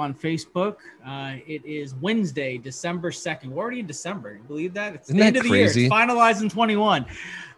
On 0.00 0.14
Facebook. 0.14 0.76
Uh, 1.04 1.36
it 1.46 1.64
is 1.64 1.94
Wednesday, 1.96 2.58
December 2.58 3.10
2nd. 3.10 3.46
We're 3.46 3.62
already 3.62 3.80
in 3.80 3.86
December. 3.86 4.34
You 4.34 4.42
believe 4.44 4.74
that? 4.74 4.94
It's 4.94 5.08
Isn't 5.08 5.18
the 5.18 5.24
end 5.24 5.36
of 5.36 5.42
the 5.42 5.50
year. 5.50 5.66
It's 5.66 5.76
finalized 5.76 6.42
in 6.42 6.48
21. 6.48 7.02
Uh, 7.02 7.06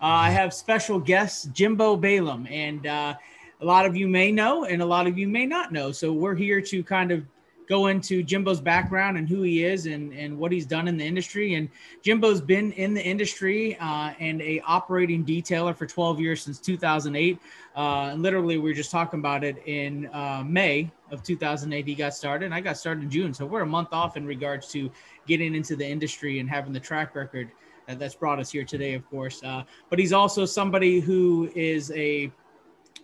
I 0.00 0.30
have 0.30 0.54
special 0.54 0.98
guests, 0.98 1.46
Jimbo 1.46 1.96
Balaam, 1.96 2.46
and 2.50 2.86
uh, 2.86 3.14
a 3.60 3.64
lot 3.64 3.86
of 3.86 3.96
you 3.96 4.08
may 4.08 4.32
know, 4.32 4.64
and 4.64 4.80
a 4.80 4.86
lot 4.86 5.06
of 5.06 5.18
you 5.18 5.28
may 5.28 5.46
not 5.46 5.72
know. 5.72 5.92
So 5.92 6.12
we're 6.12 6.34
here 6.34 6.60
to 6.62 6.82
kind 6.82 7.12
of 7.12 7.24
go 7.68 7.86
into 7.86 8.24
Jimbo's 8.24 8.60
background 8.60 9.16
and 9.16 9.28
who 9.28 9.42
he 9.42 9.64
is 9.64 9.86
and, 9.86 10.12
and 10.12 10.36
what 10.36 10.50
he's 10.50 10.66
done 10.66 10.88
in 10.88 10.96
the 10.96 11.04
industry. 11.04 11.54
And 11.54 11.68
Jimbo's 12.02 12.40
been 12.40 12.72
in 12.72 12.94
the 12.94 13.02
industry 13.02 13.76
uh, 13.78 14.12
and 14.18 14.42
a 14.42 14.60
operating 14.66 15.24
detailer 15.24 15.76
for 15.76 15.86
12 15.86 16.18
years 16.18 16.42
since 16.42 16.58
2008. 16.58 17.38
Uh, 17.76 17.80
and 18.12 18.22
literally, 18.22 18.58
we 18.58 18.70
were 18.70 18.74
just 18.74 18.90
talking 18.90 19.20
about 19.20 19.44
it 19.44 19.62
in 19.66 20.06
uh, 20.12 20.42
May 20.44 20.90
of 21.10 21.22
2008. 21.22 21.86
He 21.86 21.94
got 21.94 22.14
started, 22.14 22.46
and 22.46 22.54
I 22.54 22.60
got 22.60 22.76
started 22.76 23.04
in 23.04 23.10
June. 23.10 23.34
So 23.34 23.46
we're 23.46 23.62
a 23.62 23.66
month 23.66 23.88
off 23.92 24.16
in 24.16 24.26
regards 24.26 24.68
to 24.72 24.90
getting 25.26 25.54
into 25.54 25.76
the 25.76 25.86
industry 25.86 26.38
and 26.38 26.48
having 26.48 26.72
the 26.72 26.80
track 26.80 27.14
record 27.14 27.50
that, 27.86 27.98
that's 27.98 28.14
brought 28.14 28.38
us 28.38 28.50
here 28.50 28.64
today, 28.64 28.94
of 28.94 29.08
course. 29.10 29.42
Uh, 29.42 29.64
but 29.88 29.98
he's 29.98 30.12
also 30.12 30.44
somebody 30.44 31.00
who 31.00 31.50
is 31.54 31.90
a 31.92 32.30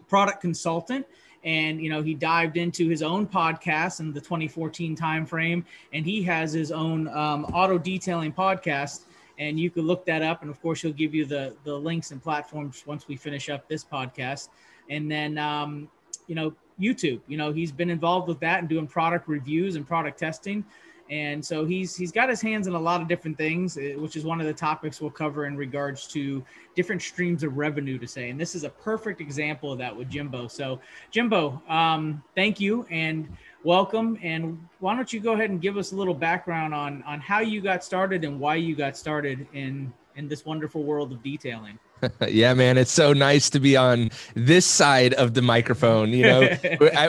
product 0.08 0.40
consultant 0.40 1.06
and 1.44 1.80
you 1.80 1.88
know 1.88 2.02
he 2.02 2.14
dived 2.14 2.56
into 2.56 2.88
his 2.88 3.02
own 3.02 3.26
podcast 3.26 4.00
in 4.00 4.12
the 4.12 4.20
2014 4.20 4.96
timeframe 4.96 5.64
and 5.92 6.04
he 6.04 6.22
has 6.22 6.52
his 6.52 6.70
own 6.70 7.08
um, 7.08 7.44
auto 7.46 7.78
detailing 7.78 8.32
podcast 8.32 9.04
and 9.38 9.58
you 9.58 9.70
can 9.70 9.86
look 9.86 10.04
that 10.06 10.22
up 10.22 10.42
and 10.42 10.50
of 10.50 10.60
course 10.60 10.82
he'll 10.82 10.92
give 10.92 11.14
you 11.14 11.24
the 11.24 11.54
the 11.64 11.74
links 11.74 12.10
and 12.10 12.22
platforms 12.22 12.84
once 12.86 13.08
we 13.08 13.16
finish 13.16 13.48
up 13.48 13.68
this 13.68 13.84
podcast 13.84 14.48
and 14.90 15.10
then 15.10 15.38
um, 15.38 15.88
you 16.26 16.34
know 16.34 16.54
youtube. 16.80 17.20
You 17.26 17.36
know 17.36 17.52
he's 17.52 17.72
been 17.72 17.90
involved 17.90 18.28
with 18.28 18.40
that 18.40 18.60
and 18.60 18.68
doing 18.68 18.86
product 18.86 19.28
reviews 19.28 19.76
and 19.76 19.86
product 19.86 20.18
testing. 20.18 20.64
And 21.08 21.44
so 21.44 21.64
he's 21.64 21.94
he's 21.94 22.10
got 22.10 22.28
his 22.28 22.40
hands 22.40 22.66
in 22.66 22.74
a 22.74 22.80
lot 22.80 23.00
of 23.00 23.06
different 23.06 23.38
things 23.38 23.76
eh, 23.76 23.94
which 23.94 24.16
is 24.16 24.24
one 24.24 24.40
of 24.40 24.46
the 24.46 24.52
topics 24.52 25.00
we'll 25.00 25.10
cover 25.10 25.46
in 25.46 25.56
regards 25.56 26.08
to 26.08 26.44
different 26.74 27.00
streams 27.00 27.44
of 27.44 27.56
revenue 27.56 27.96
to 27.98 28.08
say. 28.08 28.30
And 28.30 28.40
this 28.40 28.54
is 28.54 28.64
a 28.64 28.70
perfect 28.70 29.20
example 29.20 29.70
of 29.70 29.78
that 29.78 29.94
with 29.94 30.10
jimbo. 30.10 30.48
So 30.48 30.80
jimbo 31.12 31.62
um, 31.68 32.22
thank 32.34 32.58
you 32.58 32.86
and 32.90 33.28
welcome. 33.62 34.18
And 34.20 34.58
why 34.80 34.96
don't 34.96 35.12
you 35.12 35.20
go 35.20 35.34
ahead 35.34 35.50
and 35.50 35.60
give 35.60 35.76
us 35.76 35.92
a 35.92 35.96
little 35.96 36.14
background 36.14 36.74
on 36.74 37.04
on 37.04 37.20
how 37.20 37.38
you 37.38 37.60
got 37.60 37.84
started 37.84 38.24
and 38.24 38.40
why 38.40 38.56
you 38.56 38.74
got 38.74 38.96
started 38.96 39.46
in 39.52 39.92
in 40.16 40.26
this 40.26 40.44
wonderful 40.44 40.82
world 40.82 41.12
of 41.12 41.22
detailing 41.22 41.78
yeah, 42.28 42.52
man, 42.54 42.78
it's 42.78 42.90
so 42.92 43.12
nice 43.12 43.48
to 43.50 43.60
be 43.60 43.76
on 43.76 44.10
this 44.34 44.66
side 44.66 45.14
of 45.14 45.34
the 45.34 45.42
microphone. 45.42 46.10
You 46.10 46.22
know, 46.24 46.48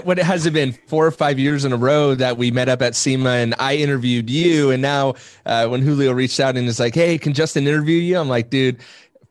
what 0.04 0.18
has 0.18 0.46
it 0.46 0.54
been 0.54 0.74
four 0.88 1.06
or 1.06 1.12
five 1.12 1.38
years 1.40 1.66
in 1.66 1.74
a 1.74 1.78
row 1.78 2.16
that 2.16 2.38
we 2.38 2.52
met 2.52 2.70
up 2.70 2.82
at 2.82 2.96
SEMA 2.96 3.30
and 3.30 3.56
I 3.60 3.76
interviewed 3.76 4.30
you, 4.30 4.72
and 4.72 4.82
now 4.82 5.16
uh, 5.46 5.68
when 5.68 5.82
Julio 5.82 6.12
reached 6.14 6.40
out 6.40 6.56
and 6.58 6.68
is 6.68 6.80
like, 6.80 6.96
"Hey, 6.96 7.18
can 7.18 7.34
Justin 7.34 7.68
interview 7.68 7.98
you?" 7.98 8.18
I'm 8.18 8.30
like, 8.30 8.50
dude. 8.50 8.78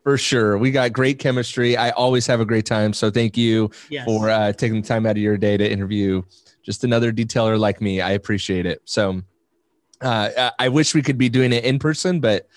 For 0.03 0.17
sure, 0.17 0.57
we 0.57 0.71
got 0.71 0.93
great 0.93 1.19
chemistry. 1.19 1.75
I 1.75 1.89
always 1.89 2.25
have 2.27 2.39
a 2.39 2.45
great 2.45 2.65
time. 2.65 2.93
So 2.93 3.11
thank 3.11 3.35
you 3.35 3.69
yes 3.89 4.05
for 4.05 4.29
uh, 4.29 4.53
taking 4.53 4.81
the 4.81 4.87
time 4.87 5.05
out 5.05 5.11
of 5.11 5.17
your 5.17 5.37
day 5.37 5.57
to 5.57 5.69
interview 5.69 6.21
just 6.63 6.85
another 6.85 7.11
detailer 7.11 7.59
like 7.59 7.81
me. 7.81 7.99
I 7.99 8.11
appreciate 8.11 8.65
it. 8.65 8.81
So 8.85 9.21
uh, 10.01 10.29
I- 10.37 10.51
I 10.59 10.69
wish 10.69 10.95
we 10.95 11.01
could 11.01 11.17
be 11.17 11.27
doing 11.27 11.51
it 11.51 11.65
in 11.65 11.77
person, 11.77 12.21
but 12.21 12.47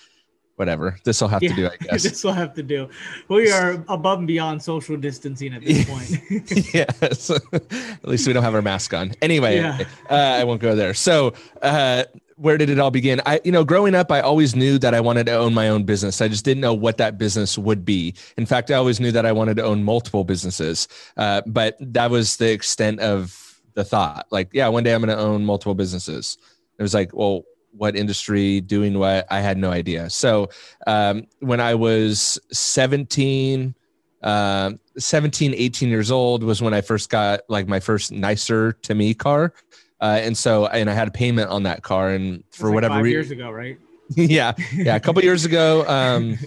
whatever. 0.61 0.95
This 1.03 1.19
will 1.21 1.27
have 1.35 1.41
to 1.41 1.49
do, 1.61 1.65
I 1.67 1.75
guess. 1.81 2.03
this 2.03 2.23
will 2.23 2.33
have 2.43 2.53
to 2.53 2.61
do 2.63 2.87
we 3.29 3.51
are 3.51 3.83
above 3.89 4.19
and 4.19 4.27
beyond 4.27 4.61
social 4.61 4.95
distancing 4.95 5.53
at 5.55 5.61
this 5.65 5.85
point 5.91 6.09
yes. 6.73 7.29
At 7.31 8.07
least 8.07 8.27
we 8.27 8.33
don't 8.33 8.43
have 8.43 8.53
our 8.53 8.61
mask 8.61 8.93
on. 8.93 9.13
Anyway, 9.23 9.55
Yeah. 9.57 9.79
uh, 10.09 10.39
I 10.41 10.43
won't 10.43 10.61
go 10.61 10.75
there. 10.75 10.93
So, 10.93 11.33
uh, 11.63 12.03
where 12.35 12.57
did 12.57 12.69
it 12.69 12.79
all 12.79 12.91
begin? 12.91 13.21
I, 13.25 13.39
you 13.43 13.51
know, 13.51 13.63
growing 13.63 13.93
up, 13.95 14.11
I 14.11 14.19
always 14.21 14.55
knew 14.55 14.77
that 14.79 14.93
I 14.93 14.99
wanted 14.99 15.25
to 15.27 15.33
own 15.33 15.53
my 15.53 15.69
own 15.69 15.83
business. 15.83 16.21
I 16.21 16.27
just 16.27 16.45
didn't 16.45 16.61
know 16.61 16.73
what 16.73 16.97
that 16.97 17.17
business 17.17 17.57
would 17.57 17.83
be. 17.85 18.15
In 18.37 18.45
fact, 18.45 18.69
I 18.71 18.75
always 18.75 18.99
knew 18.99 19.11
that 19.11 19.25
I 19.25 19.31
wanted 19.31 19.57
to 19.57 19.63
own 19.63 19.83
multiple 19.83 20.23
businesses. 20.23 20.87
Uh, 21.17 21.41
but 21.45 21.75
that 21.79 22.09
was 22.09 22.37
the 22.37 22.51
extent 22.51 22.99
of 22.99 23.59
the 23.75 23.83
thought. 23.83 24.25
Like, 24.31 24.49
yeah, 24.53 24.67
one 24.69 24.83
day 24.83 24.93
I'm 24.93 25.01
going 25.03 25.15
to 25.15 25.23
own 25.23 25.45
multiple 25.45 25.75
businesses. 25.75 26.37
It 26.79 26.81
was 26.81 26.93
like, 26.95 27.13
well, 27.13 27.43
what 27.71 27.95
industry 27.95 28.61
doing 28.61 28.99
what? 28.99 29.25
I 29.31 29.39
had 29.39 29.57
no 29.57 29.71
idea. 29.71 30.09
So, 30.09 30.49
um, 30.87 31.27
when 31.39 31.59
I 31.59 31.75
was 31.75 32.39
17, 32.51 33.75
um 34.23 34.79
17 34.97 35.53
18 35.55 35.89
years 35.89 36.11
old 36.11 36.43
was 36.43 36.61
when 36.61 36.73
i 36.73 36.81
first 36.81 37.09
got 37.09 37.41
like 37.47 37.67
my 37.67 37.79
first 37.79 38.11
nicer 38.11 38.73
to 38.73 38.93
me 38.93 39.13
car 39.13 39.53
uh, 39.99 40.19
and 40.21 40.37
so 40.37 40.67
and 40.67 40.89
i 40.89 40.93
had 40.93 41.07
a 41.07 41.11
payment 41.11 41.49
on 41.49 41.63
that 41.63 41.81
car 41.81 42.09
and 42.09 42.43
for 42.51 42.67
like 42.67 42.75
whatever 42.75 42.95
reason 43.01 43.11
years 43.11 43.31
ago 43.31 43.49
right 43.49 43.79
yeah 44.15 44.53
yeah 44.73 44.95
a 44.95 44.99
couple 44.99 45.23
years 45.23 45.45
ago 45.45 45.87
um 45.87 46.37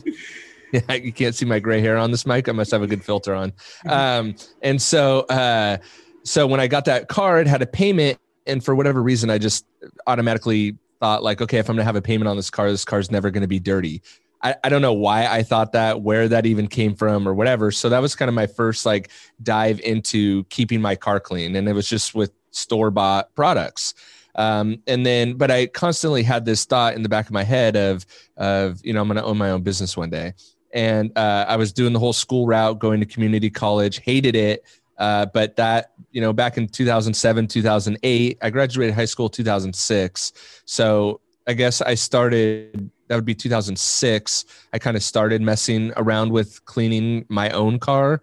yeah, 0.72 0.92
you 0.94 1.12
can't 1.12 1.34
see 1.34 1.44
my 1.44 1.58
gray 1.58 1.80
hair 1.80 1.96
on 1.96 2.10
this 2.12 2.26
mic 2.26 2.48
i 2.48 2.52
must 2.52 2.70
have 2.70 2.82
a 2.82 2.86
good 2.86 3.04
filter 3.04 3.34
on 3.34 3.52
um 3.88 4.36
and 4.62 4.80
so 4.80 5.20
uh 5.22 5.76
so 6.22 6.46
when 6.46 6.60
i 6.60 6.68
got 6.68 6.84
that 6.84 7.08
car 7.08 7.40
it 7.40 7.46
had 7.48 7.60
a 7.60 7.66
payment 7.66 8.18
and 8.46 8.64
for 8.64 8.76
whatever 8.76 9.02
reason 9.02 9.30
i 9.30 9.38
just 9.38 9.66
automatically 10.06 10.76
thought 11.04 11.22
like 11.22 11.42
okay 11.42 11.58
if 11.58 11.68
i'm 11.68 11.76
gonna 11.76 11.84
have 11.84 11.96
a 11.96 12.02
payment 12.02 12.26
on 12.28 12.36
this 12.36 12.48
car 12.48 12.70
this 12.70 12.82
car's 12.82 13.10
never 13.10 13.30
gonna 13.30 13.46
be 13.46 13.60
dirty 13.60 14.00
I, 14.42 14.54
I 14.62 14.68
don't 14.68 14.82
know 14.82 14.92
why 14.92 15.26
I 15.26 15.42
thought 15.42 15.72
that, 15.72 16.02
where 16.02 16.28
that 16.28 16.44
even 16.44 16.68
came 16.68 16.94
from 16.94 17.26
or 17.26 17.32
whatever. 17.32 17.70
So 17.70 17.88
that 17.88 18.00
was 18.00 18.14
kind 18.14 18.28
of 18.28 18.34
my 18.34 18.46
first 18.46 18.84
like 18.84 19.08
dive 19.42 19.80
into 19.80 20.44
keeping 20.44 20.82
my 20.82 20.96
car 20.96 21.18
clean. 21.18 21.56
And 21.56 21.66
it 21.66 21.72
was 21.72 21.88
just 21.88 22.14
with 22.14 22.30
store 22.50 22.90
bought 22.90 23.34
products. 23.34 23.94
Um, 24.34 24.82
and 24.86 25.06
then, 25.06 25.34
but 25.34 25.50
I 25.50 25.68
constantly 25.68 26.22
had 26.22 26.44
this 26.44 26.66
thought 26.66 26.94
in 26.94 27.02
the 27.02 27.08
back 27.08 27.24
of 27.24 27.32
my 27.32 27.42
head 27.42 27.74
of, 27.74 28.04
of, 28.36 28.84
you 28.84 28.92
know, 28.92 29.00
I'm 29.00 29.08
to 29.08 29.24
own 29.24 29.38
my 29.38 29.50
own 29.50 29.62
business 29.62 29.96
one 29.96 30.10
day. 30.10 30.34
And 30.74 31.16
uh, 31.16 31.46
I 31.48 31.56
was 31.56 31.72
doing 31.72 31.94
the 31.94 32.00
whole 32.00 32.12
school 32.12 32.46
route, 32.46 32.78
going 32.78 33.00
to 33.00 33.06
community 33.06 33.48
college, 33.48 34.00
hated 34.00 34.36
it. 34.36 34.64
Uh, 34.98 35.26
but 35.26 35.56
that, 35.56 35.92
you 36.12 36.20
know, 36.20 36.32
back 36.32 36.56
in 36.56 36.68
2007, 36.68 37.46
2008, 37.48 38.38
I 38.40 38.50
graduated 38.50 38.94
high 38.94 39.04
school 39.04 39.28
2006. 39.28 40.32
So 40.64 41.20
I 41.46 41.52
guess 41.54 41.80
I 41.80 41.94
started, 41.94 42.90
that 43.08 43.16
would 43.16 43.24
be 43.24 43.34
2006. 43.34 44.44
I 44.72 44.78
kind 44.78 44.96
of 44.96 45.02
started 45.02 45.42
messing 45.42 45.92
around 45.96 46.30
with 46.30 46.64
cleaning 46.64 47.24
my 47.28 47.50
own 47.50 47.78
car 47.78 48.22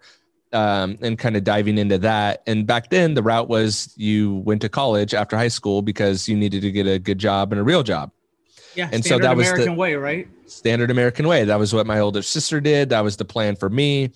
um, 0.52 0.98
and 1.02 1.18
kind 1.18 1.36
of 1.36 1.44
diving 1.44 1.78
into 1.78 1.98
that. 1.98 2.42
And 2.46 2.66
back 2.66 2.90
then, 2.90 3.14
the 3.14 3.22
route 3.22 3.48
was 3.48 3.92
you 3.96 4.36
went 4.36 4.60
to 4.62 4.68
college 4.68 5.14
after 5.14 5.36
high 5.36 5.48
school 5.48 5.82
because 5.82 6.28
you 6.28 6.36
needed 6.36 6.62
to 6.62 6.70
get 6.70 6.86
a 6.86 6.98
good 6.98 7.18
job 7.18 7.52
and 7.52 7.60
a 7.60 7.64
real 7.64 7.82
job. 7.82 8.10
yeah 8.74 8.88
And 8.92 9.04
so 9.04 9.18
that 9.18 9.36
was 9.36 9.46
the- 9.46 9.52
american 9.52 9.76
way 9.76 9.94
right 9.94 10.28
Standard 10.52 10.90
American 10.90 11.26
way. 11.26 11.44
That 11.44 11.58
was 11.58 11.74
what 11.74 11.86
my 11.86 11.98
older 11.98 12.22
sister 12.22 12.60
did. 12.60 12.90
That 12.90 13.02
was 13.02 13.16
the 13.16 13.24
plan 13.24 13.56
for 13.56 13.70
me. 13.70 14.12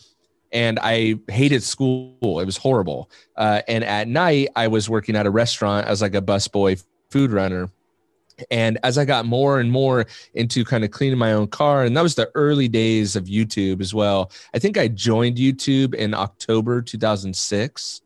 And 0.53 0.79
I 0.81 1.17
hated 1.29 1.63
school. 1.63 2.41
It 2.41 2.45
was 2.45 2.57
horrible. 2.57 3.11
Uh, 3.37 3.63
and 3.69 3.85
at 3.85 4.09
night, 4.09 4.49
I 4.57 4.69
was 4.69 4.89
working 4.89 5.17
at 5.17 5.27
a 5.27 5.31
restaurant 5.31 5.87
as 5.87 6.03
like 6.03 6.15
a 6.15 6.23
busboy 6.23 6.83
food 7.11 7.33
runner. 7.33 7.69
And 8.51 8.79
as 8.83 8.99
I 8.99 9.05
got 9.05 9.25
more 9.25 9.61
and 9.61 9.71
more 9.71 10.07
into 10.35 10.65
kind 10.65 10.85
of 10.85 10.91
cleaning 10.91 11.19
my 11.19 11.33
own 11.33 11.49
car, 11.49 11.85
and 11.85 11.97
that 11.97 12.03
was 12.03 12.15
the 12.15 12.31
early 12.35 12.69
days 12.69 13.17
of 13.17 13.25
YouTube 13.25 13.81
as 13.81 13.95
well. 13.95 14.31
I 14.55 14.59
think 14.59 14.77
I 14.77 14.89
joined 14.89 15.39
YouTube 15.39 15.95
in 15.95 16.13
October 16.13 16.83
2006. 16.83 18.03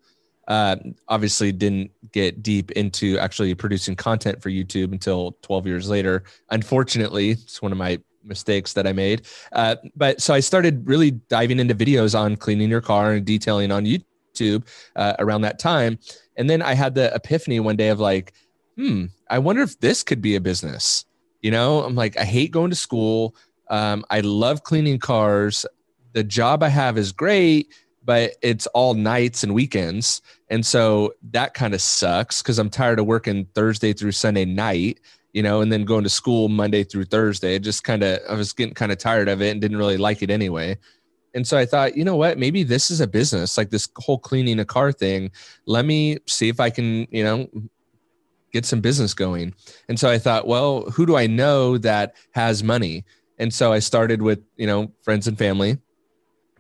Uh, 0.47 0.77
obviously, 1.09 1.53
didn't 1.53 1.91
get 2.13 2.43
deep 2.43 2.71
into 2.73 3.19
actually 3.19 3.55
producing 3.55 3.95
content 3.95 4.43
for 4.43 4.51
YouTube 4.51 4.93
until 4.93 5.37
12 5.43 5.67
years 5.67 5.89
later. 5.89 6.25
Unfortunately, 6.51 7.31
it's 7.31 7.61
one 7.63 7.73
of 7.73 7.79
my 7.79 8.01
mistakes 8.25 8.73
that 8.75 8.87
I 8.87 8.93
made. 8.93 9.27
Uh, 9.53 9.77
but 9.97 10.21
so 10.21 10.35
I 10.35 10.41
started 10.41 10.87
really 10.87 11.13
diving 11.13 11.59
into 11.59 11.75
videos 11.75 12.19
on 12.19 12.37
cleaning 12.37 12.71
your 12.71 12.81
car 12.81 13.13
and 13.13 13.25
detailing 13.25 13.73
on 13.73 13.85
YouTube 13.85 14.67
uh, 14.97 15.15
around 15.19 15.43
that 15.43 15.59
time. 15.59 15.99
And 16.37 16.49
then 16.49 16.63
I 16.63 16.75
had 16.75 16.95
the 16.95 17.15
epiphany 17.15 17.61
one 17.61 17.77
day 17.77 17.89
of 17.89 18.01
like, 18.01 18.33
hmm, 18.77 19.07
I 19.29 19.39
wonder 19.39 19.63
if 19.63 19.79
this 19.81 20.03
could 20.03 20.23
be 20.23 20.37
a 20.37 20.41
business. 20.41 21.05
You 21.43 21.51
know, 21.51 21.83
I'm 21.83 21.95
like, 21.95 22.19
I 22.19 22.25
hate 22.25 22.51
going 22.51 22.71
to 22.71 22.77
school. 22.77 23.35
Um, 23.69 24.05
I 24.11 24.21
love 24.21 24.63
cleaning 24.63 24.99
cars. 24.99 25.65
The 26.13 26.25
job 26.25 26.63
I 26.63 26.69
have 26.69 26.99
is 26.99 27.13
great, 27.13 27.73
but 28.05 28.33
it's 28.43 28.67
all 28.69 28.95
nights 28.95 29.43
and 29.43 29.55
weekends. 29.55 30.21
And 30.49 30.67
so 30.67 31.15
that 31.31 31.55
kind 31.55 31.75
of 31.75 31.81
sucks 31.81 32.43
because 32.43 32.59
I'm 32.59 32.71
tired 32.71 32.99
of 32.99 33.07
working 33.07 33.47
Thursday 33.55 33.93
through 33.93 34.13
Sunday 34.13 34.45
night, 34.45 35.01
you 35.33 35.43
know, 35.43 35.61
and 35.61 35.73
then 35.73 35.85
going 35.85 36.05
to 36.05 36.11
school 36.11 36.49
Monday 36.49 36.85
through 36.85 37.05
Thursday. 37.05 37.55
It 37.55 37.61
just 37.61 37.85
kind 37.85 38.03
of, 38.03 38.21
I 38.29 38.35
was 38.35 38.53
getting 38.53 38.75
kind 38.75 38.93
of 38.93 38.99
tired 38.99 39.29
of 39.29 39.41
it 39.41 39.51
and 39.51 39.61
didn't 39.61 39.79
really 39.79 39.97
like 39.97 40.23
it 40.23 40.31
anyway. 40.31 40.77
And 41.35 41.47
so 41.47 41.57
I 41.57 41.65
thought, 41.65 41.97
you 41.97 42.05
know 42.05 42.17
what, 42.17 42.39
maybe 42.39 42.63
this 42.65 42.91
is 42.91 43.01
a 43.01 43.07
business 43.07 43.57
like 43.57 43.71
this 43.71 43.89
whole 43.97 44.19
cleaning 44.19 44.59
a 44.59 44.65
car 44.65 44.91
thing. 44.91 45.31
Let 45.67 45.85
me 45.85 46.19
see 46.27 46.49
if 46.49 46.59
I 46.59 46.71
can, 46.71 47.07
you 47.11 47.23
know, 47.23 47.49
get 48.53 48.67
some 48.67 48.81
business 48.81 49.15
going. 49.15 49.55
And 49.89 49.99
so 49.99 50.11
I 50.11 50.19
thought, 50.19 50.49
well, 50.49 50.83
who 50.91 51.07
do 51.07 51.17
I 51.17 51.29
know 51.29 51.79
that 51.79 52.17
has 52.33 52.65
money? 52.65 53.05
And 53.39 53.55
so 53.55 53.73
I 53.73 53.79
started 53.79 54.23
with, 54.23 54.43
you 54.57 54.67
know, 54.67 54.91
friends 55.03 55.29
and 55.29 55.39
family, 55.39 55.79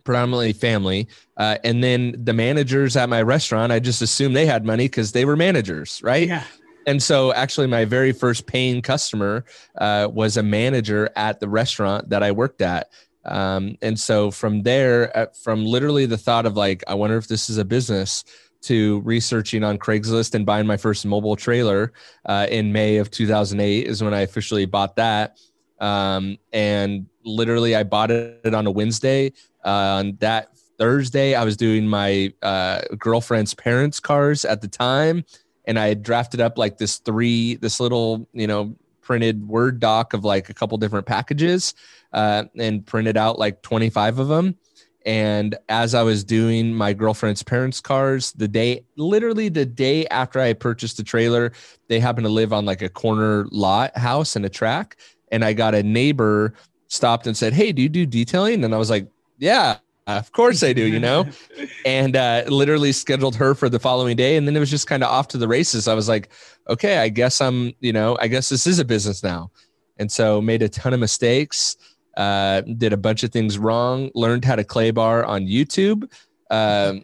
predominantly 0.05 0.52
family. 0.52 1.08
Uh, 1.37 1.58
and 1.64 1.82
then 1.82 2.14
the 2.16 2.32
managers 2.32 2.96
at 2.96 3.08
my 3.08 3.23
restaurant, 3.23 3.73
I 3.73 3.81
just 3.81 4.02
assumed 4.02 4.37
they 4.37 4.46
had 4.46 4.64
money 4.64 4.84
because 4.84 5.11
they 5.11 5.25
were 5.25 5.37
managers, 5.37 6.00
right? 6.02 6.28
Yeah. 6.28 6.44
And 6.86 7.02
so 7.02 7.32
actually 7.32 7.66
my 7.66 7.84
very 7.84 8.12
first 8.12 8.46
paying 8.46 8.82
customer 8.82 9.44
uh, 9.78 10.08
was 10.10 10.36
a 10.36 10.42
manager 10.42 11.10
at 11.16 11.40
the 11.40 11.48
restaurant 11.48 12.08
that 12.10 12.22
I 12.22 12.32
worked 12.32 12.62
at. 12.62 12.90
Um, 13.24 13.76
and 13.82 13.98
so 13.98 14.30
from 14.30 14.62
there, 14.62 15.16
uh, 15.16 15.26
from 15.42 15.64
literally 15.64 16.06
the 16.06 16.16
thought 16.16 16.46
of 16.46 16.56
like, 16.56 16.82
I 16.88 16.94
wonder 16.94 17.16
if 17.16 17.28
this 17.28 17.50
is 17.50 17.58
a 17.58 17.64
business 17.64 18.24
to 18.62 19.00
researching 19.00 19.64
on 19.64 19.78
Craigslist 19.78 20.34
and 20.34 20.44
buying 20.44 20.66
my 20.66 20.76
first 20.76 21.04
mobile 21.06 21.36
trailer 21.36 21.92
uh, 22.26 22.46
in 22.50 22.72
May 22.72 22.96
of 22.96 23.10
2008 23.10 23.86
is 23.86 24.02
when 24.02 24.14
I 24.14 24.20
officially 24.20 24.66
bought 24.66 24.96
that. 24.96 25.38
Um, 25.80 26.36
and 26.52 27.06
literally, 27.24 27.74
I 27.74 27.84
bought 27.84 28.10
it 28.10 28.54
on 28.54 28.66
a 28.66 28.70
Wednesday. 28.70 29.32
Uh, 29.64 29.68
on 29.68 30.16
that 30.20 30.48
Thursday, 30.78 31.34
I 31.34 31.44
was 31.44 31.56
doing 31.56 31.86
my 31.86 32.32
uh, 32.42 32.82
girlfriend's 32.98 33.54
parents' 33.54 34.00
cars 34.00 34.44
at 34.44 34.60
the 34.60 34.68
time, 34.68 35.24
and 35.70 35.78
I 35.78 35.87
had 35.87 36.02
drafted 36.02 36.40
up 36.40 36.58
like 36.58 36.76
this 36.76 36.99
three, 36.99 37.55
this 37.55 37.78
little, 37.78 38.28
you 38.32 38.46
know, 38.46 38.76
printed 39.00 39.46
Word 39.46 39.81
doc 39.81 40.12
of 40.12 40.25
like 40.25 40.50
a 40.50 40.55
couple 40.55 40.76
different 40.78 41.06
packages, 41.06 41.75
uh, 42.12 42.44
and 42.58 42.84
printed 42.84 43.17
out 43.17 43.38
like 43.38 43.62
25 43.62 44.19
of 44.19 44.28
them 44.28 44.58
and 45.06 45.56
as 45.69 45.94
I 45.94 46.02
was 46.02 46.25
doing 46.25 46.75
my 46.75 46.93
girlfriend's 46.93 47.43
parents' 47.43 47.81
cars, 47.81 48.32
the 48.32 48.49
day, 48.49 48.84
literally 48.96 49.49
the 49.49 49.64
day 49.64 50.06
after 50.08 50.40
I 50.40 50.52
purchased 50.52 50.99
the 50.99 51.02
trailer, 51.02 51.52
they 51.88 52.00
happened 52.00 52.26
to 52.26 52.32
live 52.32 52.52
on 52.52 52.66
like 52.66 52.82
a 52.82 52.88
corner 52.88 53.46
lot 53.50 53.96
house 53.96 54.37
and 54.37 54.44
a 54.44 54.50
track. 54.50 54.96
And 55.32 55.44
I 55.44 55.52
got 55.52 55.75
a 55.75 55.82
neighbor 55.82 56.55
stopped 56.88 57.26
and 57.26 57.37
said, 57.37 57.55
Hey, 57.55 57.73
do 57.73 57.81
you 57.81 57.88
do 57.88 58.05
detailing? 58.05 58.62
And 58.64 58.75
I 58.75 58.78
was 58.78 58.90
like, 58.90 59.08
Yeah, 59.38 59.78
of 60.06 60.32
course 60.32 60.62
I 60.62 60.73
do, 60.73 60.87
you 60.87 60.99
know? 60.99 61.26
and 61.87 62.17
uh, 62.17 62.44
literally 62.49 62.93
scheduled 62.93 63.37
her 63.37 63.55
for 63.55 63.69
the 63.69 63.79
following 63.79 64.17
day. 64.17 64.37
And 64.37 64.47
then 64.47 64.56
it 64.56 64.61
was 64.61 64.70
just 64.70 64.87
kind 64.87 65.02
of 65.02 65.11
off 65.11 65.29
to 65.29 65.38
the 65.38 65.49
races. 65.49 65.87
I 65.88 65.94
was 65.94 66.08
like, 66.08 66.31
Okay, 66.69 66.99
I 66.99 67.08
guess 67.08 67.41
I'm, 67.41 67.73
you 67.81 67.93
know, 67.93 68.17
I 68.20 68.29
guess 68.29 68.49
this 68.49 68.67
is 68.67 68.79
a 68.79 68.85
business 68.85 69.23
now. 69.23 69.50
And 69.99 70.11
so 70.11 70.41
made 70.41 70.62
a 70.62 70.69
ton 70.69 70.94
of 70.94 71.00
mistakes 71.00 71.76
uh, 72.17 72.61
did 72.61 72.93
a 72.93 72.97
bunch 72.97 73.23
of 73.23 73.32
things 73.32 73.58
wrong, 73.58 74.11
learned 74.14 74.44
how 74.44 74.56
to 74.56 74.64
clay 74.64 74.91
bar 74.91 75.25
on 75.25 75.47
YouTube, 75.47 76.11
um, 76.50 77.02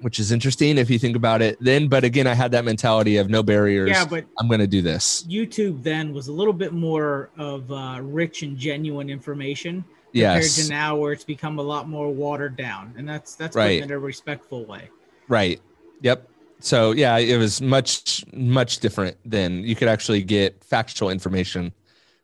which 0.00 0.18
is 0.18 0.32
interesting 0.32 0.76
if 0.76 0.90
you 0.90 0.98
think 0.98 1.16
about 1.16 1.40
it 1.40 1.56
then. 1.60 1.88
But 1.88 2.04
again, 2.04 2.26
I 2.26 2.34
had 2.34 2.50
that 2.52 2.64
mentality 2.64 3.16
of 3.16 3.30
no 3.30 3.42
barriers. 3.42 3.90
Yeah, 3.90 4.04
but 4.04 4.24
I'm 4.38 4.48
going 4.48 4.60
to 4.60 4.66
do 4.66 4.82
this. 4.82 5.24
YouTube 5.28 5.82
then 5.82 6.12
was 6.12 6.28
a 6.28 6.32
little 6.32 6.52
bit 6.52 6.72
more 6.72 7.30
of 7.38 7.70
uh, 7.70 8.00
rich 8.02 8.42
and 8.42 8.56
genuine 8.56 9.08
information 9.08 9.84
compared 10.14 10.42
yes. 10.42 10.66
to 10.66 10.70
now 10.70 10.96
where 10.96 11.12
it's 11.12 11.24
become 11.24 11.58
a 11.58 11.62
lot 11.62 11.88
more 11.88 12.12
watered 12.12 12.56
down. 12.56 12.94
And 12.96 13.08
that's, 13.08 13.34
that's 13.34 13.56
right. 13.56 13.82
in 13.82 13.90
a 13.90 13.98
respectful 13.98 14.64
way. 14.64 14.88
Right. 15.28 15.60
Yep. 16.02 16.28
So 16.60 16.92
yeah, 16.92 17.18
it 17.18 17.36
was 17.36 17.60
much, 17.60 18.24
much 18.32 18.78
different 18.78 19.16
than 19.24 19.64
you 19.64 19.74
could 19.74 19.88
actually 19.88 20.22
get 20.22 20.64
factual 20.64 21.10
information, 21.10 21.72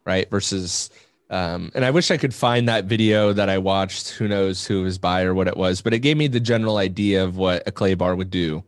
right? 0.07 0.31
Versus, 0.31 0.91
um, 1.29 1.71
and 1.75 1.85
I 1.85 1.91
wish 1.91 2.11
I 2.11 2.17
could 2.17 2.35
find 2.35 2.69
that 2.69 2.87
video 2.87 3.33
that 3.33 3.49
I 3.49 3.59
watched. 3.59 4.11
Who 4.11 4.29
knows 4.29 4.67
who 4.67 4.83
was 4.83 4.99
by 4.99 5.23
or 5.23 5.35
what 5.35 5.47
it 5.47 5.57
was, 5.57 5.83
but 5.83 5.93
it 5.93 5.99
gave 5.99 6.17
me 6.17 6.27
the 6.27 6.41
general 6.41 6.79
idea 6.79 7.23
of 7.23 7.37
what 7.37 7.63
a 7.67 7.73
clay 7.73 7.95
bar 7.95 8.17
would 8.17 8.31
do. 8.31 8.65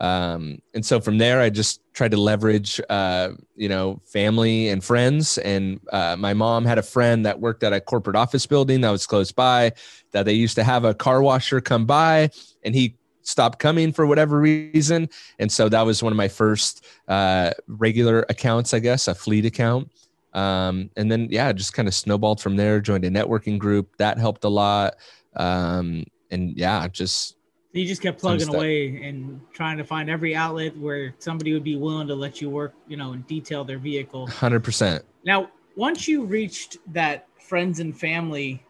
Um, 0.00 0.62
and 0.74 0.86
so 0.86 1.00
from 1.00 1.18
there, 1.18 1.40
I 1.40 1.50
just 1.50 1.80
tried 1.92 2.12
to 2.12 2.16
leverage, 2.16 2.80
uh, 2.88 3.30
you 3.56 3.68
know, 3.68 4.00
family 4.04 4.68
and 4.68 4.82
friends. 4.82 5.38
And 5.38 5.80
uh, 5.92 6.16
my 6.16 6.34
mom 6.34 6.64
had 6.64 6.78
a 6.78 6.82
friend 6.82 7.26
that 7.26 7.40
worked 7.40 7.64
at 7.64 7.72
a 7.72 7.80
corporate 7.80 8.16
office 8.16 8.46
building 8.46 8.80
that 8.82 8.90
was 8.90 9.06
close 9.06 9.32
by, 9.32 9.72
that 10.12 10.24
they 10.24 10.34
used 10.34 10.54
to 10.54 10.64
have 10.64 10.84
a 10.84 10.94
car 10.94 11.20
washer 11.20 11.60
come 11.60 11.84
by, 11.84 12.30
and 12.62 12.74
he 12.74 12.94
stopped 13.22 13.58
coming 13.58 13.92
for 13.92 14.06
whatever 14.06 14.40
reason. 14.40 15.08
And 15.38 15.50
so 15.50 15.68
that 15.68 15.82
was 15.82 16.02
one 16.02 16.12
of 16.12 16.16
my 16.16 16.28
first 16.28 16.86
uh, 17.08 17.50
regular 17.66 18.24
accounts, 18.28 18.72
I 18.72 18.78
guess, 18.78 19.08
a 19.08 19.14
fleet 19.14 19.44
account. 19.44 19.90
Um, 20.32 20.90
and 20.96 21.10
then, 21.10 21.28
yeah, 21.30 21.52
just 21.52 21.72
kind 21.72 21.88
of 21.88 21.94
snowballed 21.94 22.40
from 22.40 22.56
there, 22.56 22.80
joined 22.80 23.04
a 23.04 23.10
networking 23.10 23.58
group 23.58 23.96
that 23.96 24.18
helped 24.18 24.44
a 24.44 24.48
lot. 24.48 24.94
Um, 25.34 26.04
and 26.30 26.56
yeah, 26.56 26.86
just 26.88 27.36
you 27.72 27.86
just 27.86 28.02
kept 28.02 28.20
plugging 28.20 28.54
away 28.54 29.02
and 29.02 29.40
trying 29.52 29.76
to 29.78 29.84
find 29.84 30.08
every 30.08 30.34
outlet 30.34 30.76
where 30.76 31.14
somebody 31.18 31.52
would 31.52 31.64
be 31.64 31.76
willing 31.76 32.08
to 32.08 32.14
let 32.14 32.40
you 32.40 32.48
work, 32.50 32.74
you 32.86 32.96
know, 32.96 33.12
and 33.12 33.26
detail 33.26 33.64
their 33.64 33.78
vehicle. 33.78 34.26
100%. 34.28 35.02
Now, 35.24 35.50
once 35.76 36.08
you 36.08 36.24
reached 36.24 36.78
that 36.92 37.26
friends 37.40 37.80
and 37.80 37.98
family 37.98 38.62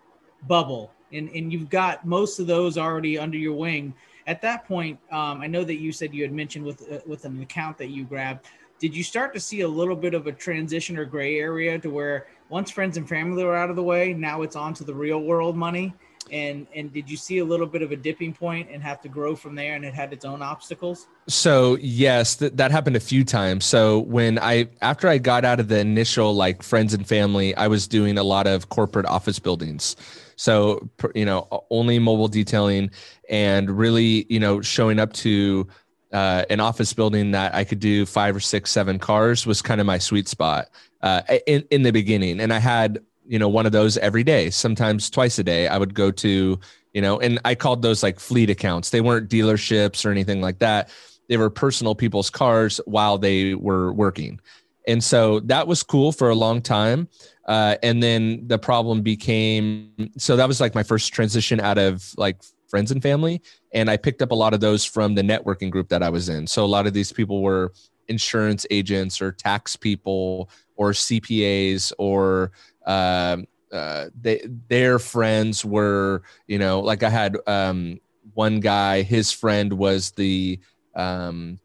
bubble 0.46 0.92
and, 1.12 1.28
and 1.30 1.52
you've 1.52 1.70
got 1.70 2.04
most 2.06 2.38
of 2.38 2.46
those 2.46 2.76
already 2.76 3.18
under 3.18 3.38
your 3.38 3.54
wing, 3.54 3.94
at 4.26 4.42
that 4.42 4.66
point, 4.66 4.98
um, 5.10 5.40
I 5.40 5.46
know 5.46 5.64
that 5.64 5.76
you 5.76 5.90
said 5.90 6.12
you 6.12 6.22
had 6.22 6.32
mentioned 6.32 6.64
with 6.64 6.92
uh, 6.92 6.98
with 7.06 7.24
an 7.24 7.40
account 7.40 7.78
that 7.78 7.88
you 7.88 8.04
grabbed 8.04 8.46
did 8.78 8.96
you 8.96 9.02
start 9.02 9.34
to 9.34 9.40
see 9.40 9.62
a 9.62 9.68
little 9.68 9.96
bit 9.96 10.14
of 10.14 10.26
a 10.26 10.32
transition 10.32 10.96
or 10.98 11.04
gray 11.04 11.38
area 11.38 11.78
to 11.78 11.90
where 11.90 12.28
once 12.48 12.70
friends 12.70 12.96
and 12.96 13.08
family 13.08 13.44
were 13.44 13.56
out 13.56 13.70
of 13.70 13.76
the 13.76 13.82
way, 13.82 14.14
now 14.14 14.42
it's 14.42 14.56
on 14.56 14.72
to 14.74 14.84
the 14.84 14.94
real 14.94 15.20
world 15.20 15.56
money? 15.56 15.94
And 16.32 16.66
and 16.74 16.92
did 16.92 17.10
you 17.10 17.16
see 17.16 17.38
a 17.38 17.44
little 17.44 17.66
bit 17.66 17.82
of 17.82 17.92
a 17.92 17.96
dipping 17.96 18.32
point 18.32 18.68
and 18.70 18.82
have 18.82 19.00
to 19.02 19.08
grow 19.08 19.36
from 19.36 19.54
there 19.54 19.74
and 19.74 19.84
it 19.84 19.94
had 19.94 20.12
its 20.12 20.24
own 20.24 20.42
obstacles? 20.42 21.06
So 21.26 21.76
yes, 21.80 22.36
th- 22.36 22.52
that 22.54 22.70
happened 22.70 22.96
a 22.96 23.00
few 23.00 23.24
times. 23.24 23.64
So 23.64 24.00
when 24.00 24.38
I 24.38 24.68
after 24.82 25.08
I 25.08 25.18
got 25.18 25.44
out 25.44 25.60
of 25.60 25.68
the 25.68 25.78
initial 25.78 26.34
like 26.34 26.62
friends 26.62 26.94
and 26.94 27.06
family, 27.06 27.54
I 27.56 27.68
was 27.68 27.86
doing 27.86 28.18
a 28.18 28.22
lot 28.22 28.46
of 28.46 28.68
corporate 28.68 29.06
office 29.06 29.38
buildings. 29.38 29.96
So 30.36 30.88
you 31.14 31.24
know, 31.24 31.64
only 31.70 31.98
mobile 31.98 32.28
detailing 32.28 32.90
and 33.28 33.70
really, 33.70 34.26
you 34.28 34.40
know, 34.40 34.60
showing 34.60 34.98
up 34.98 35.12
to 35.14 35.66
uh, 36.12 36.44
an 36.48 36.60
office 36.60 36.92
building 36.92 37.32
that 37.32 37.54
I 37.54 37.64
could 37.64 37.80
do 37.80 38.06
five 38.06 38.34
or 38.34 38.40
six, 38.40 38.70
seven 38.70 38.98
cars 38.98 39.46
was 39.46 39.60
kind 39.60 39.80
of 39.80 39.86
my 39.86 39.98
sweet 39.98 40.28
spot 40.28 40.68
uh, 41.02 41.22
in 41.46 41.64
in 41.70 41.82
the 41.82 41.90
beginning, 41.90 42.40
and 42.40 42.52
I 42.52 42.58
had 42.58 43.00
you 43.28 43.38
know 43.38 43.48
one 43.48 43.66
of 43.66 43.72
those 43.72 43.96
every 43.98 44.24
day, 44.24 44.50
sometimes 44.50 45.10
twice 45.10 45.38
a 45.38 45.44
day. 45.44 45.68
I 45.68 45.78
would 45.78 45.94
go 45.94 46.10
to 46.10 46.58
you 46.94 47.02
know, 47.02 47.20
and 47.20 47.38
I 47.44 47.54
called 47.54 47.82
those 47.82 48.02
like 48.02 48.18
fleet 48.18 48.50
accounts. 48.50 48.90
They 48.90 49.00
weren't 49.00 49.28
dealerships 49.28 50.04
or 50.04 50.10
anything 50.10 50.40
like 50.40 50.58
that. 50.60 50.90
They 51.28 51.36
were 51.36 51.50
personal 51.50 51.94
people's 51.94 52.30
cars 52.30 52.80
while 52.86 53.18
they 53.18 53.54
were 53.54 53.92
working, 53.92 54.40
and 54.86 55.04
so 55.04 55.40
that 55.40 55.66
was 55.66 55.82
cool 55.82 56.12
for 56.12 56.30
a 56.30 56.34
long 56.34 56.62
time. 56.62 57.08
Uh, 57.46 57.76
and 57.82 58.02
then 58.02 58.46
the 58.46 58.58
problem 58.58 59.02
became 59.02 60.10
so 60.16 60.36
that 60.36 60.48
was 60.48 60.60
like 60.60 60.74
my 60.74 60.82
first 60.82 61.12
transition 61.12 61.60
out 61.60 61.78
of 61.78 62.12
like 62.16 62.42
friends 62.68 62.90
and 62.90 63.02
family. 63.02 63.42
And 63.72 63.90
I 63.90 63.96
picked 63.96 64.22
up 64.22 64.30
a 64.30 64.34
lot 64.34 64.54
of 64.54 64.60
those 64.60 64.84
from 64.84 65.14
the 65.14 65.22
networking 65.22 65.70
group 65.70 65.88
that 65.88 66.02
I 66.02 66.10
was 66.10 66.28
in. 66.28 66.46
So 66.46 66.64
a 66.64 66.66
lot 66.66 66.86
of 66.86 66.92
these 66.92 67.12
people 67.12 67.42
were 67.42 67.72
insurance 68.08 68.66
agents 68.70 69.20
or 69.20 69.32
tax 69.32 69.76
people 69.76 70.50
or 70.76 70.92
CPAs 70.92 71.92
or 71.98 72.52
uh, 72.88 73.36
uh, 73.70 74.06
they, 74.20 74.42
their 74.68 74.98
friends 74.98 75.64
were, 75.64 76.22
you 76.46 76.58
know, 76.58 76.80
like 76.80 77.02
I 77.02 77.10
had 77.10 77.36
um, 77.46 78.00
one 78.34 78.60
guy, 78.60 79.02
his 79.02 79.30
friend 79.30 79.74
was 79.74 80.12
the 80.12 80.58
um, 80.94 81.60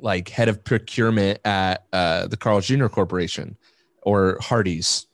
like 0.00 0.28
head 0.28 0.48
of 0.48 0.62
procurement 0.64 1.40
at 1.44 1.84
uh, 1.92 2.26
the 2.26 2.36
Carl's 2.36 2.66
Jr. 2.66 2.88
Corporation 2.88 3.56
or 4.02 4.38
Hardee's 4.40 5.06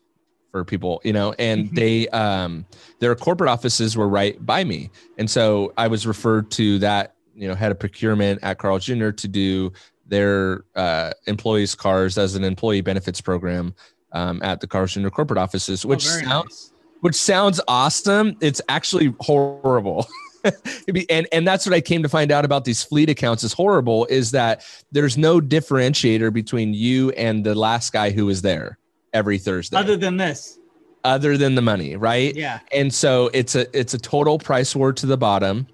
for 0.50 0.64
people, 0.64 1.00
you 1.04 1.12
know, 1.12 1.34
and 1.38 1.66
mm-hmm. 1.66 1.74
they 1.74 2.08
um 2.08 2.64
their 3.00 3.14
corporate 3.16 3.50
offices 3.50 3.96
were 3.96 4.08
right 4.08 4.44
by 4.46 4.62
me. 4.62 4.88
And 5.18 5.28
so 5.28 5.72
I 5.76 5.88
was 5.88 6.06
referred 6.06 6.50
to 6.52 6.78
that, 6.78 7.16
you 7.34 7.48
know, 7.48 7.54
head 7.54 7.72
of 7.72 7.78
procurement 7.78 8.38
at 8.42 8.58
Carl 8.58 8.78
Jr. 8.78 9.10
to 9.10 9.28
do 9.28 9.72
their 10.06 10.64
uh, 10.76 11.12
employees' 11.26 11.74
cars 11.74 12.18
as 12.18 12.34
an 12.34 12.44
employee 12.44 12.82
benefits 12.82 13.20
program 13.20 13.74
um, 14.14 14.40
at 14.42 14.61
the 14.61 14.66
Carl 14.66 14.87
Jr. 14.87 15.09
corporate 15.11 15.38
offices, 15.38 15.85
oh, 15.85 15.88
which 15.88 16.06
oh, 16.06 16.21
sounds 16.23 16.44
nice. 16.49 16.73
which 17.00 17.16
sounds 17.16 17.61
awesome. 17.68 18.37
It's 18.40 18.62
actually 18.68 19.14
horrible. 19.21 20.09
and 21.11 21.26
and 21.33 21.47
that's 21.47 21.66
what 21.66 21.75
I 21.75 21.80
came 21.80 22.02
to 22.02 22.09
find 22.09 22.30
out 22.30 22.44
about 22.44 22.64
these 22.64 22.83
fleet 22.83 23.11
accounts 23.11 23.44
is 23.44 23.52
horrible 23.52 24.06
is 24.06 24.30
that 24.30 24.64
there's 24.92 25.18
no 25.18 25.40
differentiator 25.40 26.33
between 26.33 26.75
you 26.75 27.11
and 27.12 27.44
the 27.44 27.54
last 27.54 27.92
guy 27.92 28.11
who 28.11 28.26
was 28.26 28.42
there 28.42 28.78
every 29.12 29.38
Thursday. 29.38 29.76
Other 29.76 29.97
than 29.97 30.16
this. 30.16 30.59
other 31.04 31.37
than 31.37 31.54
the 31.54 31.62
money, 31.62 31.97
right? 31.97 32.35
Yeah. 32.35 32.61
And 32.73 32.92
so 32.92 33.30
it's 33.33 33.54
a 33.54 33.78
it's 33.78 33.94
a 33.94 33.99
total 33.99 34.38
price 34.38 34.75
war 34.75 34.92
to 34.92 35.06
the 35.06 35.16
bottom. 35.16 35.66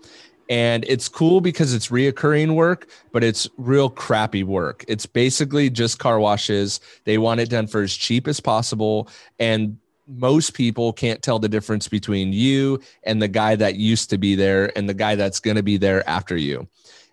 And 0.50 0.85
it's 0.88 1.09
cool 1.09 1.40
because 1.40 1.73
it's 1.73 1.88
reoccurring 1.88 2.57
work, 2.57 2.88
but 3.12 3.23
it's 3.23 3.49
real 3.57 3.88
crappy 3.88 4.42
work. 4.42 4.85
It's 4.88 5.07
basically 5.07 5.71
just 5.71 6.00
car 6.00 6.19
washes. 6.19 6.80
They 7.04 7.19
want 7.19 7.40
it 7.40 7.49
done 7.49 7.69
for 7.69 7.83
as 7.83 7.97
cheap 7.97 8.26
as 8.26 8.40
possible. 8.40 9.09
And 9.38 9.78
most 10.09 10.54
people 10.54 10.92
can't 10.92 11.23
tell 11.23 11.38
the 11.38 11.49
difference 11.49 11.87
between 11.87 12.33
you 12.33 12.80
and 13.04 13.23
the 13.23 13.28
guy 13.28 13.54
that 13.54 13.76
used 13.76 14.11
to 14.11 14.19
be 14.19 14.35
there 14.35 14.76
and 14.76 14.88
the 14.88 14.95
guy 14.95 15.14
that's 15.14 15.38
going 15.38 15.57
to 15.57 15.62
be 15.62 15.76
there 15.76 16.07
after 16.09 16.37
you. 16.37 16.66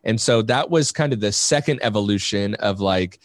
And 0.03 0.19
so 0.19 0.41
that 0.41 0.71
was 0.71 0.91
kind 0.91 1.13
of 1.13 1.19
the 1.19 1.31
second 1.31 1.79
evolution 1.83 2.55
of 2.55 2.79
like, 2.79 3.19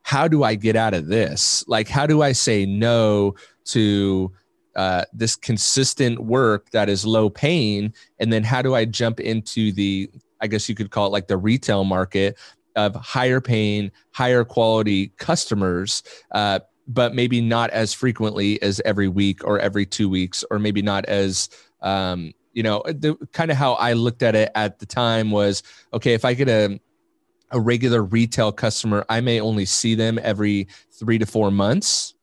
how 0.00 0.28
do 0.28 0.44
I 0.44 0.54
get 0.54 0.76
out 0.76 0.94
of 0.94 1.08
this? 1.08 1.62
Like, 1.68 1.88
how 1.88 2.06
do 2.06 2.22
I 2.22 2.32
say 2.32 2.64
no 2.64 3.34
to 3.66 4.32
uh, 4.78 5.04
this 5.12 5.34
consistent 5.34 6.20
work 6.20 6.70
that 6.70 6.88
is 6.88 7.04
low 7.04 7.28
paying? 7.28 7.92
And 8.20 8.32
then 8.32 8.44
how 8.44 8.62
do 8.62 8.76
I 8.76 8.84
jump 8.84 9.18
into 9.18 9.72
the, 9.72 10.08
I 10.40 10.46
guess 10.46 10.68
you 10.68 10.76
could 10.76 10.90
call 10.90 11.08
it 11.08 11.10
like 11.10 11.26
the 11.26 11.36
retail 11.36 11.82
market 11.82 12.38
of 12.76 12.94
higher 12.94 13.40
paying, 13.40 13.90
higher 14.12 14.44
quality 14.44 15.08
customers, 15.16 16.04
uh, 16.30 16.60
but 16.86 17.12
maybe 17.12 17.40
not 17.40 17.70
as 17.70 17.92
frequently 17.92 18.62
as 18.62 18.80
every 18.84 19.08
week 19.08 19.44
or 19.44 19.58
every 19.58 19.84
two 19.84 20.08
weeks, 20.08 20.44
or 20.48 20.60
maybe 20.60 20.80
not 20.80 21.04
as, 21.06 21.48
um, 21.82 22.32
you 22.52 22.62
know, 22.62 22.84
the 22.86 23.16
kind 23.32 23.50
of 23.50 23.56
how 23.56 23.72
I 23.74 23.94
looked 23.94 24.22
at 24.22 24.36
it 24.36 24.52
at 24.54 24.78
the 24.78 24.86
time 24.86 25.32
was 25.32 25.64
okay, 25.92 26.14
if 26.14 26.24
I 26.24 26.34
get 26.34 26.48
a, 26.48 26.80
a 27.50 27.58
regular 27.58 28.04
retail 28.04 28.52
customer, 28.52 29.04
I 29.08 29.22
may 29.22 29.40
only 29.40 29.64
see 29.64 29.96
them 29.96 30.20
every 30.22 30.68
three 30.92 31.18
to 31.18 31.26
four 31.26 31.50
months 31.50 32.14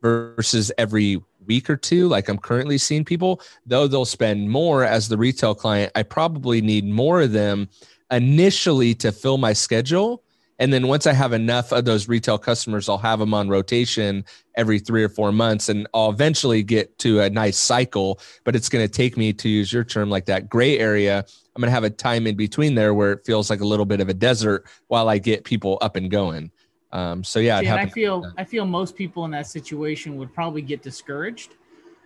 versus 0.00 0.70
every 0.78 1.20
week 1.46 1.68
or 1.70 1.76
two, 1.76 2.08
like 2.08 2.28
I'm 2.28 2.38
currently 2.38 2.78
seeing 2.78 3.04
people, 3.04 3.40
though 3.66 3.86
they'll 3.86 4.04
spend 4.04 4.50
more 4.50 4.84
as 4.84 5.08
the 5.08 5.18
retail 5.18 5.54
client. 5.54 5.92
I 5.94 6.02
probably 6.02 6.60
need 6.60 6.86
more 6.86 7.22
of 7.22 7.32
them 7.32 7.68
initially 8.10 8.94
to 8.96 9.12
fill 9.12 9.38
my 9.38 9.52
schedule. 9.52 10.22
And 10.58 10.72
then 10.72 10.86
once 10.86 11.06
I 11.06 11.12
have 11.12 11.32
enough 11.32 11.72
of 11.72 11.84
those 11.84 12.08
retail 12.08 12.38
customers, 12.38 12.88
I'll 12.88 12.98
have 12.98 13.18
them 13.18 13.34
on 13.34 13.48
rotation 13.48 14.24
every 14.54 14.78
three 14.78 15.02
or 15.02 15.08
four 15.08 15.32
months 15.32 15.68
and 15.68 15.88
I'll 15.94 16.10
eventually 16.10 16.62
get 16.62 16.96
to 17.00 17.20
a 17.20 17.30
nice 17.30 17.58
cycle. 17.58 18.20
But 18.44 18.54
it's 18.54 18.68
going 18.68 18.86
to 18.86 18.92
take 18.92 19.16
me 19.16 19.32
to 19.32 19.48
use 19.48 19.72
your 19.72 19.84
term 19.84 20.10
like 20.10 20.26
that 20.26 20.48
gray 20.48 20.78
area. 20.78 21.24
I'm 21.54 21.60
going 21.60 21.68
to 21.68 21.74
have 21.74 21.84
a 21.84 21.90
time 21.90 22.26
in 22.26 22.36
between 22.36 22.74
there 22.74 22.94
where 22.94 23.12
it 23.12 23.26
feels 23.26 23.50
like 23.50 23.60
a 23.60 23.66
little 23.66 23.84
bit 23.84 24.00
of 24.00 24.08
a 24.08 24.14
desert 24.14 24.66
while 24.88 25.08
I 25.08 25.18
get 25.18 25.44
people 25.44 25.78
up 25.80 25.96
and 25.96 26.10
going. 26.10 26.50
Um, 26.94 27.24
so 27.24 27.40
yeah, 27.40 27.58
and 27.58 27.68
I 27.80 27.86
feel 27.86 28.32
I 28.38 28.44
feel 28.44 28.64
most 28.64 28.94
people 28.94 29.24
in 29.24 29.32
that 29.32 29.48
situation 29.48 30.16
would 30.16 30.32
probably 30.32 30.62
get 30.62 30.80
discouraged 30.80 31.56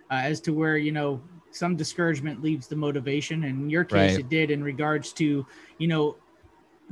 uh, 0.09 0.15
as 0.15 0.41
to 0.41 0.51
where 0.51 0.77
you 0.77 0.91
know 0.91 1.21
some 1.51 1.75
discouragement 1.75 2.41
leaves 2.41 2.67
the 2.67 2.75
motivation. 2.75 3.43
And 3.43 3.63
in 3.63 3.69
your 3.69 3.83
case, 3.83 4.13
right. 4.13 4.19
it 4.19 4.29
did 4.29 4.49
in 4.49 4.63
regards 4.63 5.13
to 5.13 5.45
you 5.77 5.87
know 5.87 6.17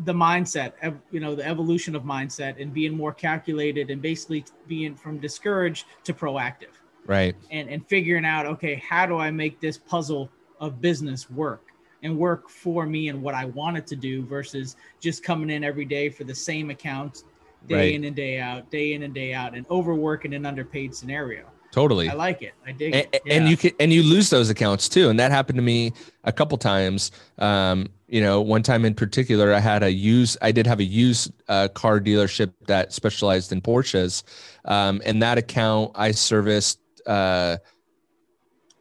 the 0.05 0.13
mindset, 0.13 0.73
you 1.09 1.19
know, 1.19 1.33
the 1.33 1.45
evolution 1.45 1.95
of 1.95 2.03
mindset 2.03 2.61
and 2.61 2.71
being 2.71 2.95
more 2.95 3.11
calculated 3.11 3.89
and 3.89 3.99
basically 3.99 4.45
being 4.67 4.95
from 4.95 5.17
discouraged 5.17 5.85
to 6.03 6.13
proactive. 6.13 6.75
Right. 7.07 7.35
And 7.49 7.67
and 7.67 7.83
figuring 7.87 8.25
out, 8.25 8.45
okay, 8.45 8.75
how 8.75 9.07
do 9.07 9.17
I 9.17 9.31
make 9.31 9.59
this 9.59 9.75
puzzle 9.75 10.29
of 10.59 10.81
business 10.81 11.31
work 11.31 11.71
and 12.03 12.15
work 12.15 12.47
for 12.47 12.85
me 12.85 13.09
and 13.09 13.23
what 13.23 13.33
I 13.33 13.45
wanted 13.45 13.87
to 13.87 13.95
do 13.95 14.23
versus 14.23 14.75
just 14.99 15.23
coming 15.23 15.49
in 15.49 15.63
every 15.63 15.85
day 15.85 16.09
for 16.09 16.25
the 16.25 16.35
same 16.35 16.69
accounts 16.69 17.23
day 17.67 17.75
right. 17.75 17.93
in 17.93 18.03
and 18.03 18.15
day 18.15 18.39
out, 18.39 18.69
day 18.71 18.93
in 18.93 19.03
and 19.03 19.13
day 19.13 19.33
out, 19.33 19.55
and 19.55 19.65
overwork 19.69 20.25
in 20.25 20.33
an 20.33 20.45
underpaid 20.45 20.93
scenario. 20.95 21.45
Totally. 21.71 22.09
I 22.09 22.13
like 22.13 22.41
it. 22.41 22.53
I 22.65 22.71
dig 22.71 22.93
and, 22.95 23.07
it. 23.13 23.21
Yeah. 23.25 23.33
And 23.33 23.49
you 23.49 23.57
can 23.57 23.71
and 23.79 23.91
you 23.91 24.01
lose 24.01 24.29
those 24.29 24.49
accounts 24.49 24.87
too. 24.89 25.09
And 25.09 25.19
that 25.19 25.31
happened 25.31 25.57
to 25.57 25.61
me 25.61 25.93
a 26.23 26.31
couple 26.31 26.57
times. 26.57 27.11
Um, 27.37 27.89
you 28.07 28.21
know, 28.21 28.41
one 28.41 28.63
time 28.63 28.85
in 28.85 28.93
particular, 28.93 29.53
I 29.53 29.59
had 29.59 29.83
a 29.83 29.91
use, 29.91 30.37
I 30.41 30.51
did 30.51 30.65
have 30.65 30.79
a 30.79 30.83
used 30.83 31.31
uh, 31.49 31.67
car 31.67 31.99
dealership 31.99 32.53
that 32.67 32.93
specialized 32.93 33.51
in 33.51 33.61
Porsches. 33.61 34.23
Um, 34.65 35.01
and 35.05 35.21
that 35.21 35.37
account 35.37 35.91
I 35.95 36.11
serviced 36.11 36.79
uh, 37.05 37.57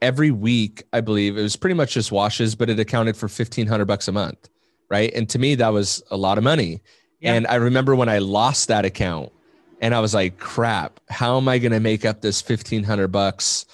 every 0.01 0.31
week, 0.31 0.83
I 0.93 1.01
believe. 1.01 1.37
It 1.37 1.41
was 1.41 1.57
pretty 1.57 1.75
much 1.75 1.93
just 1.93 2.11
washes, 2.11 2.55
but 2.55 2.69
it 2.69 2.79
accounted 2.79 3.17
for 3.17 3.25
1500 3.25 3.85
bucks 3.85 4.07
a 4.07 4.13
month. 4.13 4.49
Right. 4.89 5.13
And 5.13 5.27
to 5.29 5.39
me, 5.39 5.55
that 5.55 5.73
was 5.73 6.01
a 6.09 6.15
lot 6.15 6.37
of 6.37 6.45
money. 6.45 6.81
And 7.21 7.47
I 7.47 7.55
remember 7.55 7.95
when 7.95 8.09
I 8.09 8.19
lost 8.19 8.67
that 8.67 8.85
account 8.85 9.31
and 9.81 9.93
I 9.93 9.99
was 9.99 10.13
like, 10.13 10.37
crap, 10.37 10.99
how 11.09 11.37
am 11.37 11.47
I 11.47 11.57
going 11.57 11.71
to 11.71 11.79
make 11.79 12.05
up 12.05 12.21
this 12.21 12.47
1500 12.47 13.07
bucks 13.07 13.65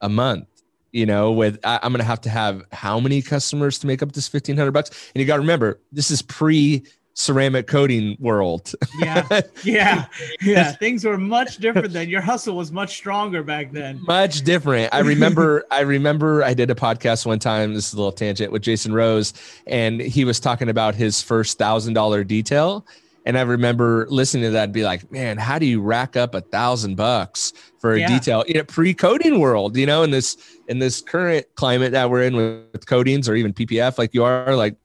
a 0.00 0.08
month? 0.08 0.46
You 0.92 1.06
know, 1.06 1.32
with 1.32 1.58
I, 1.64 1.80
am 1.82 1.92
going 1.92 1.98
to 1.98 2.04
have 2.04 2.20
to 2.22 2.30
have 2.30 2.62
how 2.70 3.00
many 3.00 3.20
customers 3.20 3.80
to 3.80 3.88
make 3.88 4.00
up 4.00 4.12
this 4.12 4.32
1500 4.32 4.70
bucks? 4.70 4.90
And 5.14 5.20
you 5.20 5.26
got 5.26 5.36
to 5.36 5.40
remember, 5.40 5.80
this 5.90 6.10
is 6.10 6.22
pre 6.22 6.84
ceramic 7.14 7.66
coating 7.66 8.16
world. 8.20 8.74
yeah. 9.00 9.26
Yeah. 9.62 10.06
Yeah. 10.42 10.72
Things 10.72 11.04
were 11.04 11.16
much 11.16 11.58
different 11.58 11.92
then. 11.92 12.08
Your 12.08 12.20
hustle 12.20 12.56
was 12.56 12.70
much 12.70 12.96
stronger 12.96 13.42
back 13.42 13.72
then. 13.72 14.02
Much 14.02 14.42
different. 14.42 14.92
I 14.92 14.98
remember, 15.00 15.64
I 15.70 15.80
remember 15.80 16.44
I 16.44 16.54
did 16.54 16.70
a 16.70 16.74
podcast 16.74 17.24
one 17.24 17.38
time. 17.38 17.72
This 17.74 17.88
is 17.88 17.94
a 17.94 17.96
little 17.96 18.12
tangent 18.12 18.52
with 18.52 18.62
Jason 18.62 18.92
Rose, 18.92 19.32
and 19.66 20.00
he 20.00 20.24
was 20.24 20.38
talking 20.38 20.68
about 20.68 20.94
his 20.94 21.22
first 21.22 21.56
thousand 21.56 21.94
dollar 21.94 22.24
detail. 22.24 22.86
And 23.26 23.38
I 23.38 23.42
remember 23.42 24.06
listening 24.10 24.44
to 24.44 24.50
that 24.50 24.64
and 24.64 24.72
be 24.72 24.84
like, 24.84 25.10
man, 25.10 25.38
how 25.38 25.58
do 25.58 25.64
you 25.64 25.80
rack 25.80 26.14
up 26.14 26.34
a 26.34 26.42
thousand 26.42 26.96
bucks 26.96 27.54
for 27.78 27.94
a 27.94 28.00
yeah. 28.00 28.08
detail 28.08 28.42
in 28.42 28.58
a 28.58 28.64
pre-coating 28.64 29.40
world? 29.40 29.78
You 29.78 29.86
know, 29.86 30.02
in 30.02 30.10
this 30.10 30.36
in 30.68 30.78
this 30.78 31.00
current 31.00 31.46
climate 31.54 31.92
that 31.92 32.10
we're 32.10 32.22
in 32.24 32.36
with, 32.36 32.64
with 32.72 32.86
coatings 32.86 33.28
or 33.28 33.34
even 33.34 33.54
PPF, 33.54 33.96
like 33.98 34.12
you 34.12 34.24
are, 34.24 34.54
like 34.56 34.76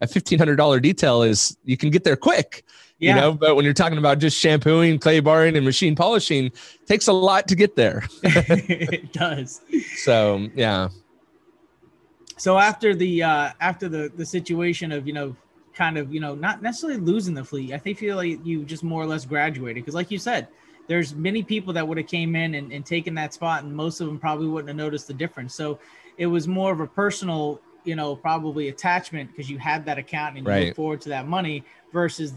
a 0.00 0.06
fifteen 0.06 0.38
hundred 0.38 0.56
dollar 0.56 0.80
detail 0.80 1.22
is 1.22 1.56
you 1.64 1.76
can 1.76 1.90
get 1.90 2.04
there 2.04 2.16
quick. 2.16 2.64
Yeah. 2.98 3.14
You 3.14 3.20
know, 3.20 3.32
but 3.34 3.56
when 3.56 3.64
you're 3.64 3.74
talking 3.74 3.98
about 3.98 4.18
just 4.18 4.38
shampooing, 4.38 4.98
clay 4.98 5.20
barring, 5.20 5.54
and 5.56 5.66
machine 5.66 5.94
polishing, 5.94 6.50
takes 6.86 7.08
a 7.08 7.12
lot 7.12 7.46
to 7.48 7.54
get 7.54 7.76
there. 7.76 8.04
it 8.22 9.12
does. 9.12 9.60
So 9.96 10.48
yeah. 10.54 10.88
So 12.38 12.58
after 12.58 12.94
the 12.94 13.22
uh 13.22 13.50
after 13.60 13.88
the 13.88 14.10
the 14.14 14.24
situation 14.24 14.92
of 14.92 15.06
you 15.06 15.12
know 15.12 15.36
kind 15.74 15.98
of 15.98 16.12
you 16.12 16.20
know 16.20 16.34
not 16.34 16.62
necessarily 16.62 16.98
losing 16.98 17.34
the 17.34 17.44
fleet, 17.44 17.72
I 17.72 17.78
think 17.78 17.98
feel 17.98 18.16
like 18.16 18.44
you 18.44 18.64
just 18.64 18.82
more 18.82 19.02
or 19.02 19.06
less 19.06 19.26
graduated 19.26 19.82
because 19.82 19.94
like 19.94 20.10
you 20.10 20.18
said, 20.18 20.48
there's 20.86 21.14
many 21.14 21.42
people 21.42 21.72
that 21.74 21.86
would 21.86 21.98
have 21.98 22.06
came 22.06 22.34
in 22.34 22.54
and, 22.54 22.72
and 22.72 22.84
taken 22.84 23.14
that 23.14 23.34
spot 23.34 23.64
and 23.64 23.74
most 23.74 24.00
of 24.00 24.06
them 24.06 24.18
probably 24.18 24.46
wouldn't 24.46 24.68
have 24.68 24.76
noticed 24.76 25.06
the 25.06 25.14
difference. 25.14 25.54
So 25.54 25.78
it 26.16 26.26
was 26.26 26.48
more 26.48 26.72
of 26.72 26.80
a 26.80 26.86
personal 26.86 27.60
you 27.86 27.96
know, 27.96 28.16
probably 28.16 28.68
attachment 28.68 29.30
because 29.30 29.48
you 29.50 29.58
had 29.58 29.84
that 29.86 29.98
account 29.98 30.36
and 30.36 30.46
you 30.46 30.52
right. 30.52 30.66
look 30.66 30.76
forward 30.76 31.00
to 31.02 31.08
that 31.10 31.26
money 31.28 31.64
versus 31.92 32.34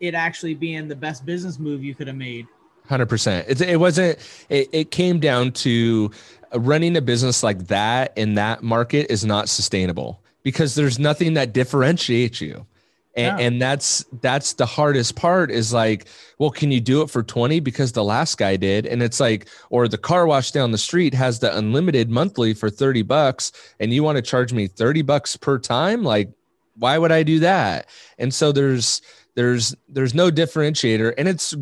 it 0.00 0.14
actually 0.14 0.54
being 0.54 0.88
the 0.88 0.96
best 0.96 1.26
business 1.26 1.58
move 1.58 1.82
you 1.82 1.94
could 1.94 2.06
have 2.06 2.16
made. 2.16 2.46
Hundred 2.88 3.06
percent. 3.06 3.46
It, 3.48 3.60
it 3.60 3.80
wasn't. 3.80 4.18
It, 4.48 4.68
it 4.72 4.90
came 4.90 5.18
down 5.18 5.52
to 5.52 6.10
running 6.54 6.96
a 6.96 7.00
business 7.00 7.42
like 7.42 7.66
that 7.68 8.16
in 8.16 8.34
that 8.34 8.62
market 8.62 9.10
is 9.10 9.24
not 9.24 9.48
sustainable 9.48 10.20
because 10.42 10.74
there's 10.74 10.98
nothing 10.98 11.34
that 11.34 11.52
differentiates 11.52 12.40
you 12.40 12.66
and, 13.16 13.38
yeah. 13.38 13.46
and 13.46 13.62
that's 13.62 14.04
that's 14.20 14.54
the 14.54 14.66
hardest 14.66 15.14
part 15.14 15.50
is 15.50 15.72
like 15.72 16.06
well 16.38 16.50
can 16.50 16.72
you 16.72 16.80
do 16.80 17.00
it 17.02 17.10
for 17.10 17.22
20 17.22 17.60
because 17.60 17.92
the 17.92 18.02
last 18.02 18.38
guy 18.38 18.56
did. 18.56 18.86
And 18.86 19.02
it's 19.02 19.20
like 19.20 19.48
or 19.70 19.86
the 19.86 19.98
car 19.98 20.26
wash 20.26 20.50
down 20.50 20.72
the 20.72 20.78
street 20.78 21.14
has 21.14 21.38
the 21.38 21.56
unlimited 21.56 22.10
monthly 22.10 22.54
for 22.54 22.70
30 22.70 23.02
bucks 23.02 23.52
and 23.78 23.92
you 23.92 24.02
want 24.02 24.16
to 24.16 24.22
charge 24.22 24.52
me 24.52 24.66
30 24.66 25.02
bucks 25.02 25.36
per 25.36 25.58
time? 25.58 26.02
Like 26.02 26.30
why 26.76 26.98
would 26.98 27.12
i 27.12 27.22
do 27.22 27.38
that? 27.40 27.88
And 28.18 28.34
so 28.34 28.50
there's 28.50 29.00
there's 29.36 29.76
there's 29.88 30.14
no 30.14 30.30
differentiator 30.30 31.14
and 31.16 31.28
it's 31.28 31.54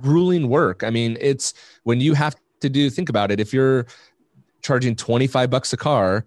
grueling 0.00 0.48
work. 0.48 0.82
I 0.82 0.90
mean 0.90 1.18
it's 1.20 1.52
when 1.82 2.00
you 2.00 2.14
have 2.14 2.34
to 2.60 2.70
do 2.70 2.88
think 2.88 3.10
about 3.10 3.30
it 3.30 3.40
if 3.40 3.52
you're 3.52 3.86
charging 4.62 4.96
25 4.96 5.50
bucks 5.50 5.74
a 5.74 5.76
car 5.76 6.24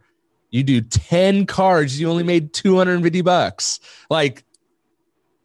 you 0.52 0.64
do 0.64 0.82
10 0.82 1.46
cards 1.46 2.00
you 2.00 2.10
only 2.10 2.24
made 2.24 2.54
250 2.54 3.22
bucks. 3.22 3.80
Like 4.10 4.44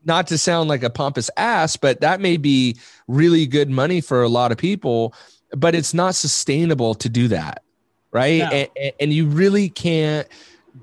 not 0.05 0.27
to 0.29 0.39
sound 0.39 0.69
like 0.69 0.83
a 0.83 0.91
pompous 0.91 1.31
ass, 1.37 1.77
but 1.77 2.01
that 2.01 2.21
may 2.21 2.37
be 2.37 2.77
really 3.09 3.47
good 3.47 3.71
money 3.71 4.01
for 4.01 4.23
a 4.23 4.29
lot 4.29 4.53
of 4.53 4.59
people, 4.59 5.15
but 5.57 5.75
it's 5.75 5.95
not 5.95 6.15
sustainable 6.15 6.95
to 6.95 7.09
do 7.09 7.29
that. 7.29 7.63
Right. 8.11 8.39
No. 8.39 8.51
And, 8.51 8.93
and, 9.01 9.13
you 9.13 9.27
really 9.27 9.71
can't 9.71 10.29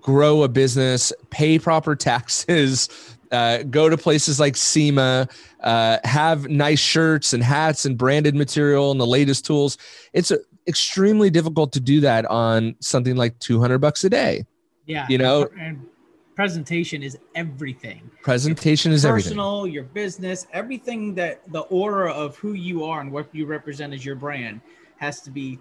grow 0.01 0.41
a 0.41 0.47
business, 0.47 1.13
pay 1.29 1.59
proper 1.59 1.95
taxes, 1.95 2.89
uh, 3.31 3.63
go 3.63 3.87
to 3.87 3.97
places 3.97 4.39
like 4.39 4.55
SEMA, 4.55 5.27
uh, 5.61 5.97
have 6.03 6.47
nice 6.47 6.79
shirts 6.79 7.33
and 7.33 7.43
hats 7.43 7.85
and 7.85 7.97
branded 7.97 8.33
material 8.33 8.89
and 8.91 8.99
the 8.99 9.05
latest 9.05 9.45
tools. 9.45 9.77
It's 10.13 10.31
extremely 10.67 11.29
difficult 11.29 11.71
to 11.73 11.79
do 11.79 11.99
that 12.01 12.25
on 12.25 12.75
something 12.79 13.15
like 13.15 13.37
200 13.39 13.77
bucks 13.77 14.03
a 14.03 14.09
day. 14.09 14.45
Yeah. 14.87 15.05
You 15.07 15.19
know, 15.19 15.47
and 15.59 15.85
presentation 16.39 17.03
is 17.03 17.17
everything. 17.35 18.09
Presentation 18.23 18.93
is 18.93 19.03
everything. 19.03 19.31
personal, 19.31 19.57
everything. 19.57 19.73
your 19.73 19.83
business, 19.83 20.47
everything 20.53 21.13
that 21.15 21.41
the 21.51 21.59
aura 21.63 22.13
of 22.13 22.37
who 22.37 22.53
you 22.53 22.85
are 22.85 23.01
and 23.01 23.11
what 23.11 23.27
you 23.35 23.45
represent 23.45 23.93
as 23.93 24.05
your 24.05 24.15
brand 24.15 24.61
has 24.99 25.19
to 25.19 25.31
be 25.31 25.59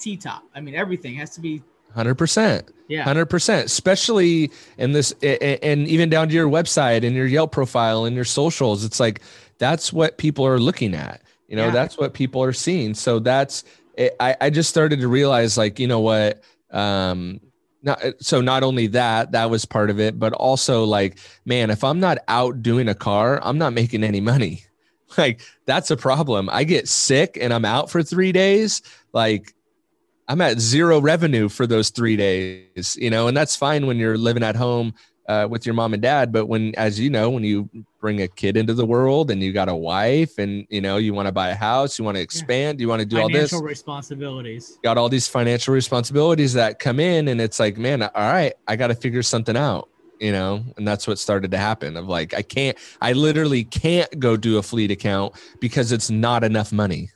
T 0.00 0.16
top. 0.16 0.42
I 0.52 0.60
mean, 0.60 0.74
everything 0.74 1.14
has 1.14 1.30
to 1.36 1.40
be. 1.40 1.62
Hundred 1.94 2.16
percent. 2.16 2.72
Yeah. 2.88 3.04
Hundred 3.04 3.26
percent. 3.26 3.66
Especially 3.66 4.50
in 4.78 4.90
this, 4.90 5.12
and 5.22 5.86
even 5.86 6.10
down 6.10 6.26
to 6.26 6.34
your 6.34 6.48
website 6.48 7.06
and 7.06 7.14
your 7.14 7.26
Yelp 7.28 7.52
profile 7.52 8.04
and 8.04 8.16
your 8.16 8.24
socials. 8.24 8.84
It's 8.84 8.98
like 8.98 9.22
that's 9.58 9.92
what 9.92 10.18
people 10.18 10.44
are 10.44 10.58
looking 10.58 10.92
at. 10.92 11.22
You 11.46 11.54
know, 11.54 11.66
Yeah. 11.66 11.70
that's 11.70 11.96
what 11.96 12.14
people 12.14 12.42
are 12.42 12.52
seeing. 12.52 12.94
So 12.94 13.20
that's. 13.20 13.62
I 14.18 14.34
I 14.40 14.50
just 14.50 14.70
started 14.70 14.98
to 15.02 15.06
realize, 15.06 15.56
like, 15.56 15.78
you 15.78 15.86
know 15.86 16.00
what. 16.00 16.42
Um, 16.72 17.40
not, 17.82 18.04
uh, 18.04 18.12
so 18.20 18.40
not 18.40 18.62
only 18.62 18.86
that 18.88 19.32
that 19.32 19.50
was 19.50 19.64
part 19.64 19.90
of 19.90 20.00
it 20.00 20.18
but 20.18 20.32
also 20.32 20.84
like 20.84 21.18
man 21.44 21.70
if 21.70 21.84
i'm 21.84 22.00
not 22.00 22.18
out 22.28 22.62
doing 22.62 22.88
a 22.88 22.94
car 22.94 23.38
i'm 23.42 23.58
not 23.58 23.72
making 23.72 24.04
any 24.04 24.20
money. 24.20 24.62
Like 25.16 25.40
that's 25.66 25.92
a 25.92 25.96
problem. 25.96 26.50
I 26.50 26.64
get 26.64 26.88
sick 26.88 27.38
and 27.40 27.54
i'm 27.54 27.64
out 27.64 27.90
for 27.90 28.02
three 28.02 28.32
days. 28.32 28.82
Like 29.12 29.54
i'm 30.28 30.40
at 30.40 30.58
zero 30.58 31.00
revenue 31.00 31.48
for 31.48 31.66
those 31.66 31.90
three 31.90 32.16
days 32.16 32.96
you 33.00 33.08
know 33.08 33.28
and 33.28 33.36
that's 33.36 33.54
fine 33.54 33.86
when 33.86 33.96
you're 33.96 34.18
living 34.18 34.42
at 34.42 34.56
home 34.56 34.92
uh, 35.28 35.46
with 35.48 35.66
your 35.66 35.74
mom 35.74 35.92
and 35.92 36.02
dad 36.02 36.32
but 36.32 36.46
when 36.46 36.74
as 36.76 36.98
you 36.98 37.10
know 37.10 37.30
when 37.30 37.42
you 37.42 37.68
bring 38.00 38.22
a 38.22 38.28
kid 38.28 38.56
into 38.56 38.74
the 38.74 38.86
world 38.86 39.30
and 39.30 39.42
you 39.42 39.52
got 39.52 39.68
a 39.68 39.74
wife 39.74 40.38
and 40.38 40.66
you 40.70 40.80
know 40.80 40.96
you 40.96 41.12
want 41.12 41.26
to 41.26 41.32
buy 41.32 41.48
a 41.48 41.54
house 41.54 41.98
you 41.98 42.04
want 42.04 42.16
to 42.16 42.20
expand 42.20 42.80
you 42.80 42.88
want 42.88 43.00
to 43.00 43.06
do 43.06 43.20
all 43.20 43.28
this 43.28 43.50
Financial 43.50 43.62
responsibilities. 43.62 44.78
got 44.82 44.98
all 44.98 45.08
these 45.08 45.28
financial 45.28 45.74
responsibilities 45.74 46.52
that 46.52 46.78
come 46.78 47.00
in 47.00 47.28
and 47.28 47.40
it's 47.40 47.58
like 47.58 47.76
man 47.76 48.02
all 48.02 48.10
right 48.14 48.54
i 48.68 48.76
got 48.76 48.88
to 48.88 48.94
figure 48.94 49.22
something 49.22 49.56
out 49.56 49.88
you 50.20 50.32
know? 50.32 50.64
And 50.76 50.88
that's 50.88 51.06
what 51.06 51.18
started 51.18 51.50
to 51.50 51.58
happen 51.58 51.96
of 51.96 52.08
like 52.08 52.34
i 52.34 52.42
can't 52.42 52.78
i 53.00 53.12
literally 53.12 53.64
can't 53.64 54.18
go 54.18 54.36
do 54.36 54.58
a 54.58 54.62
fleet 54.62 54.90
account 54.90 55.34
because 55.60 55.92
it's 55.92 56.10
not 56.10 56.44
enough 56.44 56.72
money. 56.72 57.10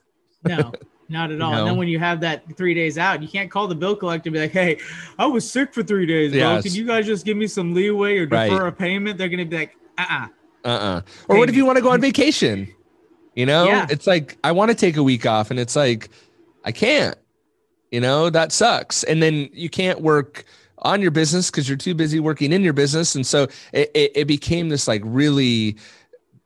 No, 0.45 0.73
not 1.11 1.31
at 1.31 1.41
all. 1.43 1.53
You 1.53 1.59
And 1.59 1.67
then 1.69 1.77
when 1.77 1.89
you 1.89 1.99
have 1.99 2.21
that 2.21 2.45
three 2.57 2.73
days 2.73 2.97
out, 2.97 3.21
you 3.23 3.29
can't 3.29 3.51
call 3.51 3.67
the 3.69 3.75
bill 3.75 3.97
collector 3.97 4.29
and 4.29 4.35
be 4.35 4.41
like, 4.41 4.53
"Hey, 4.53 4.79
I 5.19 5.27
was 5.27 5.49
sick 5.51 5.75
for 5.75 5.83
three 5.83 6.07
days, 6.07 6.31
bro. 6.31 6.39
Yes. 6.39 6.63
Can 6.65 6.73
you 6.75 6.85
guys 6.87 7.05
just 7.07 7.25
give 7.27 7.37
me 7.37 7.47
some 7.47 7.75
leeway 7.75 8.19
or 8.19 8.27
Right. 8.27 8.49
defer 8.49 8.69
a 8.69 8.73
payment?" 8.73 9.19
They're 9.19 9.29
gonna 9.29 9.45
be 9.45 9.57
like, 9.57 9.77
"Uh-uh." 9.99 10.29
uh-uh 10.65 11.01
or 11.29 11.39
what 11.39 11.49
if 11.49 11.57
you 11.57 11.65
want 11.65 11.77
to 11.77 11.83
go 11.83 11.91
on 11.91 12.01
vacation 12.03 12.69
you 13.35 13.47
know 13.47 13.65
Yeah. 13.65 13.87
it's 13.89 14.07
like 14.07 14.37
i 14.45 14.53
want 14.53 14.71
to 14.71 14.75
take 14.75 14.99
a 14.99 15.03
week 15.03 15.25
off 15.25 15.51
and 15.51 15.59
it's 15.59 15.75
like 15.75 16.11
i 16.67 16.71
can't 16.73 17.17
you 17.91 17.99
know 17.99 18.29
that 18.29 18.53
sucks 18.53 19.03
and 19.05 19.23
then 19.23 19.49
you 19.55 19.71
can't 19.71 20.03
work 20.03 20.45
on 20.81 21.01
your 21.01 21.13
business 21.13 21.51
because 21.51 21.67
you're 21.67 21.79
too 21.79 21.95
busy 21.95 22.21
working 22.21 22.53
in 22.53 22.63
your 22.63 22.75
business 22.75 23.15
and 23.15 23.27
so 23.27 23.45
it, 23.73 23.91
it, 23.95 24.13
it 24.15 24.25
became 24.27 24.69
this 24.69 24.87
like 24.87 25.01
really 25.03 25.77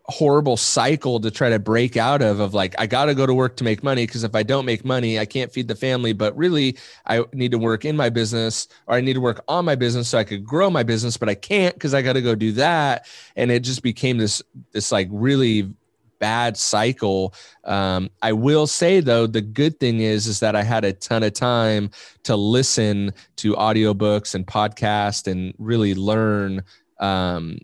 horrible 0.06 0.56
cycle 0.56 1.18
to 1.18 1.30
try 1.30 1.48
to 1.48 1.58
break 1.58 1.96
out 1.96 2.20
of 2.20 2.38
of 2.38 2.52
like 2.52 2.74
i 2.78 2.86
got 2.86 3.06
to 3.06 3.14
go 3.14 3.24
to 3.24 3.32
work 3.32 3.56
to 3.56 3.64
make 3.64 3.82
money 3.82 4.04
because 4.06 4.22
if 4.22 4.34
i 4.34 4.42
don't 4.42 4.66
make 4.66 4.84
money 4.84 5.18
i 5.18 5.24
can't 5.24 5.50
feed 5.50 5.66
the 5.66 5.74
family 5.74 6.12
but 6.12 6.36
really 6.36 6.76
i 7.06 7.24
need 7.32 7.50
to 7.50 7.56
work 7.56 7.86
in 7.86 7.96
my 7.96 8.10
business 8.10 8.68
or 8.86 8.96
i 8.96 9.00
need 9.00 9.14
to 9.14 9.20
work 9.20 9.42
on 9.48 9.64
my 9.64 9.74
business 9.74 10.06
so 10.06 10.18
i 10.18 10.24
could 10.24 10.44
grow 10.44 10.68
my 10.68 10.82
business 10.82 11.16
but 11.16 11.30
i 11.30 11.34
can't 11.34 11.74
because 11.74 11.94
i 11.94 12.02
got 12.02 12.12
to 12.12 12.22
go 12.22 12.34
do 12.34 12.52
that. 12.52 13.06
And 13.36 13.50
it 13.50 13.60
just 13.60 13.82
became 13.82 14.18
this 14.18 14.42
this 14.72 14.90
like 14.90 15.08
really 15.10 15.72
bad 16.18 16.56
cycle. 16.56 17.34
Um, 17.64 18.10
i 18.22 18.32
will 18.32 18.66
say 18.66 19.00
though 19.00 19.26
the 19.26 19.40
good 19.40 19.78
thing 19.78 20.00
is 20.00 20.26
is 20.26 20.40
that 20.40 20.56
i 20.56 20.62
had 20.62 20.84
a 20.84 20.92
ton 20.92 21.22
of 21.22 21.32
time 21.32 21.90
to 22.22 22.36
listen 22.36 23.12
to 23.36 23.54
audiobooks 23.54 24.34
and 24.34 24.46
podcast 24.46 25.30
and 25.30 25.54
really 25.58 25.94
learn 25.94 26.62
um, 27.00 27.58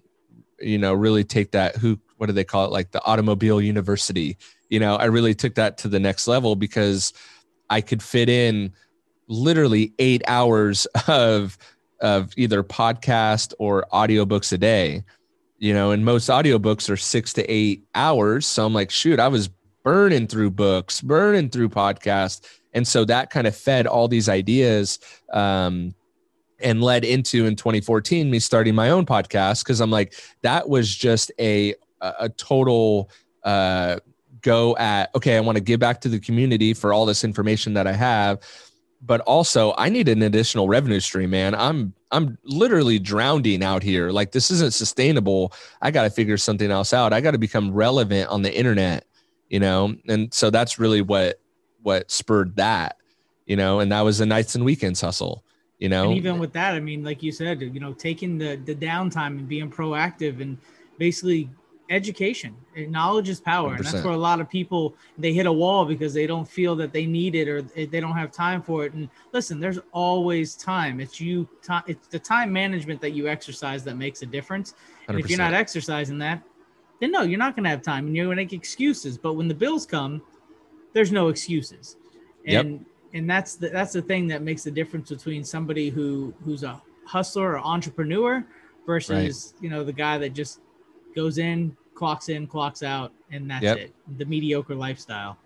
you 0.61 0.78
know 0.78 0.92
really 0.92 1.25
take 1.25 1.52
that 1.52 1.76
who 1.76 1.99
what 2.21 2.27
do 2.27 2.35
they 2.35 2.45
call 2.45 2.67
it? 2.67 2.71
Like 2.71 2.91
the 2.91 3.03
automobile 3.05 3.62
university. 3.62 4.37
You 4.69 4.79
know 4.79 4.95
i 4.95 5.07
really 5.07 5.35
took 5.35 5.57
that 5.57 5.79
to 5.79 5.89
the 5.89 5.99
next 5.99 6.29
level 6.29 6.55
because 6.55 7.12
i 7.71 7.81
could 7.81 8.00
fit 8.00 8.29
in 8.29 8.73
literally 9.27 9.93
eight 9.99 10.23
hours 10.29 10.87
of 11.09 11.59
of 12.00 12.31
either 12.37 12.62
podcast 12.62 13.53
or 13.59 13.85
audiobooks 13.93 14.53
a 14.53 14.59
day 14.59 15.05
you 15.59 15.75
know 15.75 15.91
and 15.91 16.05
most 16.05 16.29
audiobooks 16.31 16.89
are 16.89 16.97
six 16.97 17.33
to 17.35 17.45
eight 17.50 17.85
hours. 17.95 18.47
So 18.47 18.65
i'm 18.65 18.73
like 18.73 18.91
shoot 18.91 19.19
i 19.19 19.29
was 19.29 19.50
burning 19.83 20.29
through 20.29 20.51
books 20.51 21.01
burning 21.01 21.49
through 21.49 21.68
podcasts. 21.71 22.47
And 22.73 22.87
so 22.87 23.05
that 23.07 23.31
kind 23.31 23.49
of 23.49 23.57
fed 23.57 23.88
all 23.88 24.07
these 24.07 24.29
ideas 24.29 25.01
um, 25.33 25.92
and 26.61 26.81
led 26.81 27.05
into 27.05 27.47
in 27.47 27.57
2014 27.57 28.31
me 28.31 28.38
starting 28.38 28.77
my 28.77 28.90
own 28.90 29.05
podcast. 29.05 29.64
Because 29.64 29.81
i'm 29.81 29.90
like 29.90 30.14
that 30.42 30.68
was 30.68 30.94
just 30.94 31.33
a 31.40 31.75
a, 32.01 32.29
total 32.29 33.11
uh, 33.45 33.99
go 34.43 34.77
at 34.79 35.15
okay 35.15 35.37
i 35.37 35.41
want 35.41 35.57
to 35.57 35.63
give 35.63 35.79
back 35.79 36.01
to 36.01 36.09
the 36.09 36.19
community 36.19 36.73
for 36.73 36.93
all 36.93 37.05
this 37.05 37.25
information 37.25 37.75
that 37.75 37.87
i 37.87 37.93
have 37.93 38.41
but 39.03 39.21
also 39.23 39.75
i 39.77 39.89
need 39.89 40.09
an 40.09 40.23
additional 40.23 40.69
revenue 40.69 41.01
stream 41.01 41.31
man. 41.31 41.55
I'm 41.55 41.95
i'm 42.11 42.39
literally 42.45 42.99
drowning 42.99 43.63
out 43.63 43.83
here. 43.83 44.11
Like 44.11 44.33
this 44.33 44.51
isn't 44.51 44.75
sustainable. 44.75 45.53
I 45.81 45.91
got 45.91 46.03
to 46.03 46.11
figure 46.11 46.37
something 46.37 46.71
else 46.71 46.93
out. 46.93 47.13
I 47.13 47.21
got 47.21 47.33
to 47.33 47.39
become 47.39 47.73
relevant 47.73 48.29
on 48.29 48.43
the 48.43 48.55
internet 48.55 49.07
you 49.49 49.59
know? 49.61 49.95
And 50.09 50.33
so 50.33 50.51
that's 50.51 50.79
really 50.79 51.03
what 51.03 51.41
what 51.83 52.11
spurred 52.11 52.57
that 52.57 52.97
you 53.47 53.57
know? 53.57 53.81
And 53.81 53.93
that 53.93 54.03
was 54.03 54.19
the 54.19 54.27
nights 54.27 54.55
and 54.55 54.65
weekends 54.65 55.01
hustle 55.01 55.45
you 55.79 55.89
know? 55.89 56.05
And 56.05 56.19
even 56.19 56.39
with 56.39 56.53
that, 56.53 56.75
I 56.75 56.81
mean, 56.81 57.03
like 57.03 57.23
you 57.23 57.33
said, 57.33 57.63
you 57.63 57.81
know, 57.81 57.93
taking 57.93 58.39
the 58.39 58.57
the 58.57 58.75
downtime 58.75 59.39
and 59.39 59.49
being 59.49 59.71
proactive 59.71 60.41
and 60.41 60.59
basically 60.99 61.49
education. 61.90 62.55
And 62.76 62.90
knowledge 62.90 63.29
is 63.29 63.40
power, 63.40 63.74
and 63.74 63.85
that's 63.85 64.03
where 64.03 64.14
a 64.14 64.16
lot 64.16 64.40
of 64.40 64.48
people 64.48 64.94
they 65.18 65.33
hit 65.33 65.46
a 65.46 65.53
wall 65.53 65.85
because 65.85 66.14
they 66.14 66.26
don't 66.26 66.48
feel 66.48 66.74
that 66.76 66.92
they 66.92 67.05
need 67.05 67.35
it 67.35 67.48
or 67.48 67.62
they 67.62 68.00
don't 68.00 68.16
have 68.16 68.33
time 68.33 68.62
for 68.62 68.87
it. 68.87 68.94
And 68.94 69.11
listen, 69.33 69.61
there's 69.61 69.81
always 69.92 70.55
time. 70.55 71.00
It's 71.00 71.20
you. 71.20 71.48
Time. 71.62 71.83
It's 71.87 72.07
the 72.07 72.18
time 72.18 72.53
management 72.53 73.00
that 73.03 73.11
you 73.11 73.29
exercise 73.29 73.85
that 73.85 73.96
makes 73.96 74.22
a 74.22 74.26
difference. 74.26 74.74
And 75.09 75.18
if 75.18 75.29
you're 75.29 75.38
not 75.38 75.53
exercising 75.53 76.18
that, 76.18 76.42
then 77.00 77.11
no, 77.11 77.22
you're 77.22 77.38
not 77.38 77.57
going 77.57 77.64
to 77.64 77.70
have 77.70 77.83
time, 77.83 78.07
and 78.07 78.16
you're 78.16 78.26
going 78.26 78.37
to 78.37 78.42
make 78.42 78.53
excuses. 78.53 79.18
But 79.18 79.35
when 79.35 79.48
the 79.48 79.55
bills 79.55 79.85
come, 79.85 80.22
there's 80.92 81.12
no 81.12 81.29
excuses. 81.29 81.96
Yep. 82.44 82.64
And 82.64 82.87
and 83.12 83.29
that's 83.29 83.57
the 83.57 83.68
that's 83.70 83.92
the 83.92 84.03
thing 84.03 84.29
that 84.29 84.42
makes 84.42 84.62
the 84.62 84.70
difference 84.70 85.11
between 85.11 85.44
somebody 85.44 85.90
who 85.90 86.33
who's 86.44 86.62
a 86.62 86.81
hustler 87.05 87.53
or 87.53 87.59
entrepreneur 87.59 88.46
versus 88.87 89.55
you 89.61 89.68
know 89.68 89.83
the 89.83 89.92
guy 89.92 90.16
that 90.18 90.31
just 90.31 90.61
goes 91.14 91.38
in, 91.38 91.77
clocks 91.94 92.29
in, 92.29 92.46
clocks 92.46 92.83
out, 92.83 93.12
and 93.31 93.51
that's 93.51 93.62
Yep. 93.62 93.79
it. 93.79 93.94
The 94.18 94.25
mediocre 94.25 94.75
lifestyle. 94.75 95.38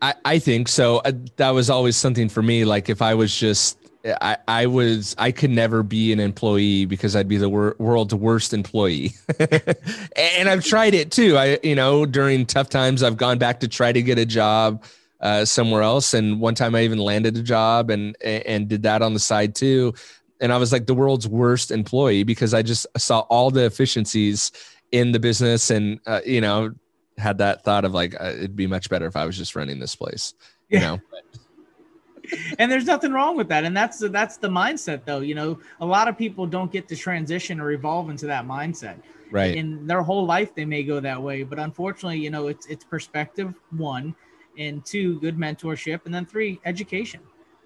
I, 0.00 0.14
I 0.24 0.38
think 0.38 0.68
so. 0.68 0.98
Uh, 0.98 1.12
that 1.36 1.50
was 1.50 1.70
always 1.70 1.96
something 1.96 2.28
for 2.28 2.42
me. 2.42 2.64
Like 2.64 2.88
if 2.88 3.00
I 3.00 3.14
was 3.14 3.36
just, 3.36 3.78
I, 4.04 4.36
I 4.48 4.66
was, 4.66 5.14
I 5.16 5.30
could 5.30 5.50
never 5.50 5.84
be 5.84 6.12
an 6.12 6.18
employee 6.18 6.86
because 6.86 7.14
I'd 7.14 7.28
be 7.28 7.36
the 7.36 7.48
wor- 7.48 7.76
world's 7.78 8.14
worst 8.14 8.52
employee. 8.52 9.12
and 9.38 10.48
I've 10.48 10.64
tried 10.64 10.94
it 10.94 11.12
too. 11.12 11.36
I, 11.36 11.58
you 11.62 11.76
know, 11.76 12.04
during 12.04 12.44
tough 12.46 12.68
times, 12.68 13.04
I've 13.04 13.16
gone 13.16 13.38
back 13.38 13.60
to 13.60 13.68
try 13.68 13.92
to 13.92 14.02
get 14.02 14.18
a 14.18 14.26
job 14.26 14.82
uh, 15.20 15.44
somewhere 15.44 15.82
else. 15.82 16.14
And 16.14 16.40
one 16.40 16.56
time 16.56 16.74
I 16.74 16.82
even 16.82 16.98
landed 16.98 17.36
a 17.36 17.42
job 17.42 17.90
and, 17.90 18.20
and 18.22 18.66
did 18.66 18.82
that 18.82 19.02
on 19.02 19.14
the 19.14 19.20
side 19.20 19.54
too. 19.54 19.94
And 20.42 20.52
I 20.52 20.58
was 20.58 20.72
like 20.72 20.86
the 20.86 20.94
world's 20.94 21.26
worst 21.26 21.70
employee 21.70 22.24
because 22.24 22.52
I 22.52 22.60
just 22.60 22.86
saw 22.98 23.20
all 23.30 23.50
the 23.50 23.64
efficiencies 23.64 24.52
in 24.90 25.12
the 25.12 25.20
business 25.20 25.70
and, 25.70 26.00
uh, 26.06 26.20
you 26.26 26.42
know, 26.42 26.74
had 27.16 27.38
that 27.38 27.64
thought 27.64 27.86
of 27.86 27.94
like, 27.94 28.14
uh, 28.20 28.32
it'd 28.36 28.56
be 28.56 28.66
much 28.66 28.90
better 28.90 29.06
if 29.06 29.16
I 29.16 29.24
was 29.24 29.38
just 29.38 29.56
running 29.56 29.78
this 29.78 29.96
place 29.96 30.34
you 30.72 30.78
Yeah. 30.78 30.86
know? 30.86 31.00
And 32.58 32.72
there's 32.72 32.86
nothing 32.86 33.12
wrong 33.12 33.36
with 33.36 33.48
that. 33.48 33.64
And 33.64 33.76
that's 33.76 33.98
the, 33.98 34.08
that's 34.08 34.38
the 34.38 34.48
mindset 34.48 35.04
though. 35.04 35.20
You 35.20 35.34
know 35.34 35.58
a 35.80 35.84
lot 35.84 36.08
of 36.08 36.16
people 36.16 36.46
don't 36.46 36.72
get 36.72 36.88
to 36.88 36.96
transition 36.96 37.60
or 37.60 37.72
evolve 37.72 38.08
into 38.08 38.26
that 38.26 38.46
mindset. 38.46 39.02
Right. 39.30 39.54
In 39.54 39.86
their 39.86 40.02
whole 40.02 40.24
life 40.24 40.54
they 40.54 40.64
may 40.64 40.82
go 40.82 40.98
that 41.00 41.20
way. 41.20 41.42
But 41.42 41.58
unfortunately 41.58 42.20
you 42.20 42.30
know 42.30 42.46
it's 42.46 42.64
it's 42.66 42.84
perspective 42.84 43.52
one 43.76 44.14
and 44.56 44.82
two 44.84 45.20
good 45.20 45.36
mentorship 45.36 46.06
and 46.06 46.14
then 46.14 46.24
three 46.24 46.58
education 46.64 47.20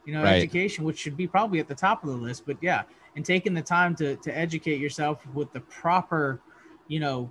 you 0.06 0.12
know 0.14 0.22
Right. 0.22 0.36
education 0.36 0.84
which 0.84 0.98
should 0.98 1.16
be 1.16 1.26
probably 1.26 1.58
at 1.58 1.68
the 1.68 1.74
top 1.74 2.02
of 2.02 2.08
the 2.08 2.16
list 2.16 2.44
but 2.46 2.56
yeah 2.62 2.84
and 3.16 3.24
taking 3.24 3.52
the 3.52 3.62
time 3.62 3.94
to 3.96 4.16
to 4.16 4.36
educate 4.36 4.80
yourself 4.80 5.26
with 5.34 5.52
the 5.52 5.60
proper 5.60 6.40
you 6.88 7.00
know 7.00 7.30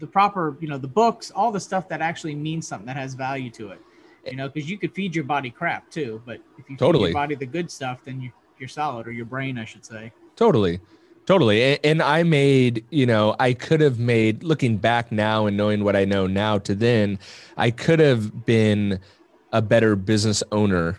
the 0.00 0.06
proper 0.06 0.56
you 0.60 0.68
know 0.68 0.76
the 0.76 0.88
books 0.88 1.30
all 1.30 1.50
the 1.50 1.60
stuff 1.60 1.88
that 1.88 2.02
actually 2.02 2.34
means 2.34 2.66
something 2.66 2.86
that 2.86 2.96
has 2.96 3.14
value 3.14 3.48
to 3.50 3.70
it 3.70 3.80
eh. 4.26 4.30
you 4.32 4.36
know 4.36 4.48
because 4.48 4.68
you 4.68 4.76
could 4.76 4.92
feed 4.92 5.14
your 5.14 5.24
body 5.24 5.48
crap 5.48 5.88
too 5.90 6.20
but 6.26 6.40
if 6.58 6.68
you 6.68 6.76
feed 6.76 6.78
Totally. 6.78 7.04
your 7.10 7.14
body 7.14 7.34
the 7.34 7.46
good 7.46 7.70
stuff 7.70 8.04
then 8.04 8.20
you, 8.20 8.30
you're 8.58 8.68
solid 8.68 9.06
or 9.06 9.12
your 9.12 9.24
brain 9.24 9.56
i 9.56 9.64
should 9.64 9.84
say 9.84 10.12
totally 10.34 10.80
totally 11.26 11.82
and 11.84 12.02
i 12.02 12.22
made 12.22 12.84
you 12.90 13.06
know 13.06 13.36
i 13.38 13.52
could 13.52 13.80
have 13.80 13.98
made 13.98 14.42
looking 14.42 14.76
back 14.76 15.12
now 15.12 15.46
and 15.46 15.56
knowing 15.56 15.84
what 15.84 15.94
i 15.96 16.04
know 16.04 16.26
now 16.26 16.58
to 16.58 16.74
then 16.74 17.18
i 17.56 17.70
could 17.70 18.00
have 18.00 18.44
been 18.44 18.98
a 19.52 19.62
better 19.62 19.96
business 19.96 20.42
owner 20.52 20.98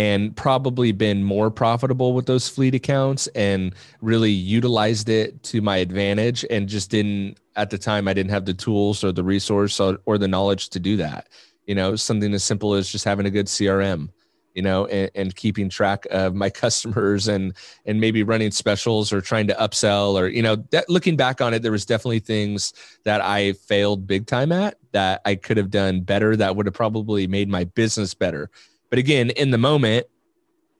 and 0.00 0.34
probably 0.34 0.92
been 0.92 1.22
more 1.22 1.50
profitable 1.50 2.14
with 2.14 2.24
those 2.24 2.48
fleet 2.48 2.74
accounts 2.74 3.26
and 3.34 3.74
really 4.00 4.30
utilized 4.30 5.10
it 5.10 5.42
to 5.42 5.60
my 5.60 5.76
advantage 5.76 6.42
and 6.48 6.70
just 6.70 6.90
didn't 6.90 7.36
at 7.56 7.68
the 7.68 7.76
time 7.76 8.08
i 8.08 8.14
didn't 8.14 8.30
have 8.30 8.46
the 8.46 8.54
tools 8.54 9.04
or 9.04 9.12
the 9.12 9.22
resource 9.22 9.78
or, 9.78 9.98
or 10.06 10.16
the 10.16 10.26
knowledge 10.26 10.70
to 10.70 10.80
do 10.80 10.96
that 10.96 11.28
you 11.66 11.74
know 11.74 11.94
something 11.96 12.32
as 12.32 12.42
simple 12.42 12.72
as 12.72 12.88
just 12.88 13.04
having 13.04 13.26
a 13.26 13.30
good 13.30 13.44
crm 13.44 14.08
you 14.54 14.62
know, 14.62 14.86
and, 14.86 15.10
and, 15.14 15.36
keeping 15.36 15.68
track 15.68 16.06
of 16.10 16.34
my 16.34 16.50
customers 16.64 17.28
and 17.28 17.54
and 17.86 18.00
maybe 18.00 18.24
running 18.24 18.50
specials 18.50 19.12
or 19.12 19.20
trying 19.20 19.46
to 19.46 19.54
upsell 19.54 20.14
or 20.14 20.26
you 20.26 20.42
know, 20.42 20.56
that, 20.72 20.88
looking 20.88 21.16
back 21.16 21.40
on 21.40 21.54
it, 21.54 21.62
there 21.62 21.70
was 21.70 21.86
definitely 21.86 22.18
things 22.18 22.72
that 23.04 23.20
I 23.20 23.52
failed 23.52 24.08
big 24.08 24.26
time 24.26 24.50
at 24.50 24.76
that 24.90 25.20
I 25.24 25.36
could 25.36 25.56
have 25.56 25.70
done 25.70 26.00
better. 26.00 26.34
That 26.34 26.56
would 26.56 26.66
have 26.66 26.74
probably 26.74 27.28
made 27.28 27.48
my 27.48 27.62
business 27.62 28.12
better. 28.12 28.50
But 28.90 28.98
again, 28.98 29.30
in 29.30 29.50
the 29.50 29.58
moment, 29.58 30.06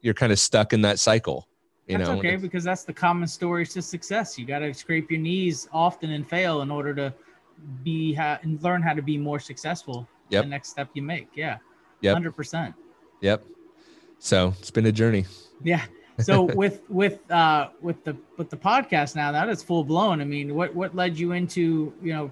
you're 0.02 0.14
kind 0.14 0.32
of 0.32 0.38
stuck 0.38 0.72
in 0.72 0.82
that 0.82 0.98
cycle. 0.98 1.48
You 1.86 1.98
that's 1.98 2.08
know, 2.08 2.18
okay 2.18 2.36
because 2.36 2.62
that's 2.62 2.84
the 2.84 2.92
common 2.92 3.26
story 3.26 3.66
to 3.66 3.82
success. 3.82 4.38
You 4.38 4.46
got 4.46 4.60
to 4.60 4.72
scrape 4.72 5.10
your 5.10 5.20
knees 5.20 5.68
often 5.72 6.10
and 6.10 6.28
fail 6.28 6.62
in 6.62 6.70
order 6.70 6.94
to 6.94 7.14
be 7.82 8.14
ha- 8.14 8.38
and 8.42 8.62
learn 8.62 8.82
how 8.82 8.94
to 8.94 9.02
be 9.02 9.18
more 9.18 9.40
successful. 9.40 10.08
Yep. 10.28 10.44
The 10.44 10.50
next 10.50 10.68
step 10.68 10.88
you 10.94 11.02
make. 11.02 11.28
Yeah. 11.34 11.58
Yep. 12.02 12.14
Hundred 12.14 12.36
percent. 12.36 12.74
Yep. 13.20 13.44
So 14.18 14.54
it's 14.60 14.70
been 14.70 14.86
a 14.86 14.92
journey. 14.92 15.26
Yeah. 15.64 15.84
So 16.20 16.42
with 16.54 16.82
with 16.88 17.28
uh 17.30 17.70
with 17.80 18.04
the 18.04 18.16
with 18.36 18.50
the 18.50 18.56
podcast 18.56 19.16
now 19.16 19.32
that 19.32 19.48
is 19.48 19.62
full 19.62 19.82
blown. 19.82 20.20
I 20.20 20.24
mean, 20.24 20.54
what 20.54 20.74
what 20.74 20.94
led 20.94 21.18
you 21.18 21.32
into 21.32 21.92
you 22.00 22.12
know 22.12 22.30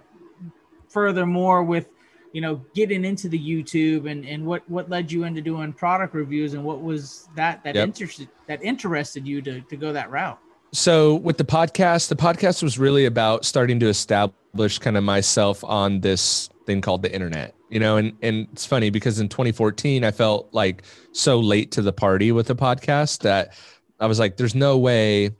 furthermore 0.88 1.64
with 1.64 1.88
you 2.32 2.40
know 2.40 2.64
getting 2.74 3.04
into 3.04 3.28
the 3.28 3.38
YouTube 3.38 4.10
and 4.10 4.24
and 4.24 4.44
what 4.44 4.68
what 4.68 4.88
led 4.88 5.10
you 5.10 5.24
into 5.24 5.40
doing 5.40 5.72
product 5.72 6.14
reviews 6.14 6.54
and 6.54 6.64
what 6.64 6.82
was 6.82 7.28
that 7.36 7.62
that 7.64 7.74
yep. 7.74 7.84
interested 7.84 8.28
that 8.46 8.62
interested 8.62 9.26
you 9.26 9.42
to 9.42 9.60
to 9.62 9.76
go 9.76 9.92
that 9.92 10.10
route? 10.10 10.38
So 10.72 11.14
with 11.14 11.38
the 11.38 11.44
podcast, 11.44 12.08
the 12.08 12.16
podcast 12.16 12.62
was 12.62 12.78
really 12.78 13.06
about 13.06 13.46
starting 13.46 13.80
to 13.80 13.86
establish 13.86 14.78
kind 14.78 14.98
of 14.98 15.04
myself 15.04 15.64
on 15.64 16.00
this 16.00 16.50
thing 16.66 16.82
called 16.82 17.02
the 17.02 17.12
internet 17.12 17.54
you 17.70 17.80
know 17.80 17.96
and 17.96 18.16
and 18.22 18.46
it's 18.52 18.66
funny 18.66 18.90
because 18.90 19.20
in 19.20 19.28
2014 19.28 20.04
i 20.04 20.10
felt 20.10 20.48
like 20.52 20.82
so 21.12 21.40
late 21.40 21.70
to 21.72 21.82
the 21.82 21.92
party 21.92 22.32
with 22.32 22.46
the 22.46 22.56
podcast 22.56 23.20
that 23.20 23.54
i 24.00 24.06
was 24.06 24.18
like 24.18 24.36
there's 24.36 24.54
no 24.54 24.76
way 24.76 25.30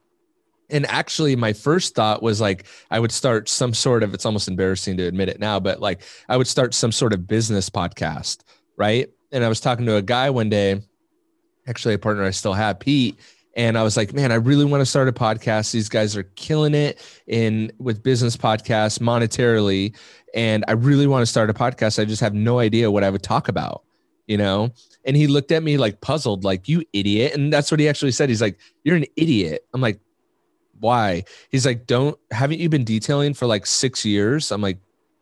and 0.71 0.87
actually 0.87 1.37
my 1.37 1.53
first 1.53 1.95
thought 1.95 2.23
was 2.23 2.41
like 2.41 2.67
i 2.91 2.99
would 2.99 3.13
start 3.13 3.49
some 3.49 3.73
sort 3.73 4.03
of 4.03 4.15
it's 4.15 4.27
almost 4.27 4.49
embarrassing 4.49 4.97
to 4.97 5.05
admit 5.05 5.29
it 5.29 5.41
now 5.41 5.59
but 5.59 5.81
like 5.81 6.03
i 6.29 6.37
would 6.37 6.47
start 6.47 6.75
some 6.75 6.93
sort 6.93 7.13
of 7.13 7.27
business 7.27 7.71
podcast 7.71 8.45
right 8.77 9.09
and 9.33 9.45
i 9.45 9.49
was 9.49 9.61
talking 9.61 9.87
to 9.87 9.97
a 9.97 10.03
guy 10.03 10.31
one 10.31 10.49
day 10.49 10.81
actually 11.67 11.95
a 11.95 11.99
partner 11.99 12.25
i 12.25 12.31
still 12.31 12.55
have 12.55 12.79
pete 12.79 13.19
and 13.59 13.77
I 13.77 13.83
was 13.83 13.97
like, 13.97 14.13
man, 14.13 14.31
I 14.31 14.37
really 14.37 14.65
want 14.65 14.83
to 14.83 14.87
start 14.87 15.09
a 15.09 15.13
podcast. 15.13 15.73
These 15.73 15.89
guys 15.89 16.17
are 16.17 16.23
killing 16.23 16.75
it 16.75 17.03
in 17.27 17.73
with 17.79 18.05
business 18.05 18.37
podcasts 18.37 19.01
monetarily, 19.01 19.97
and 20.33 20.65
I 20.69 20.73
really 20.73 21.09
want 21.09 21.23
to 21.23 21.27
start 21.27 21.51
a 21.51 21.55
podcast. 21.55 22.01
I 22.01 22.05
just 22.05 22.21
have 22.21 22.35
no 22.35 22.61
idea 22.61 22.89
what 22.89 23.03
I 23.03 23.11
would 23.11 23.25
talk 23.25 23.49
about, 23.49 23.83
you 24.29 24.37
know. 24.37 24.71
And 25.05 25.17
he 25.17 25.27
looked 25.27 25.51
at 25.51 25.65
me 25.65 25.77
like 25.77 26.01
puzzled, 26.01 26.45
like 26.45 26.69
you 26.69 26.85
idiot. 26.93 27.35
And 27.35 27.53
that's 27.53 27.73
what 27.73 27.81
he 27.81 27.89
actually 27.89 28.13
said. 28.13 28.29
He's 28.29 28.41
like, 28.41 28.61
you're 28.85 28.95
an 28.95 29.07
idiot. 29.17 29.67
I'm 29.75 29.81
like, 29.81 29.99
why? 30.81 31.25
He's 31.51 31.67
like, 31.67 31.87
don't 31.87 32.19
haven't 32.31 32.61
you 32.61 32.69
been 32.69 32.85
detailing 32.85 33.35
for 33.35 33.47
like 33.47 33.67
six 33.67 34.05
years? 34.05 34.51
I'm 34.51 34.63
like, 34.63 34.79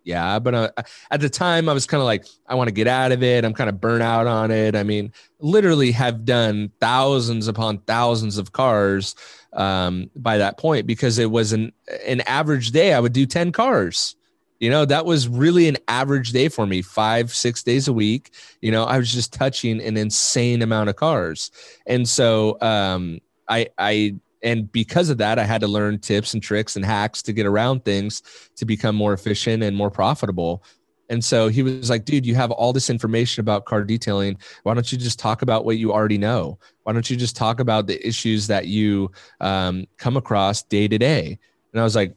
yeah 0.06 0.38
but 0.38 0.54
uh, 0.54 0.70
at 1.10 1.20
the 1.20 1.28
time 1.28 1.68
i 1.68 1.72
was 1.72 1.84
kind 1.84 2.00
of 2.00 2.06
like 2.06 2.24
i 2.46 2.54
want 2.54 2.68
to 2.68 2.72
get 2.72 2.86
out 2.86 3.12
of 3.12 3.22
it. 3.22 3.44
I'm 3.44 3.52
kind 3.52 3.68
of 3.68 3.80
burnt 3.80 4.02
out 4.02 4.26
on 4.26 4.50
it. 4.50 4.74
I 4.74 4.84
mean 4.84 5.12
literally 5.40 5.90
have 5.92 6.24
done 6.24 6.70
thousands 6.80 7.48
upon 7.48 7.78
thousands 7.80 8.38
of 8.38 8.52
cars 8.52 9.14
um, 9.52 10.10
by 10.16 10.38
that 10.38 10.58
point 10.58 10.86
because 10.86 11.18
it 11.18 11.30
was 11.30 11.52
an 11.52 11.72
an 12.06 12.20
average 12.22 12.70
day 12.70 12.94
i 12.94 13.00
would 13.00 13.12
do 13.12 13.26
10 13.26 13.52
cars. 13.52 14.16
You 14.60 14.70
know 14.70 14.86
that 14.86 15.04
was 15.04 15.28
really 15.28 15.68
an 15.68 15.76
average 15.88 16.30
day 16.30 16.48
for 16.48 16.66
me 16.66 16.80
five 16.80 17.34
six 17.34 17.62
days 17.62 17.88
a 17.88 17.92
week. 17.92 18.30
You 18.62 18.70
know 18.70 18.84
i 18.84 18.96
was 18.98 19.12
just 19.12 19.34
touching 19.34 19.82
an 19.82 19.96
insane 19.96 20.62
amount 20.62 20.88
of 20.88 20.96
cars. 20.96 21.50
And 21.84 22.08
so 22.08 22.58
um, 22.62 23.18
i 23.48 23.68
i 23.76 24.14
and 24.46 24.70
because 24.70 25.10
of 25.10 25.18
that 25.18 25.38
i 25.38 25.44
had 25.44 25.60
to 25.60 25.66
learn 25.66 25.98
tips 25.98 26.32
and 26.32 26.42
tricks 26.42 26.76
and 26.76 26.84
hacks 26.84 27.20
to 27.20 27.32
get 27.32 27.44
around 27.44 27.84
things 27.84 28.22
to 28.54 28.64
become 28.64 28.94
more 28.94 29.12
efficient 29.12 29.62
and 29.62 29.76
more 29.76 29.90
profitable. 29.90 30.62
And 31.08 31.24
so 31.24 31.48
he 31.48 31.62
was 31.62 31.90
like 31.90 32.04
dude 32.04 32.24
you 32.24 32.34
have 32.36 32.50
all 32.50 32.72
this 32.72 32.88
information 32.88 33.40
about 33.40 33.64
car 33.64 33.84
detailing. 33.84 34.38
Why 34.62 34.74
don't 34.74 34.90
you 34.90 34.98
just 34.98 35.18
talk 35.18 35.42
about 35.42 35.64
what 35.64 35.78
you 35.78 35.92
already 35.92 36.18
know? 36.18 36.58
Why 36.84 36.92
don't 36.92 37.08
you 37.10 37.16
just 37.16 37.36
talk 37.36 37.60
about 37.60 37.86
the 37.86 38.04
issues 38.06 38.46
that 38.46 38.66
you 38.66 39.10
um, 39.40 39.86
come 39.98 40.16
across 40.16 40.62
day 40.62 40.88
to 40.88 40.98
day? 40.98 41.38
And 41.72 41.80
i 41.80 41.84
was 41.84 41.96
like 41.96 42.14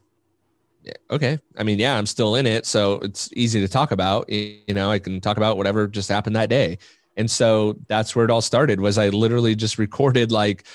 okay. 1.11 1.37
I 1.57 1.63
mean 1.63 1.79
yeah 1.79 1.97
i'm 1.97 2.05
still 2.05 2.35
in 2.35 2.47
it 2.47 2.65
so 2.65 2.93
it's 3.01 3.29
easy 3.33 3.59
to 3.59 3.67
talk 3.67 3.91
about. 3.91 4.29
You 4.29 4.73
know 4.73 4.91
i 4.91 4.99
can 4.99 5.19
talk 5.19 5.37
about 5.37 5.57
whatever 5.57 5.87
just 5.87 6.09
happened 6.09 6.35
that 6.35 6.49
day. 6.49 6.77
And 7.17 7.29
so 7.29 7.75
that's 7.89 8.15
where 8.15 8.23
it 8.23 8.31
all 8.31 8.41
started 8.41 8.79
was 8.79 8.97
i 8.97 9.09
literally 9.09 9.55
just 9.55 9.77
recorded 9.87 10.31
like 10.31 10.65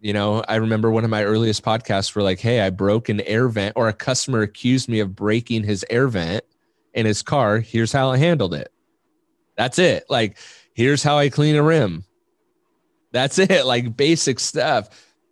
you 0.00 0.12
know, 0.12 0.42
I 0.48 0.56
remember 0.56 0.90
one 0.90 1.04
of 1.04 1.10
my 1.10 1.24
earliest 1.24 1.62
podcasts 1.62 2.14
were 2.14 2.22
like, 2.22 2.40
Hey, 2.40 2.60
I 2.60 2.70
broke 2.70 3.08
an 3.08 3.20
air 3.22 3.48
vent, 3.48 3.74
or 3.76 3.88
a 3.88 3.92
customer 3.92 4.42
accused 4.42 4.88
me 4.88 5.00
of 5.00 5.14
breaking 5.14 5.64
his 5.64 5.84
air 5.90 6.08
vent 6.08 6.44
in 6.94 7.06
his 7.06 7.22
car. 7.22 7.58
Here's 7.58 7.92
how 7.92 8.10
I 8.10 8.16
handled 8.16 8.54
it. 8.54 8.72
That's 9.56 9.78
it. 9.78 10.04
Like, 10.08 10.38
here's 10.74 11.02
how 11.02 11.18
I 11.18 11.28
clean 11.28 11.56
a 11.56 11.62
rim. 11.62 12.04
That's 13.12 13.38
it. 13.38 13.66
Like 13.66 13.96
basic 13.96 14.40
stuff. 14.40 14.88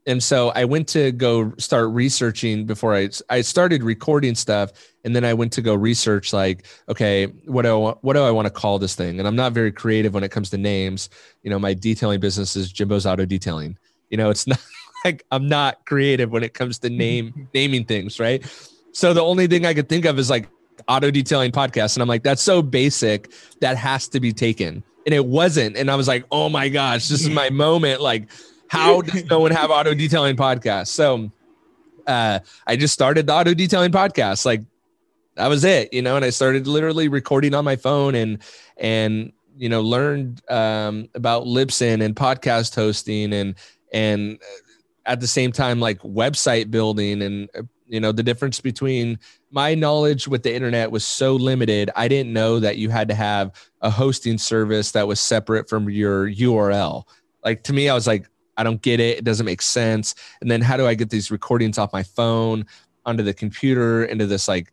And 0.07 0.23
so 0.23 0.51
I 0.51 0.65
went 0.65 0.89
to 0.89 1.13
go 1.13 1.53
start 1.59 1.91
researching 1.91 2.65
before 2.65 2.95
I 2.95 3.11
I 3.29 3.43
started 3.43 3.83
recording 3.83 4.35
stuff, 4.35 4.73
and 5.05 5.15
then 5.15 5.23
I 5.23 5.35
went 5.35 5.53
to 5.55 5.63
go 5.63 5.75
research 5.75 6.33
like, 6.33 6.67
okay, 6.89 7.27
what 7.27 7.63
do 7.63 7.69
I, 7.69 7.75
want, 7.75 7.99
what 8.03 8.15
do 8.15 8.23
I 8.23 8.31
want 8.31 8.47
to 8.47 8.51
call 8.51 8.79
this 8.79 8.95
thing? 8.95 9.19
And 9.19 9.29
I'm 9.29 9.37
not 9.37 9.53
very 9.53 9.71
creative 9.71 10.15
when 10.15 10.25
it 10.25 10.31
comes 10.31 10.49
to 10.51 10.59
names. 10.59 11.11
You 11.43 11.51
know, 11.51 11.59
my 11.59 11.75
detailing 11.75 12.21
business 12.21 12.57
is 12.57 12.73
Jimbo's 12.73 13.05
Auto 13.05 13.27
Detailing 13.27 13.77
you 14.11 14.17
know, 14.17 14.31
it's 14.31 14.47
not 14.47 14.61
like 15.05 15.25
I'm 15.31 15.49
not 15.49 15.85
creative 15.87 16.31
when 16.31 16.43
it 16.43 16.55
comes 16.55 16.79
to 16.81 16.91
name 16.91 17.49
naming 17.55 17.85
things, 17.85 18.19
right? 18.21 18.45
So 18.93 19.13
the 19.15 19.23
only 19.23 19.47
thing 19.47 19.67
I 19.67 19.75
could 19.75 19.89
think 19.89 20.05
of 20.05 20.19
is 20.19 20.31
like 20.31 20.49
auto 20.89 21.11
detailing 21.11 21.53
podcast. 21.53 21.97
And 21.97 22.03
I'm 22.03 22.09
like, 22.09 22.23
that's 22.23 22.43
so 22.43 22.63
basic 22.63 23.33
that 23.61 23.77
has 23.77 24.09
to 24.09 24.21
be 24.21 24.33
taken. 24.33 24.83
And 25.07 25.15
it 25.15 25.25
wasn't. 25.25 25.77
And 25.77 25.91
I 25.91 25.95
was 25.95 26.09
like, 26.09 26.25
oh 26.31 26.49
my 26.49 26.69
gosh, 26.69 27.09
this 27.09 27.21
is 27.21 27.31
my 27.31 27.51
moment. 27.65 28.01
Like, 28.01 28.29
how 28.69 29.01
does 29.01 29.25
no 29.27 29.41
one 29.41 29.51
have 29.51 29.71
auto 29.71 29.95
detailing 29.95 30.37
podcast? 30.37 30.89
So 30.89 31.31
uh, 32.07 32.41
I 32.67 32.77
just 32.77 32.95
started 32.95 33.27
the 33.27 33.35
auto 33.35 33.55
detailing 33.55 33.93
podcast. 33.93 34.45
Like 34.45 34.63
that 35.37 35.49
was 35.49 35.65
it, 35.65 35.93
you 35.93 36.03
know, 36.03 36.17
and 36.17 36.25
I 36.25 36.31
started 36.31 36.67
literally 36.67 37.09
recording 37.09 37.55
on 37.55 37.65
my 37.65 37.77
phone 37.77 38.15
and 38.15 38.39
and 38.77 39.33
you 39.57 39.69
know 39.69 39.81
learned 39.81 40.43
um, 40.51 41.09
about 41.15 41.45
Libsyn 41.45 42.03
and 42.03 42.15
podcast 42.17 42.75
hosting 42.75 43.33
and 43.33 43.55
and 43.93 44.39
uh, 44.43 44.57
at 45.07 45.21
the 45.21 45.27
same 45.27 45.53
time 45.53 45.81
like 45.81 45.99
website 46.01 46.71
building 46.71 47.23
and 47.23 47.49
uh, 47.57 47.63
you 47.87 48.01
know 48.01 48.13
the 48.13 48.23
difference 48.23 48.61
between 48.61 49.19
my 49.51 49.75
knowledge 49.75 50.29
with 50.29 50.43
the 50.43 50.55
internet 50.55 50.91
was 50.91 51.05
so 51.05 51.35
limited 51.35 51.91
i 51.97 52.07
didn't 52.07 52.33
know 52.33 52.61
that 52.61 52.77
you 52.77 52.91
had 52.91 53.09
to 53.09 53.15
have 53.15 53.51
a 53.81 53.91
hosting 53.91 54.37
service 54.37 54.93
that 54.93 55.09
was 55.09 55.19
separate 55.21 55.69
from 55.69 55.89
your 55.89 56.29
url 56.29 57.05
like 57.45 57.63
to 57.63 57.73
me 57.73 57.89
i 57.89 57.95
was 57.95 58.07
like 58.07 58.29
i 58.59 58.65
don't 58.65 58.83
get 58.83 59.01
it. 59.01 59.19
It 59.19 59.25
doesn't 59.25 59.47
make 59.47 59.63
sense. 59.63 60.15
And 60.43 60.51
then 60.51 60.61
how 60.61 60.77
do 60.77 60.87
i 60.87 60.95
get 60.95 61.09
these 61.09 61.31
recordings 61.31 61.79
off 61.79 61.93
my 61.93 62.03
phone 62.03 62.67
onto 63.07 63.23
the 63.23 63.33
computer 63.33 64.05
into 64.05 64.27
this 64.27 64.49
like 64.49 64.71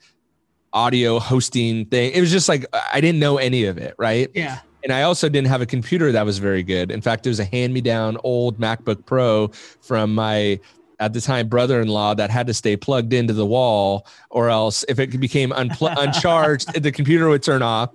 audio 0.74 1.20
hosting 1.20 1.86
thing? 1.86 2.12
It 2.12 2.20
was 2.20 2.32
just 2.32 2.50
like 2.50 2.66
i 2.92 3.00
didn't 3.00 3.20
know 3.20 3.38
any 3.38 3.66
of 3.66 3.78
it 3.78 3.96
right? 3.98 4.30
Yeah 4.34 4.60
and 4.86 4.94
I 4.94 5.02
also 5.02 5.30
didn't 5.30 5.48
have 5.48 5.62
a 5.62 5.66
computer 5.66 6.12
that 6.12 6.26
was 6.26 6.38
very 6.38 6.62
good. 6.62 6.92
In 6.92 7.02
fact, 7.02 7.26
it 7.26 7.30
was 7.30 7.40
a 7.40 7.46
hand 7.46 7.74
me 7.74 7.82
down 7.82 8.20
old 8.24 8.60
MacBook 8.60 9.04
Pro 9.08 9.48
from 9.82 10.14
my 10.14 10.60
at 11.00 11.12
the 11.12 11.20
time 11.20 11.50
brother-in-law 11.50 12.14
that 12.14 12.30
had 12.30 12.46
to 12.48 12.54
stay 12.54 12.78
plugged 12.78 13.12
into 13.12 13.34
the 13.34 13.48
wall 13.48 14.06
or 14.30 14.48
else 14.50 14.86
if 14.88 15.00
it 15.00 15.20
became 15.20 15.50
unpl- 15.50 15.94
uncharged 15.98 16.72
the 16.82 16.92
computer 16.92 17.28
would 17.28 17.42
turn 17.42 17.64
off. 17.64 17.90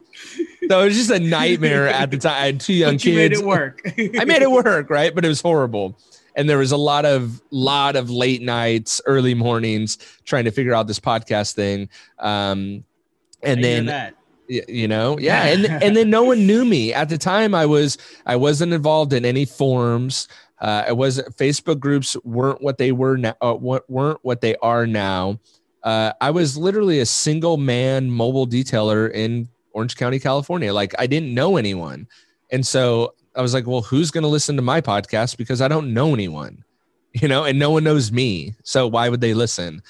So 0.68 0.80
it 0.80 0.84
was 0.86 0.96
just 0.96 1.10
a 1.10 1.20
nightmare 1.20 1.86
at 1.88 2.10
the 2.10 2.18
time 2.18 2.34
i 2.34 2.46
had 2.46 2.60
two 2.60 2.74
young 2.74 2.94
but 2.94 3.04
you 3.04 3.12
kids. 3.14 3.38
made 3.38 3.40
it 3.40 3.46
work. 3.46 3.82
I 3.96 4.24
made 4.24 4.42
it 4.42 4.50
work 4.50 4.90
right? 4.90 5.14
But 5.14 5.24
it 5.24 5.28
was 5.28 5.40
horrible. 5.40 5.96
And 6.34 6.50
there 6.50 6.58
was 6.58 6.72
a 6.72 6.76
lot 6.76 7.04
of 7.04 7.40
lot 7.52 7.94
of 7.94 8.10
late 8.10 8.42
nights 8.42 9.00
early 9.06 9.34
mornings 9.34 9.96
trying 10.24 10.44
to 10.44 10.50
figure 10.50 10.74
out 10.74 10.88
this 10.88 10.98
podcast 10.98 11.54
thing. 11.54 11.88
Um, 12.18 12.82
and 13.42 13.62
then 13.62 14.12
you 14.50 14.88
know? 14.88 15.18
Yeah 15.20 15.44
and 15.44 15.66
and 15.66 15.96
then 15.96 16.10
no 16.10 16.24
one 16.24 16.46
knew 16.46 16.64
me. 16.64 16.92
At 16.92 17.08
the 17.08 17.18
time 17.18 17.54
i 17.54 17.66
was 17.66 17.98
i 18.26 18.36
wasn't 18.36 18.72
involved 18.72 19.12
in 19.12 19.24
any 19.24 19.44
forums. 19.44 20.28
Uh, 20.60 20.84
it 20.88 20.96
was 20.96 21.20
facebook 21.38 21.80
groups 21.80 22.16
weren't 22.24 22.60
what 22.60 22.76
they 22.76 22.92
were 22.92 23.16
now 23.16 23.34
uh, 23.40 23.54
weren't 23.54 24.18
what 24.22 24.40
they 24.40 24.56
are 24.56 24.86
now. 24.86 25.38
Uh, 25.82 26.12
i 26.20 26.30
was 26.30 26.56
literally 26.56 27.00
a 27.00 27.06
single 27.06 27.56
man 27.56 28.10
mobile 28.10 28.46
detailer 28.46 29.10
in 29.12 29.48
orange 29.72 29.96
county 29.96 30.18
california. 30.18 30.72
Like 30.72 30.94
i 30.98 31.06
didn't 31.06 31.32
know 31.32 31.56
anyone. 31.56 32.06
And 32.50 32.66
so 32.66 33.14
i 33.36 33.42
was 33.42 33.54
like 33.54 33.66
well 33.66 33.82
who's 33.82 34.10
going 34.10 34.22
to 34.22 34.28
listen 34.28 34.56
to 34.56 34.62
my 34.62 34.80
podcast? 34.80 35.36
Because 35.36 35.60
i 35.60 35.68
don't 35.68 35.94
know 35.94 36.12
anyone 36.12 36.64
you 37.12 37.28
know 37.28 37.44
and 37.44 37.58
no 37.58 37.70
one 37.70 37.84
knows 37.84 38.12
me. 38.12 38.54
So 38.64 38.86
why 38.86 39.08
would 39.08 39.20
they 39.20 39.34
listen 39.34 39.82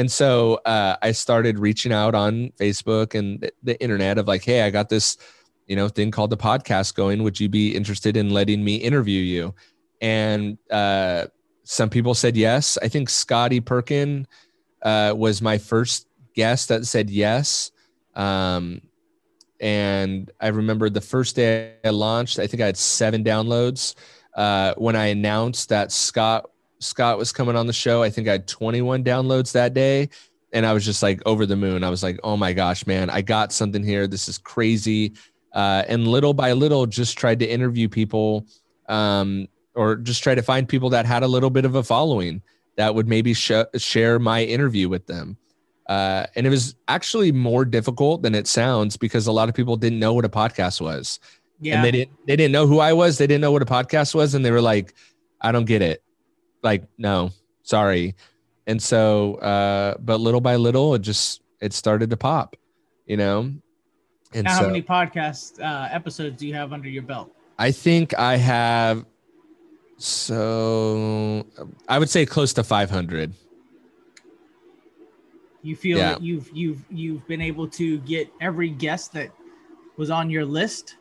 and 0.00 0.10
so 0.10 0.54
uh, 0.64 0.96
I 1.02 1.12
started 1.12 1.58
reaching 1.58 1.92
out 1.92 2.14
on 2.14 2.52
Facebook 2.58 3.14
and 3.14 3.38
the, 3.38 3.52
the 3.62 3.82
internet 3.82 4.16
of 4.16 4.26
like, 4.26 4.42
hey, 4.42 4.62
I 4.62 4.70
got 4.70 4.88
this, 4.88 5.18
you 5.66 5.76
know 5.76 5.88
thing 5.88 6.10
called 6.10 6.30
the 6.30 6.38
podcast 6.38 6.94
going. 6.94 7.22
Would 7.22 7.38
you 7.38 7.50
be 7.50 7.76
interested 7.76 8.16
in 8.16 8.30
letting 8.30 8.64
me 8.64 8.76
interview 8.76 9.20
you? 9.20 9.54
And 10.00 10.56
uh, 10.70 11.26
some 11.64 11.90
people 11.90 12.14
said 12.14 12.34
yes. 12.34 12.78
I 12.82 12.88
think 12.88 13.10
Scotty 13.10 13.60
Perkin 13.60 14.26
uh, 14.80 15.12
was 15.14 15.42
my 15.42 15.58
first 15.58 16.08
guest 16.34 16.70
that 16.70 16.86
said 16.86 17.10
yes. 17.10 17.70
Um, 18.14 18.80
and 19.60 20.30
I 20.40 20.48
remember 20.48 20.88
the 20.88 21.02
first 21.02 21.36
day 21.36 21.74
I 21.84 21.90
launched, 21.90 22.38
I 22.38 22.46
think 22.46 22.62
I 22.62 22.66
had 22.66 22.78
seven 22.78 23.22
downloads. 23.22 23.94
Uh, 24.34 24.72
when 24.78 24.96
I 24.96 25.06
announced 25.06 25.68
that 25.68 25.92
Scott 25.92 26.49
Scott 26.80 27.18
was 27.18 27.32
coming 27.32 27.56
on 27.56 27.66
the 27.66 27.72
show, 27.72 28.02
I 28.02 28.10
think 28.10 28.28
I 28.28 28.32
had 28.32 28.48
21 28.48 29.04
downloads 29.04 29.52
that 29.52 29.74
day. 29.74 30.08
And 30.52 30.66
I 30.66 30.72
was 30.72 30.84
just 30.84 31.02
like 31.02 31.22
over 31.26 31.46
the 31.46 31.56
moon. 31.56 31.84
I 31.84 31.90
was 31.90 32.02
like, 32.02 32.18
oh 32.24 32.36
my 32.36 32.52
gosh, 32.52 32.86
man, 32.86 33.08
I 33.08 33.22
got 33.22 33.52
something 33.52 33.84
here. 33.84 34.08
This 34.08 34.28
is 34.28 34.36
crazy. 34.36 35.12
Uh, 35.52 35.84
and 35.86 36.08
little 36.08 36.34
by 36.34 36.52
little, 36.52 36.86
just 36.86 37.16
tried 37.16 37.38
to 37.38 37.46
interview 37.46 37.88
people 37.88 38.46
um, 38.88 39.46
or 39.74 39.96
just 39.96 40.22
try 40.22 40.34
to 40.34 40.42
find 40.42 40.68
people 40.68 40.90
that 40.90 41.06
had 41.06 41.22
a 41.22 41.28
little 41.28 41.50
bit 41.50 41.64
of 41.64 41.76
a 41.76 41.82
following 41.84 42.42
that 42.76 42.94
would 42.94 43.06
maybe 43.06 43.34
sh- 43.34 43.52
share 43.76 44.18
my 44.18 44.42
interview 44.42 44.88
with 44.88 45.06
them. 45.06 45.36
Uh, 45.86 46.26
and 46.36 46.46
it 46.46 46.50
was 46.50 46.76
actually 46.88 47.32
more 47.32 47.64
difficult 47.64 48.22
than 48.22 48.34
it 48.34 48.46
sounds 48.46 48.96
because 48.96 49.26
a 49.26 49.32
lot 49.32 49.48
of 49.48 49.54
people 49.54 49.76
didn't 49.76 49.98
know 49.98 50.14
what 50.14 50.24
a 50.24 50.28
podcast 50.28 50.80
was. 50.80 51.20
Yeah. 51.60 51.76
And 51.76 51.84
they 51.84 51.90
didn't 51.90 52.10
they 52.26 52.36
didn't 52.36 52.52
know 52.52 52.66
who 52.66 52.78
I 52.78 52.92
was. 52.92 53.18
They 53.18 53.26
didn't 53.26 53.42
know 53.42 53.52
what 53.52 53.62
a 53.62 53.66
podcast 53.66 54.14
was. 54.14 54.34
And 54.34 54.44
they 54.44 54.50
were 54.50 54.62
like, 54.62 54.94
I 55.40 55.52
don't 55.52 55.66
get 55.66 55.82
it. 55.82 56.02
Like, 56.62 56.84
no, 56.98 57.30
sorry. 57.62 58.14
And 58.66 58.82
so 58.82 59.34
uh, 59.36 59.96
but 59.98 60.20
little 60.20 60.40
by 60.40 60.56
little 60.56 60.94
it 60.94 61.02
just 61.02 61.42
it 61.60 61.72
started 61.72 62.10
to 62.10 62.16
pop, 62.16 62.56
you 63.06 63.16
know. 63.16 63.52
And 64.32 64.44
now, 64.44 64.58
so, 64.58 64.62
how 64.62 64.66
many 64.68 64.82
podcast 64.82 65.60
uh, 65.60 65.88
episodes 65.90 66.38
do 66.38 66.46
you 66.46 66.54
have 66.54 66.72
under 66.72 66.88
your 66.88 67.02
belt? 67.02 67.34
I 67.58 67.72
think 67.72 68.16
I 68.18 68.36
have 68.36 69.04
so 69.98 71.44
I 71.88 71.98
would 71.98 72.08
say 72.08 72.24
close 72.24 72.54
to 72.54 72.64
500. 72.64 73.34
You 75.62 75.76
feel 75.76 75.98
yeah. 75.98 76.12
that 76.12 76.22
you've 76.22 76.50
you've 76.54 76.84
you've 76.90 77.26
been 77.28 77.42
able 77.42 77.68
to 77.68 77.98
get 77.98 78.30
every 78.40 78.70
guest 78.70 79.12
that 79.12 79.30
was 79.98 80.10
on 80.10 80.30
your 80.30 80.44
list? 80.44 80.96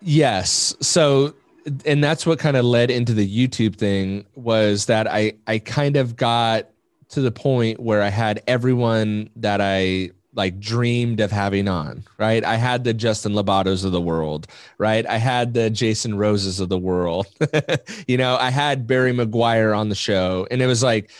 Yes. 0.00 0.74
So 0.80 1.34
and 1.84 2.02
that's 2.02 2.26
what 2.26 2.38
kind 2.38 2.56
of 2.56 2.64
led 2.64 2.90
into 2.90 3.14
the 3.14 3.28
YouTube 3.28 3.76
thing 3.76 4.26
was 4.34 4.86
that 4.86 5.06
I 5.06 5.34
I 5.46 5.58
kind 5.58 5.96
of 5.96 6.16
got 6.16 6.68
to 7.10 7.20
the 7.20 7.30
point 7.30 7.80
where 7.80 8.02
I 8.02 8.08
had 8.08 8.42
everyone 8.46 9.30
that 9.36 9.60
I 9.60 10.10
like 10.34 10.58
dreamed 10.58 11.20
of 11.20 11.30
having 11.30 11.68
on, 11.68 12.04
right? 12.18 12.42
I 12.42 12.56
had 12.56 12.84
the 12.84 12.94
Justin 12.94 13.32
Labatos 13.32 13.84
of 13.84 13.92
the 13.92 14.00
world, 14.00 14.46
right? 14.78 15.06
I 15.06 15.18
had 15.18 15.52
the 15.52 15.68
Jason 15.68 16.16
Roses 16.16 16.58
of 16.58 16.70
the 16.70 16.78
world. 16.78 17.26
you 18.06 18.16
know, 18.16 18.36
I 18.36 18.50
had 18.50 18.86
Barry 18.86 19.12
Meguiar 19.12 19.76
on 19.76 19.90
the 19.90 19.94
show 19.94 20.46
and 20.50 20.62
it 20.62 20.66
was 20.66 20.82
like 20.82 21.10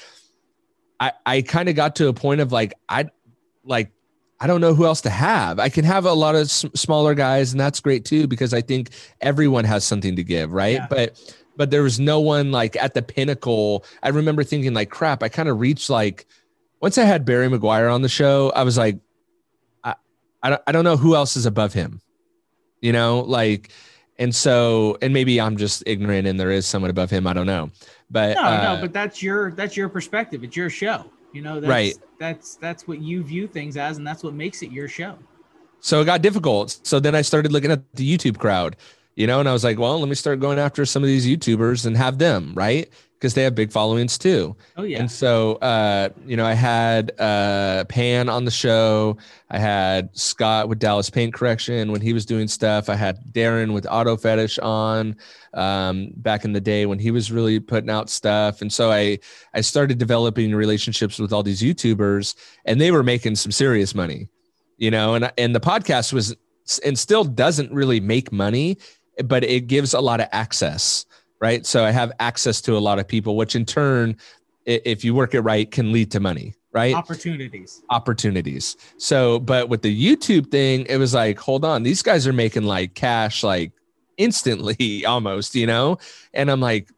I 0.98 1.12
I 1.26 1.42
kind 1.42 1.68
of 1.68 1.76
got 1.76 1.96
to 1.96 2.09
a 2.09 2.12
point 2.12 2.40
of 2.40 2.52
like 2.52 2.74
I 2.88 3.11
like 3.64 3.92
I 4.42 4.48
don't 4.48 4.61
know 4.61 4.74
who 4.74 4.85
else 4.85 5.00
to 5.02 5.11
have. 5.11 5.61
I 5.61 5.68
can 5.68 5.85
have 5.85 6.05
a 6.05 6.12
lot 6.12 6.35
of 6.35 6.42
s- 6.42 6.66
smaller 6.74 7.14
guys 7.14 7.52
and 7.52 7.61
that's 7.61 7.78
great 7.78 8.05
too 8.05 8.26
because 8.26 8.52
I 8.52 8.61
think 8.61 8.90
everyone 9.20 9.64
has 9.64 9.85
something 9.85 10.16
to 10.16 10.24
give, 10.24 10.52
right? 10.52 10.74
Yeah. 10.74 10.87
But 10.90 11.35
but 11.57 11.70
there 11.70 11.83
was 11.83 12.00
no 12.00 12.18
one 12.18 12.50
like 12.50 12.74
at 12.76 12.94
the 12.94 13.02
pinnacle. 13.02 13.85
I 14.02 14.09
remember 14.09 14.42
thinking 14.42 14.74
like 14.74 14.90
crap, 14.90 15.22
I 15.22 15.28
kind 15.28 15.48
of 15.48 15.61
reached 15.61 15.88
like 15.88 16.26
once 16.81 16.98
I 16.98 17.05
had 17.05 17.24
Barry 17.24 17.46
Meguiar 17.48 17.94
on 17.94 18.02
the 18.02 18.09
show, 18.09 18.50
I 18.57 18.64
was 18.64 18.76
like, 18.76 18.98
I, 19.85 19.94
I 20.42 20.50
don't, 20.50 20.62
I 20.66 20.72
don't 20.72 20.83
know 20.83 20.96
who 20.96 21.14
else 21.14 21.37
is 21.37 21.46
above 21.46 21.72
him, 21.72 22.00
you 22.81 22.92
know, 22.92 23.20
like, 23.20 23.70
and 24.18 24.35
so, 24.35 24.98
and 25.00 25.12
maybe 25.14 25.40
I'm 25.40 25.57
just 25.57 25.85
ignorant 25.87 26.26
and 26.26 26.40
there 26.40 26.50
is 26.50 26.66
someone 26.66 26.90
above 26.90 27.11
him. 27.11 27.28
I 27.28 27.33
don't 27.33 27.46
know, 27.46 27.70
but 28.11 28.35
no, 28.35 28.42
uh, 28.42 28.74
no, 28.74 28.81
but 28.81 28.92
that's 28.92 29.22
your, 29.22 29.52
that's 29.52 29.76
your 29.76 29.88
perspective. 29.88 30.42
It's 30.42 30.57
your 30.57 30.68
show, 30.70 31.05
you 31.33 31.42
know, 31.42 31.61
that's, 31.61 31.68
right. 31.68 31.95
That's, 32.18 32.57
that's 32.57 32.87
what 32.87 33.01
you 33.01 33.23
view 33.23 33.47
things 33.47 33.77
as, 33.77 33.99
and 33.99 34.07
that's 34.07 34.23
what 34.23 34.35
makes 34.35 34.62
it 34.62 34.71
your 34.71 34.88
show. 34.88 35.18
So 35.81 36.01
it 36.01 36.05
got 36.05 36.23
difficult. 36.23 36.79
So 36.85 37.01
then 37.01 37.14
I 37.14 37.23
started 37.23 37.53
looking 37.53 37.71
at 37.71 37.83
the 37.95 38.16
YouTube 38.16 38.38
crowd, 38.38 38.77
you 39.16 39.27
know, 39.27 39.40
and 39.40 39.49
I 39.49 39.53
was 39.53 39.64
like, 39.64 39.79
well, 39.79 39.99
let 39.99 40.09
me 40.09 40.14
start 40.14 40.40
going 40.40 40.59
after 40.59 40.87
some 40.87 41.03
of 41.03 41.09
these 41.09 41.27
YouTubers 41.27 41.87
and 41.87 41.97
have 41.97 42.18
them, 42.18 42.53
right? 42.55 42.88
Because 43.22 43.35
they 43.35 43.44
have 43.44 43.54
big 43.54 43.70
followings 43.70 44.18
too. 44.18 44.56
Oh 44.76 44.82
yeah. 44.82 44.98
And 44.98 45.08
so 45.08 45.52
uh, 45.56 46.08
you 46.26 46.37
know, 46.37 46.44
I 46.44 46.54
had 46.54 47.12
uh 47.20 47.85
Pan 47.85 48.28
on 48.28 48.44
the 48.44 48.50
show. 48.50 49.16
I 49.48 49.58
had 49.61 50.08
Scott 50.18 50.68
with 50.68 50.80
Dallas 50.80 51.08
Paint 51.08 51.32
Correction 51.32 51.92
when 51.92 52.00
he 52.00 52.12
was 52.12 52.26
doing 52.26 52.48
stuff. 52.48 52.88
I 52.88 52.96
had 52.96 53.32
Darren 53.32 53.74
with 53.74 53.87
Auto 53.88 54.16
Fetish 54.16 54.58
on 54.58 55.14
um 55.54 56.11
back 56.16 56.44
in 56.44 56.52
the 56.52 56.61
day 56.61 56.85
when 56.85 56.98
he 56.98 57.12
was 57.12 57.30
really 57.30 57.61
putting 57.61 57.90
out 57.90 58.11
stuff. 58.11 58.61
And 58.61 58.72
so 58.72 58.90
I 58.90 59.20
I 59.54 59.61
started 59.61 59.98
developing 59.98 60.52
relationships 60.52 61.20
with 61.20 61.32
all 61.32 61.44
these 61.44 61.62
YouTubers 61.62 62.35
and 62.64 62.80
they 62.80 62.90
were 62.90 63.04
making 63.04 63.37
some 63.37 63.52
serious 63.52 63.94
money. 63.94 64.28
You 64.78 64.90
know, 64.90 65.14
and 65.14 65.30
and 65.38 65.54
the 65.54 65.61
podcast 65.61 66.12
was 66.12 66.35
and 66.85 66.98
still 66.98 67.22
doesn't 67.22 67.72
really 67.72 68.00
make 68.00 68.32
money, 68.32 68.78
but 69.24 69.44
it 69.44 69.68
gives 69.68 69.94
a 69.94 70.00
lot 70.00 70.18
of 70.18 70.26
access 70.32 71.06
right? 71.42 71.66
So 71.66 71.85
I 71.85 71.90
have 71.90 72.12
access 72.20 72.61
to 72.62 72.76
a 72.76 72.78
lot 72.78 73.00
of 73.00 73.09
people, 73.09 73.37
which 73.37 73.57
in 73.57 73.66
turn, 73.66 74.16
if 74.64 75.05
you 75.05 75.12
work 75.12 75.35
it 75.35 75.40
right, 75.40 75.68
can 75.68 75.90
lead 75.90 76.12
to 76.12 76.20
money, 76.20 76.55
right? 76.70 76.94
Opportunities. 76.94 77.83
Opportunities. 77.90 78.76
So, 78.96 79.40
but 79.40 79.68
with 79.68 79.83
the 79.83 79.92
YouTube 79.92 80.52
thing, 80.52 80.87
it 80.88 80.98
was 80.98 81.14
like, 81.14 81.40
hold 81.40 81.64
on, 81.64 81.83
these 81.83 82.00
guys 82.00 82.28
are 82.28 82.33
making 82.33 82.62
like 82.62 82.94
cash 82.94 83.42
like 83.42 83.72
instantly 84.18 85.05
almost, 85.07 85.57
you 85.57 85.66
know? 85.66 85.98
And 86.33 86.48
I'm 86.48 86.61
like, 86.61 86.90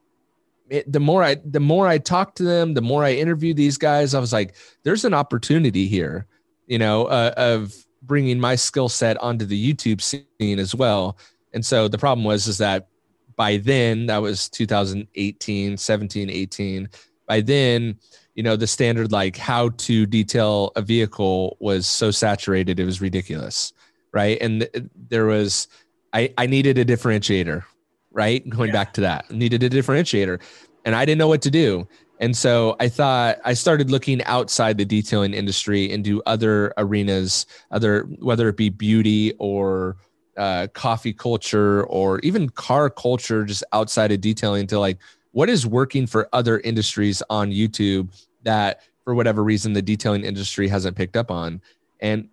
it, 0.68 0.92
the 0.92 1.00
more 1.00 1.22
I 1.22 1.36
the 1.44 1.60
more 1.60 1.88
I 1.88 1.96
talk 1.96 2.34
to 2.36 2.42
them, 2.42 2.74
the 2.74 2.82
more 2.82 3.02
I 3.02 3.12
interview 3.12 3.54
these 3.54 3.78
guys, 3.78 4.12
I 4.12 4.20
was 4.20 4.32
like, 4.32 4.56
there's 4.82 5.06
an 5.06 5.14
opportunity 5.14 5.88
here, 5.88 6.26
you 6.66 6.78
know, 6.78 7.06
uh, 7.06 7.32
of 7.38 7.74
bringing 8.02 8.38
my 8.38 8.56
skill 8.56 8.90
set 8.90 9.16
onto 9.22 9.46
the 9.46 9.72
YouTube 9.74 10.02
scene 10.02 10.58
as 10.58 10.74
well. 10.74 11.16
And 11.54 11.64
so 11.64 11.88
the 11.88 11.98
problem 11.98 12.24
was 12.24 12.46
is 12.46 12.58
that 12.58 12.88
by 13.36 13.56
then 13.56 14.06
that 14.06 14.18
was 14.18 14.48
2018 14.48 15.76
17 15.76 16.30
18 16.30 16.88
by 17.26 17.40
then 17.40 17.98
you 18.34 18.42
know 18.42 18.56
the 18.56 18.66
standard 18.66 19.12
like 19.12 19.36
how 19.36 19.68
to 19.70 20.06
detail 20.06 20.72
a 20.76 20.82
vehicle 20.82 21.56
was 21.60 21.86
so 21.86 22.10
saturated 22.10 22.78
it 22.80 22.84
was 22.84 23.00
ridiculous 23.00 23.72
right? 24.14 24.38
And 24.40 24.66
there 25.10 25.26
was 25.26 25.68
i 26.14 26.32
i 26.38 26.46
needed 26.46 26.78
a 26.78 26.84
differentiator 26.84 27.64
right? 28.12 28.48
Going 28.48 28.68
yeah. 28.68 28.72
back 28.72 28.94
to 28.94 29.00
that 29.02 29.30
needed 29.30 29.62
a 29.62 29.68
differentiator 29.68 30.40
and 30.86 30.94
i 30.94 31.04
didn't 31.04 31.18
know 31.18 31.28
what 31.28 31.42
to 31.42 31.50
do. 31.50 31.86
And 32.20 32.34
so 32.34 32.76
i 32.80 32.88
thought 32.88 33.38
i 33.44 33.52
started 33.52 33.90
looking 33.90 34.22
outside 34.24 34.78
the 34.78 34.84
detailing 34.84 35.34
industry 35.34 35.90
into 35.90 36.22
other 36.24 36.72
arenas 36.78 37.44
other 37.72 38.02
whether 38.20 38.48
it 38.48 38.56
be 38.56 38.70
beauty 38.70 39.34
or 39.38 39.96
uh, 40.36 40.66
coffee 40.74 41.12
culture 41.12 41.84
or 41.84 42.18
even 42.20 42.48
car 42.48 42.90
culture 42.90 43.44
just 43.44 43.64
outside 43.72 44.12
of 44.12 44.20
detailing 44.20 44.66
to 44.66 44.78
like 44.78 44.98
what 45.32 45.48
is 45.48 45.66
working 45.66 46.06
for 46.06 46.28
other 46.32 46.60
industries 46.60 47.22
on 47.28 47.50
YouTube 47.50 48.08
that 48.44 48.82
for 49.04 49.14
whatever 49.14 49.42
reason 49.42 49.72
the 49.72 49.82
detailing 49.82 50.24
industry 50.24 50.68
hasn't 50.68 50.96
picked 50.96 51.16
up 51.16 51.30
on. 51.30 51.60
And 52.00 52.28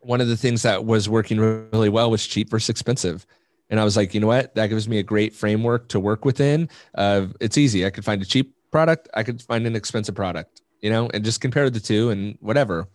one 0.00 0.20
of 0.20 0.28
the 0.28 0.36
things 0.36 0.62
that 0.62 0.84
was 0.84 1.08
working 1.08 1.38
really 1.38 1.88
well 1.88 2.10
was 2.10 2.26
cheap 2.26 2.50
versus 2.50 2.68
expensive. 2.68 3.26
And 3.70 3.78
I 3.78 3.84
was 3.84 3.96
like, 3.96 4.14
you 4.14 4.20
know 4.20 4.26
what? 4.26 4.54
That 4.54 4.66
gives 4.66 4.88
me 4.88 4.98
a 4.98 5.02
great 5.02 5.34
framework 5.34 5.88
to 5.88 6.00
work 6.00 6.24
within. 6.24 6.68
Uh, 6.94 7.28
it's 7.40 7.56
easy. 7.56 7.86
I 7.86 7.90
could 7.90 8.04
find 8.04 8.20
a 8.20 8.24
cheap 8.24 8.54
product, 8.70 9.08
I 9.14 9.22
could 9.22 9.40
find 9.40 9.66
an 9.66 9.76
expensive 9.76 10.14
product, 10.14 10.62
you 10.80 10.90
know, 10.90 11.08
and 11.14 11.24
just 11.24 11.40
compare 11.40 11.70
the 11.70 11.78
two 11.78 12.10
and 12.10 12.36
whatever. 12.40 12.88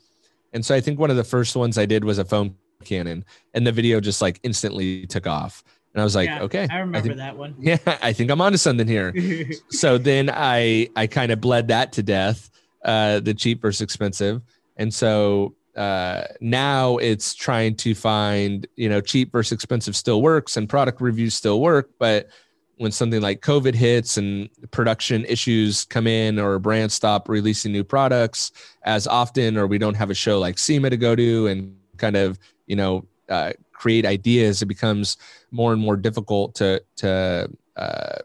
And 0.53 0.65
so 0.65 0.75
I 0.75 0.81
think 0.81 0.99
one 0.99 1.11
of 1.11 1.15
the 1.15 1.23
first 1.23 1.55
ones 1.55 1.77
I 1.77 1.85
did 1.85 2.03
was 2.03 2.17
a 2.17 2.25
foam 2.25 2.55
cannon 2.85 3.25
and 3.53 3.65
the 3.65 3.71
video 3.71 3.99
just 3.99 4.21
like 4.21 4.39
instantly 4.43 5.05
took 5.07 5.27
off. 5.27 5.63
And 5.93 6.01
i 6.01 6.03
was 6.03 6.15
like 6.15 6.27
yeah, 6.27 6.43
okay 6.43 6.67
i 6.69 6.77
remember 6.77 6.97
I 6.97 7.01
think, 7.01 7.17
that 7.17 7.37
one. 7.37 7.55
Yeah 7.59 7.77
i 8.03 8.13
think 8.13 8.29
i'm 8.29 8.41
onto 8.41 8.57
something 8.57 8.87
here. 8.87 9.13
So 9.69 9.97
then 9.97 10.29
i 10.31 10.89
i 10.95 11.07
kind 11.07 11.31
of 11.31 11.41
bled 11.41 11.69
that 11.69 11.91
to 11.93 12.03
death 12.03 12.49
uh 12.85 13.19
the 13.19 13.33
cheap 13.33 13.61
versus 13.61 13.81
expensive. 13.81 14.41
And 14.77 14.93
so 14.93 15.55
uh 15.75 16.23
now 16.39 16.97
it's 16.97 17.33
trying 17.33 17.75
to 17.75 17.95
find 17.95 18.67
you 18.75 18.89
know 18.89 19.01
cheap 19.01 19.31
versus 19.31 19.53
expensive 19.53 19.95
still 19.95 20.21
works 20.21 20.57
and 20.57 20.67
product 20.69 21.01
reviews 21.01 21.35
still 21.35 21.61
work 21.61 21.91
but 21.99 22.29
when 22.77 22.91
something 22.91 23.21
like 23.21 23.41
covid 23.41 23.75
hits 23.75 24.17
and 24.17 24.49
production 24.71 25.23
issues 25.25 25.85
come 25.85 26.07
in 26.07 26.39
or 26.39 26.57
brands 26.57 26.95
stop 26.95 27.29
releasing 27.29 27.71
new 27.71 27.83
products 27.83 28.51
as 28.83 29.05
often 29.05 29.55
or 29.55 29.67
we 29.67 29.77
don't 29.77 29.95
have 29.95 30.09
a 30.09 30.15
show 30.15 30.39
like 30.39 30.57
SEMA 30.57 30.89
to 30.89 30.97
go 30.97 31.15
to 31.15 31.45
and 31.45 31.75
kind 31.97 32.15
of 32.15 32.39
you 32.67 32.75
know 32.75 33.05
uh, 33.29 33.53
create 33.73 34.05
ideas, 34.05 34.61
it 34.61 34.67
becomes 34.67 35.17
more 35.51 35.73
and 35.73 35.81
more 35.81 35.97
difficult 35.97 36.55
to 36.55 36.83
to 36.97 37.49
uh, 37.75 38.17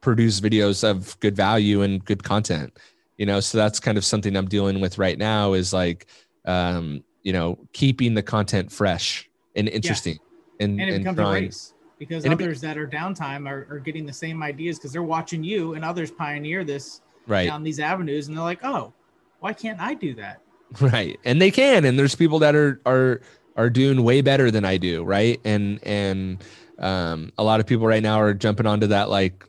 produce 0.00 0.40
videos 0.40 0.88
of 0.88 1.18
good 1.20 1.36
value 1.36 1.82
and 1.82 2.04
good 2.04 2.22
content. 2.22 2.76
You 3.16 3.26
know, 3.26 3.40
so 3.40 3.58
that's 3.58 3.78
kind 3.78 3.96
of 3.96 4.04
something 4.04 4.36
I'm 4.36 4.48
dealing 4.48 4.80
with 4.80 4.98
right 4.98 5.18
now. 5.18 5.52
Is 5.52 5.72
like, 5.72 6.06
um, 6.46 7.04
you 7.22 7.32
know, 7.32 7.58
keeping 7.72 8.14
the 8.14 8.22
content 8.22 8.72
fresh. 8.72 9.28
and 9.56 9.68
interesting 9.68 10.18
and, 10.60 10.80
and 10.80 10.90
it 10.90 10.94
and 10.94 11.04
becomes 11.04 11.18
a 11.18 11.24
race 11.24 11.74
because 11.98 12.24
And 12.24 12.32
it 12.32 12.36
be- 12.36 12.44
others 12.44 12.60
that 12.60 12.76
are 12.76 12.86
downtime 12.86 13.48
are, 13.48 13.66
are 13.70 13.78
getting 13.78 14.06
the 14.06 14.12
same 14.12 14.42
ideas 14.42 14.78
because 14.78 14.92
they're 14.92 15.02
watching 15.02 15.42
you 15.42 15.74
and 15.74 15.84
others 15.84 16.10
pioneer 16.10 16.64
this 16.64 17.00
right 17.26 17.46
down 17.46 17.62
these 17.62 17.80
avenues 17.80 18.28
and 18.28 18.36
they're 18.36 18.44
like 18.44 18.64
oh 18.64 18.92
why 19.40 19.52
can't 19.52 19.80
i 19.80 19.94
do 19.94 20.14
that 20.14 20.40
right 20.80 21.18
and 21.24 21.40
they 21.40 21.50
can 21.50 21.84
and 21.84 21.98
there's 21.98 22.14
people 22.14 22.38
that 22.38 22.54
are 22.54 22.80
are 22.84 23.20
are 23.56 23.70
doing 23.70 24.02
way 24.02 24.20
better 24.20 24.50
than 24.50 24.64
i 24.64 24.76
do 24.76 25.04
right? 25.04 25.40
And 25.44 25.78
and 25.84 26.42
um 26.78 27.32
a 27.38 27.44
lot 27.44 27.60
of 27.60 27.66
people 27.66 27.86
right 27.86 28.02
now 28.02 28.20
are 28.20 28.34
jumping 28.34 28.66
onto 28.66 28.88
that 28.88 29.08
like 29.10 29.44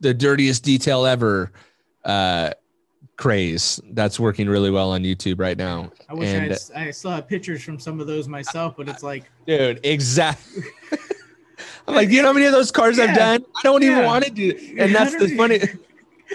the 0.00 0.14
dirtiest 0.14 0.62
detail 0.62 1.04
ever 1.06 1.50
uh 2.04 2.50
craze. 3.16 3.80
That's 3.92 4.18
working 4.20 4.48
really 4.48 4.70
well 4.70 4.92
on 4.92 5.02
youtube 5.02 5.40
right 5.40 5.56
now. 5.58 5.90
I 6.08 6.14
wish 6.14 6.28
I, 6.28 6.32
And- 6.32 6.58
I 6.74 6.90
still 6.90 7.10
have 7.10 7.26
pictures 7.28 7.62
from 7.62 7.78
some 7.78 8.00
of 8.00 8.06
those 8.06 8.28
myself 8.28 8.76
but 8.76 8.88
it's 8.88 9.02
like 9.02 9.24
dude 9.46 9.80
exactly 9.84 10.62
i'm 11.88 11.94
like 11.94 12.08
you 12.10 12.22
know 12.22 12.28
how 12.28 12.32
many 12.32 12.46
of 12.46 12.52
those 12.52 12.70
cars 12.70 12.98
i've 12.98 13.14
done? 13.16 13.44
I 13.56 13.62
don't 13.62 13.82
even 13.82 14.04
want 14.04 14.24
to 14.24 14.30
do 14.30 14.74
and 14.78 14.94
that's 14.94 15.16
the 15.16 15.36
funny 15.36 15.60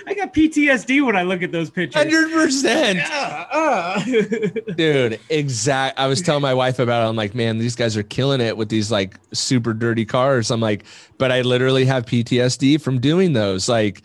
i 0.08 0.14
got 0.14 0.34
ptsd 0.34 1.06
when 1.06 1.16
i 1.16 1.24
look 1.24 1.42
at 1.42 1.52
those 1.52 1.70
pictures. 1.70 2.04
100% 2.04 2.96
Yeah, 2.96 3.46
uh. 3.52 4.04
dude 4.76 5.20
exact 5.30 6.00
i 6.00 6.08
was 6.08 6.22
telling 6.22 6.42
my 6.42 6.54
wife 6.54 6.80
about 6.80 7.06
it. 7.06 7.10
I'm 7.10 7.16
like 7.16 7.36
man 7.36 7.58
these 7.58 7.76
guys 7.76 7.96
are 7.98 8.04
killing 8.04 8.42
it 8.42 8.58
with 8.58 8.70
these 8.70 8.92
like 8.92 9.18
super 9.34 9.74
dirty 9.74 10.06
cars. 10.06 10.52
I'm 10.52 10.62
like 10.62 10.86
but 11.18 11.32
i 11.32 11.42
literally 11.42 11.86
have 11.86 12.06
ptsd 12.06 12.82
from 12.82 13.00
doing 13.00 13.34
those. 13.34 13.70
Like 13.70 14.02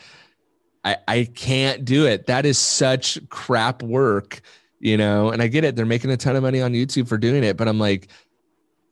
i 0.84 0.96
i 1.08 1.24
can't 1.34 1.84
do 1.84 2.06
it. 2.06 2.26
That 2.26 2.46
is 2.46 2.58
such 2.58 3.18
crap 3.28 3.82
work 3.82 4.40
you 4.78 4.96
know? 4.96 5.30
And 5.30 5.42
i 5.42 5.46
get 5.46 5.64
it. 5.64 5.76
They're 5.76 5.86
making 5.86 6.10
a 6.10 6.16
ton 6.16 6.36
of 6.36 6.42
money 6.42 6.62
on 6.62 6.72
youtube 6.72 7.08
for 7.08 7.18
doing 7.18 7.44
it 7.44 7.56
but 7.56 7.68
i'm 7.68 7.78
like 7.78 8.08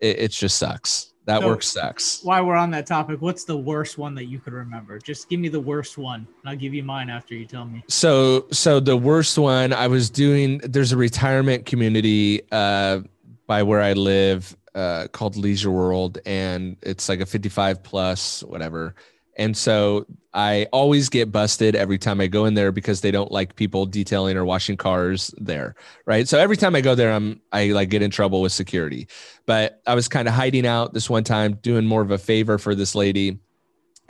it, 0.00 0.18
it 0.18 0.30
just 0.32 0.58
sucks 0.58 1.07
that 1.28 1.40
So- 1.42 1.46
work 1.46 1.62
sucks 1.62 2.22
while 2.24 2.44
we're 2.46 2.56
on 2.56 2.70
that 2.72 2.86
topic 2.86 3.20
what's 3.20 3.44
the 3.44 3.56
worst 3.56 3.98
one 3.98 4.14
that 4.16 4.24
you 4.24 4.38
could 4.38 4.54
remember? 4.54 4.98
Just 4.98 5.28
give 5.28 5.38
me 5.38 5.48
the 5.48 5.60
worst 5.60 5.96
one 5.98 6.26
and 6.40 6.50
i'll 6.50 6.56
give 6.56 6.74
you 6.74 6.82
mine 6.82 7.10
after 7.10 7.34
you 7.34 7.44
tell 7.46 7.64
me. 7.66 7.84
So 7.88 8.46
so 8.50 8.80
the 8.80 8.96
worst 8.96 9.38
one 9.38 9.72
i 9.72 9.86
was 9.86 10.08
doing 10.10 10.58
there's 10.64 10.92
a 10.92 10.96
retirement 10.96 11.66
community 11.66 12.42
uh 12.50 13.00
by 13.46 13.62
where 13.62 13.80
i 13.82 13.92
live 13.92 14.56
uh 14.74 15.06
called 15.12 15.36
leisure 15.36 15.70
world 15.70 16.18
and 16.26 16.76
it's 16.82 17.08
like 17.08 17.20
a 17.20 17.26
55 17.26 17.82
plus 17.82 18.42
whatever 18.44 18.94
and 19.38 19.56
so 19.56 20.04
i 20.34 20.66
always 20.72 21.08
get 21.08 21.32
busted 21.32 21.74
every 21.74 21.96
time 21.96 22.20
i 22.20 22.26
go 22.26 22.44
in 22.44 22.54
there 22.54 22.70
because 22.70 23.00
they 23.00 23.10
don't 23.10 23.32
like 23.32 23.56
people 23.56 23.86
detailing 23.86 24.36
or 24.36 24.44
washing 24.44 24.76
cars 24.76 25.34
there 25.38 25.74
right? 26.04 26.28
So 26.28 26.38
every 26.38 26.56
time 26.56 26.74
i 26.74 26.80
go 26.80 26.94
there 26.94 27.12
i'm 27.12 27.40
i 27.52 27.68
like 27.68 27.88
get 27.88 28.02
in 28.02 28.10
trouble 28.10 28.42
with 28.42 28.52
security. 28.52 29.08
But 29.46 29.80
i 29.86 29.94
was 29.94 30.08
kind 30.08 30.28
of 30.28 30.34
hiding 30.34 30.66
out 30.66 30.92
this 30.92 31.08
one 31.08 31.24
time 31.24 31.54
doing 31.62 31.86
more 31.86 32.02
of 32.02 32.10
a 32.10 32.18
favor 32.18 32.58
for 32.58 32.74
this 32.74 32.94
lady 32.94 33.38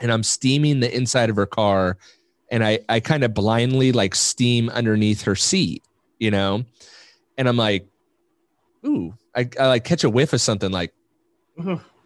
and 0.01 0.11
i'm 0.11 0.23
steaming 0.23 0.81
the 0.81 0.93
inside 0.93 1.29
of 1.29 1.37
her 1.37 1.45
car 1.45 1.97
and 2.51 2.63
I 2.63 2.79
I 2.89 2.99
kind 2.99 3.23
of 3.23 3.33
blindly 3.33 3.91
like 3.91 4.15
steam 4.15 4.69
underneath 4.69 5.23
her 5.23 5.35
seat, 5.35 5.83
you 6.17 6.31
know, 6.31 6.65
and 7.37 7.47
I'm 7.47 7.57
like, 7.57 7.87
ooh, 8.85 9.13
I, 9.35 9.49
I 9.59 9.67
like 9.67 9.83
catch 9.83 10.03
a 10.03 10.09
whiff 10.09 10.33
of 10.33 10.41
something 10.41 10.71
like 10.71 10.93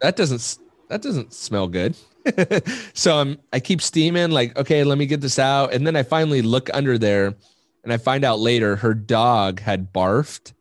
that 0.00 0.16
doesn't 0.16 0.58
that 0.88 1.02
doesn't 1.02 1.32
smell 1.32 1.68
good. 1.68 1.96
so 2.94 3.18
I'm 3.18 3.38
I 3.52 3.60
keep 3.60 3.82
steaming 3.82 4.30
like 4.30 4.56
okay, 4.56 4.84
let 4.84 4.98
me 4.98 5.06
get 5.06 5.20
this 5.20 5.38
out, 5.38 5.72
and 5.72 5.86
then 5.86 5.96
I 5.96 6.02
finally 6.02 6.42
look 6.42 6.70
under 6.72 6.98
there, 6.98 7.34
and 7.82 7.92
I 7.92 7.96
find 7.98 8.24
out 8.24 8.40
later 8.40 8.76
her 8.76 8.94
dog 8.94 9.60
had 9.60 9.92
barfed, 9.92 10.52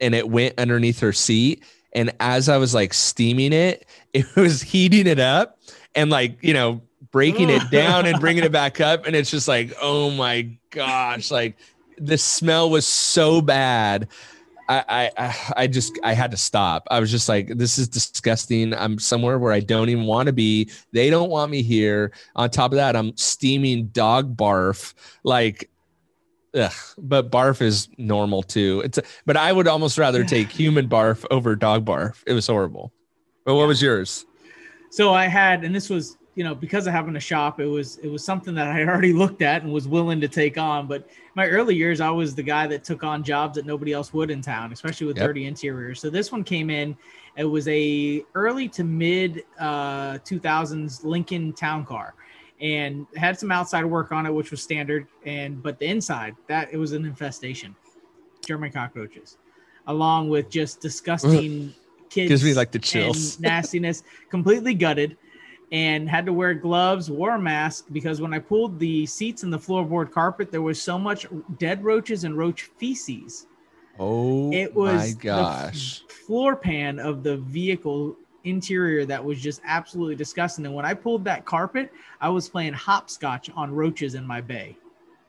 and 0.00 0.14
it 0.14 0.28
went 0.28 0.58
underneath 0.58 1.00
her 1.00 1.12
seat. 1.12 1.64
And 1.94 2.12
as 2.20 2.48
I 2.48 2.56
was 2.56 2.74
like 2.74 2.94
steaming 2.94 3.52
it, 3.52 3.86
it 4.12 4.26
was 4.36 4.62
heating 4.62 5.06
it 5.06 5.18
up, 5.18 5.58
and 5.94 6.10
like 6.10 6.38
you 6.42 6.54
know 6.54 6.82
breaking 7.10 7.50
it 7.50 7.70
down 7.70 8.06
and 8.06 8.18
bringing 8.20 8.44
it 8.44 8.52
back 8.60 8.80
up, 8.80 9.06
and 9.06 9.16
it's 9.16 9.30
just 9.30 9.48
like 9.48 9.72
oh 9.80 10.10
my 10.10 10.48
gosh, 10.70 11.30
like 11.30 11.56
the 11.98 12.18
smell 12.18 12.70
was 12.70 12.86
so 12.86 13.40
bad. 13.40 14.08
I, 14.68 15.10
I 15.18 15.52
I 15.56 15.66
just 15.66 15.98
I 16.02 16.12
had 16.14 16.30
to 16.30 16.36
stop. 16.36 16.86
I 16.90 17.00
was 17.00 17.10
just 17.10 17.28
like, 17.28 17.48
this 17.58 17.78
is 17.78 17.88
disgusting. 17.88 18.72
I'm 18.74 18.98
somewhere 18.98 19.38
where 19.38 19.52
I 19.52 19.60
don't 19.60 19.88
even 19.88 20.04
want 20.06 20.28
to 20.28 20.32
be. 20.32 20.70
They 20.92 21.10
don't 21.10 21.28
want 21.30 21.50
me 21.50 21.62
here. 21.62 22.12
On 22.36 22.48
top 22.48 22.72
of 22.72 22.76
that, 22.76 22.96
I'm 22.96 23.16
steaming 23.16 23.88
dog 23.88 24.36
barf. 24.36 24.94
Like, 25.24 25.68
ugh. 26.54 26.72
But 26.96 27.30
barf 27.30 27.60
is 27.60 27.88
normal 27.98 28.42
too. 28.42 28.82
It's 28.84 28.98
but 29.26 29.36
I 29.36 29.52
would 29.52 29.68
almost 29.68 29.98
rather 29.98 30.24
take 30.24 30.50
human 30.50 30.88
barf 30.88 31.24
over 31.30 31.54
dog 31.56 31.84
barf. 31.84 32.22
It 32.26 32.32
was 32.32 32.46
horrible. 32.46 32.92
But 33.44 33.54
what 33.54 33.62
Yeah. 33.62 33.66
was 33.68 33.82
yours? 33.82 34.26
so 34.90 35.14
i 35.14 35.26
had 35.26 35.64
and 35.64 35.74
this 35.74 35.88
was 35.88 36.18
you 36.34 36.44
know 36.44 36.54
because 36.54 36.86
of 36.86 36.92
having 36.92 37.16
a 37.16 37.20
shop 37.20 37.58
it 37.60 37.64
was 37.66 37.96
it 38.02 38.08
was 38.08 38.22
something 38.22 38.54
that 38.54 38.66
i 38.68 38.82
already 38.84 39.14
looked 39.14 39.40
at 39.40 39.62
and 39.62 39.72
was 39.72 39.88
willing 39.88 40.20
to 40.20 40.28
take 40.28 40.58
on 40.58 40.86
but 40.86 41.08
my 41.34 41.46
early 41.48 41.74
years 41.74 42.00
i 42.00 42.10
was 42.10 42.34
the 42.34 42.42
guy 42.42 42.66
that 42.66 42.84
took 42.84 43.02
on 43.04 43.22
jobs 43.22 43.56
that 43.56 43.66
nobody 43.66 43.92
else 43.92 44.12
would 44.12 44.30
in 44.30 44.40
town 44.42 44.72
especially 44.72 45.06
with 45.06 45.16
Yep. 45.16 45.26
dirty 45.26 45.46
interiors 45.46 46.00
so 46.00 46.10
this 46.10 46.30
one 46.32 46.44
came 46.44 46.70
in 46.70 46.96
it 47.36 47.44
was 47.44 47.66
a 47.68 48.24
early 48.34 48.68
to 48.68 48.84
mid 48.84 49.44
uh 49.58 50.18
2000s 50.18 51.04
lincoln 51.04 51.52
town 51.52 51.84
car 51.84 52.14
and 52.60 53.06
had 53.16 53.38
some 53.38 53.50
outside 53.50 53.84
work 53.84 54.12
on 54.12 54.26
it 54.26 54.30
which 54.32 54.50
was 54.50 54.62
standard 54.62 55.06
and 55.24 55.62
but 55.62 55.78
the 55.78 55.86
inside 55.86 56.36
that 56.48 56.68
it 56.72 56.76
was 56.76 56.92
an 56.92 57.04
infestation 57.04 57.74
german 58.44 58.70
cockroaches 58.70 59.38
along 59.88 60.28
with 60.28 60.48
just 60.50 60.80
disgusting 60.80 61.74
kids 62.08 62.28
Gives 62.28 62.44
me, 62.44 62.54
like, 62.54 62.70
the 62.70 62.78
chills. 62.78 63.40
nastiness 63.40 64.04
completely 64.30 64.74
gutted 64.74 65.16
and 65.72 66.08
had 66.08 66.26
to 66.26 66.32
wear 66.32 66.54
gloves 66.54 67.10
wore 67.10 67.34
a 67.34 67.40
mask 67.40 67.86
because 67.92 68.20
when 68.20 68.32
i 68.34 68.38
pulled 68.38 68.78
the 68.78 69.06
seats 69.06 69.42
and 69.42 69.52
the 69.52 69.58
floorboard 69.58 70.10
carpet 70.12 70.52
there 70.52 70.62
was 70.62 70.80
so 70.80 70.98
much 70.98 71.26
dead 71.56 71.82
roaches 71.82 72.24
and 72.24 72.36
roach 72.36 72.62
feces 72.78 73.46
Oh 73.98 74.52
it 74.52 74.74
was 74.74 75.02
my 75.02 75.12
the 75.16 75.20
gosh. 75.22 76.04
floor 76.08 76.56
pan 76.56 76.98
of 77.00 77.22
the 77.22 77.38
vehicle 77.38 78.16
interior 78.44 79.06
that 79.06 79.24
was 79.24 79.40
just 79.40 79.60
absolutely 79.64 80.16
disgusting 80.16 80.66
and 80.66 80.74
when 80.74 80.84
i 80.84 80.92
pulled 80.92 81.24
that 81.24 81.44
carpet 81.46 81.92
i 82.20 82.28
was 82.28 82.48
playing 82.48 82.72
hopscotch 82.72 83.48
on 83.56 83.72
roaches 83.72 84.14
in 84.14 84.26
my 84.26 84.40
bay 84.40 84.76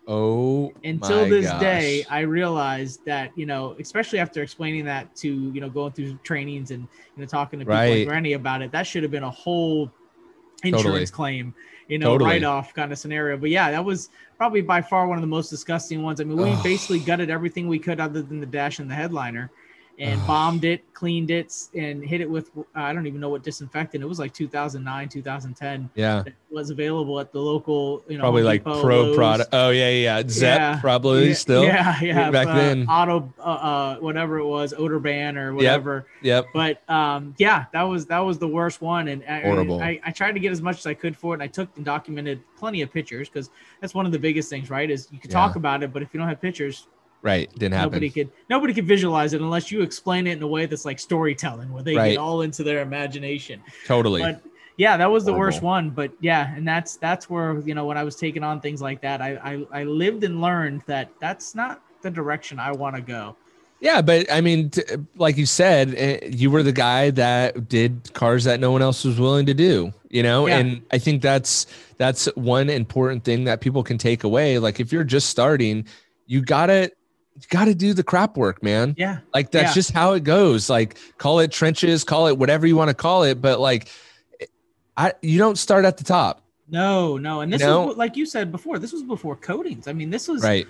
Oh 0.08 0.74
until 0.84 1.26
this 1.26 1.46
gosh. 1.46 1.60
day 1.60 2.06
i 2.10 2.20
realized 2.22 3.00
that 3.06 3.32
you 3.36 3.46
know 3.46 3.76
especially 3.80 4.20
after 4.20 4.42
explaining 4.42 4.84
that 4.86 5.16
to 5.16 5.52
you 5.52 5.62
know 5.62 5.70
going 5.70 5.94
through 5.94 6.18
trainings 6.24 6.72
and 6.72 6.88
you 7.16 7.22
know 7.22 7.28
talking 7.28 7.60
to 7.60 7.66
people 7.66 7.78
Right. 7.78 8.06
like 8.06 8.08
Rennie 8.08 8.34
about 8.34 8.62
it 8.62 8.72
that 8.72 8.88
should 8.88 9.04
have 9.04 9.12
been 9.12 9.24
a 9.24 9.32
whole 9.32 9.94
insurance 10.64 10.84
Totally. 10.84 11.06
claim 11.08 11.54
you 11.88 12.00
know 12.00 12.14
Totally. 12.14 12.32
write-off 12.32 12.74
kind 12.74 12.92
of 12.92 12.98
scenario 12.98 13.38
but 13.38 13.50
yeah 13.50 13.72
that 13.72 13.84
was 13.84 14.10
probably 14.38 14.62
by 14.62 14.82
far 14.82 15.08
one 15.08 15.18
of 15.18 15.22
the 15.22 15.28
most 15.28 15.50
disgusting 15.50 16.02
ones 16.02 16.22
i 16.22 16.24
mean 16.24 16.38
we 16.38 16.56
basically 16.64 17.00
gutted 17.00 17.30
everything 17.30 17.68
we 17.68 17.80
could 17.80 18.00
other 18.00 18.22
than 18.22 18.40
the 18.40 18.46
dash 18.46 18.80
and 18.80 18.90
the 18.90 18.96
headliner 18.96 19.52
and 20.00 20.26
bombed 20.26 20.64
it 20.66 20.82
cleaned 20.94 21.30
it 21.30 21.54
and 21.76 22.04
hit 22.04 22.20
it 22.22 22.30
with 22.30 22.50
uh, 22.58 22.62
i 22.76 22.92
don't 22.94 23.06
even 23.06 23.20
know 23.20 23.30
what 23.30 23.44
disinfectant 23.44 24.04
it 24.04 24.08
was 24.08 24.18
like 24.18 24.34
2009 24.34 25.08
2010 25.10 25.90
Yeah. 25.96 26.24
was 26.50 26.70
available 26.72 27.20
at 27.20 27.32
the 27.32 27.40
local 27.40 28.04
you 28.08 28.18
know 28.18 28.24
Probably 28.24 28.42
like 28.44 28.64
Depot, 28.64 28.82
pro 28.82 29.02
Lowe's. 29.04 29.16
product. 29.16 29.50
Oh 29.54 29.70
yeah, 29.70 29.90
yeah. 29.90 30.24
Zep 30.28 30.58
Yeah. 30.60 30.80
probably 30.80 31.28
Yeah, 31.30 31.34
still. 31.34 31.64
Yeah, 31.64 32.00
yeah. 32.02 32.32
back 32.32 32.48
uh, 32.48 32.56
then. 32.56 32.86
auto, 32.88 33.32
uh, 33.40 33.42
uh, 33.44 33.96
whatever 33.98 34.38
it 34.40 34.46
was, 34.46 34.74
OdoBan 34.74 35.36
or 35.36 35.54
whatever. 35.54 36.06
Yep. 36.22 36.46
But 36.54 36.88
um, 36.90 37.34
yeah, 37.38 37.66
that 37.74 37.82
was 37.84 38.06
that 38.08 38.20
was 38.20 38.38
the 38.40 38.48
worst 38.48 38.82
one, 38.82 39.08
and 39.10 39.24
I, 39.26 39.42
Horrible. 39.42 39.82
I, 39.82 40.00
I 40.06 40.12
tried 40.12 40.34
to 40.34 40.40
get 40.40 40.52
as 40.52 40.62
much 40.62 40.78
as 40.78 40.86
I 40.86 40.94
could 40.94 41.18
for 41.18 41.34
it, 41.34 41.38
and 41.38 41.44
I 41.44 41.48
took 41.48 41.70
and 41.76 41.84
documented 41.86 42.42
plenty 42.58 42.82
of 42.82 42.92
pictures 42.94 43.30
because 43.30 43.50
that's 43.82 43.94
one 43.96 44.06
of 44.06 44.12
the 44.12 44.20
biggest 44.20 44.50
things, 44.50 44.70
right? 44.70 44.90
Is 44.90 45.08
you 45.12 45.20
can 45.20 45.30
Yeah. 45.32 45.36
talk 45.38 45.56
about 45.56 45.82
it, 45.84 45.92
but 45.92 46.02
if 46.02 46.14
you 46.14 46.20
don't 46.20 46.30
have 46.30 46.40
pictures, 46.42 46.88
Right. 47.24 47.50
Didn't 47.58 47.74
happen. 47.74 47.94
nobody 47.94 48.10
could 48.12 48.30
nobody 48.50 48.74
could 48.74 48.86
visualize 48.86 49.34
it 49.34 49.42
unless 49.42 49.72
you 49.72 49.82
explain 49.82 50.28
it 50.28 50.34
in 50.38 50.44
a 50.44 50.48
way 50.48 50.66
that's 50.68 50.86
like 50.86 51.00
storytelling, 51.00 51.72
where 51.74 51.82
they 51.82 51.96
Right. 51.96 52.10
get 52.12 52.18
all 52.18 52.42
into 52.44 52.64
their 52.64 52.82
imagination 52.82 53.62
totally. 53.88 54.22
but 54.22 54.42
yeah 54.78 54.98
that 54.98 55.10
was 55.10 55.24
the 55.24 55.34
worst 55.34 55.62
one 55.62 55.90
but 55.92 56.12
yeah 56.20 56.54
and 56.56 56.68
that's 56.68 56.98
that's 56.98 57.30
where 57.30 57.60
you 57.60 57.76
know 57.76 57.86
when 57.86 57.96
i 57.96 58.04
was 58.04 58.16
taking 58.16 58.44
on 58.44 58.60
things 58.60 58.82
like 58.82 59.00
that 59.02 59.22
i 59.22 59.30
i, 59.72 59.82
I 59.82 59.84
lived 59.84 60.24
and 60.24 60.42
learned 60.42 60.82
that 60.88 61.10
that's 61.20 61.54
not 61.54 61.82
the 62.02 62.10
direction 62.10 62.58
i 62.60 62.72
want 62.72 62.96
to 62.96 63.02
go 63.02 63.36
Yeah, 63.80 64.02
but 64.02 64.32
I 64.32 64.40
mean, 64.42 64.70
t- 64.70 64.82
like 65.18 65.36
you 65.38 65.46
said, 65.46 65.94
eh, 65.98 66.20
you 66.32 66.50
were 66.50 66.64
the 66.64 66.72
guy 66.72 67.10
that 67.12 67.68
did 67.68 68.14
cars 68.14 68.46
that 68.46 68.60
no 68.62 68.72
one 68.72 68.82
else 68.82 69.04
was 69.04 69.20
willing 69.20 69.46
to 69.48 69.54
do. 69.54 69.92
You 70.10 70.24
know, 70.24 70.48
Yeah. 70.48 70.58
and 70.60 70.82
I 70.90 70.98
think 71.00 71.22
that's 71.22 71.68
that's 71.98 72.26
one 72.36 72.70
important 72.70 73.26
thing 73.26 73.44
that 73.44 73.60
people 73.60 73.84
can 73.84 73.98
take 73.98 74.24
away. 74.24 74.58
Like 74.58 74.80
if 74.80 74.94
you're 74.94 75.04
just 75.18 75.30
starting, 75.30 75.86
you 76.28 76.42
gotta 76.42 76.92
you 77.36 77.42
gotta 77.50 77.74
do 77.76 77.94
the 77.94 78.04
crap 78.04 78.38
work, 78.38 78.62
man. 78.64 78.96
yeah 78.98 79.20
Like 79.34 79.52
that's 79.52 79.72
Yeah. 79.72 79.74
just 79.74 79.92
how 79.92 80.14
it 80.14 80.24
goes. 80.24 80.70
Like 80.70 80.98
call 81.18 81.40
it 81.40 81.52
trenches, 81.52 82.04
call 82.04 82.28
it 82.28 82.38
whatever 82.38 82.68
you 82.68 82.76
want 82.76 82.90
to 82.90 82.94
call 82.94 83.24
it, 83.24 83.42
but 83.42 83.60
like, 83.60 83.90
I 84.96 85.14
you 85.22 85.40
don't 85.40 85.58
start 85.58 85.86
at 85.86 85.98
the 85.98 86.04
top, 86.04 86.46
no 86.70 87.18
no 87.18 87.42
and 87.42 87.52
this 87.52 87.62
You 87.62 87.68
know? 87.68 87.86
was 87.88 87.98
like 87.98 88.16
you 88.16 88.26
said 88.26 88.52
before 88.52 88.80
this 88.80 88.94
was 88.94 89.04
before 89.04 89.36
coatings 89.36 89.86
i 89.88 89.94
mean 89.94 90.10
this 90.10 90.28
was 90.30 90.42
right? 90.44 90.66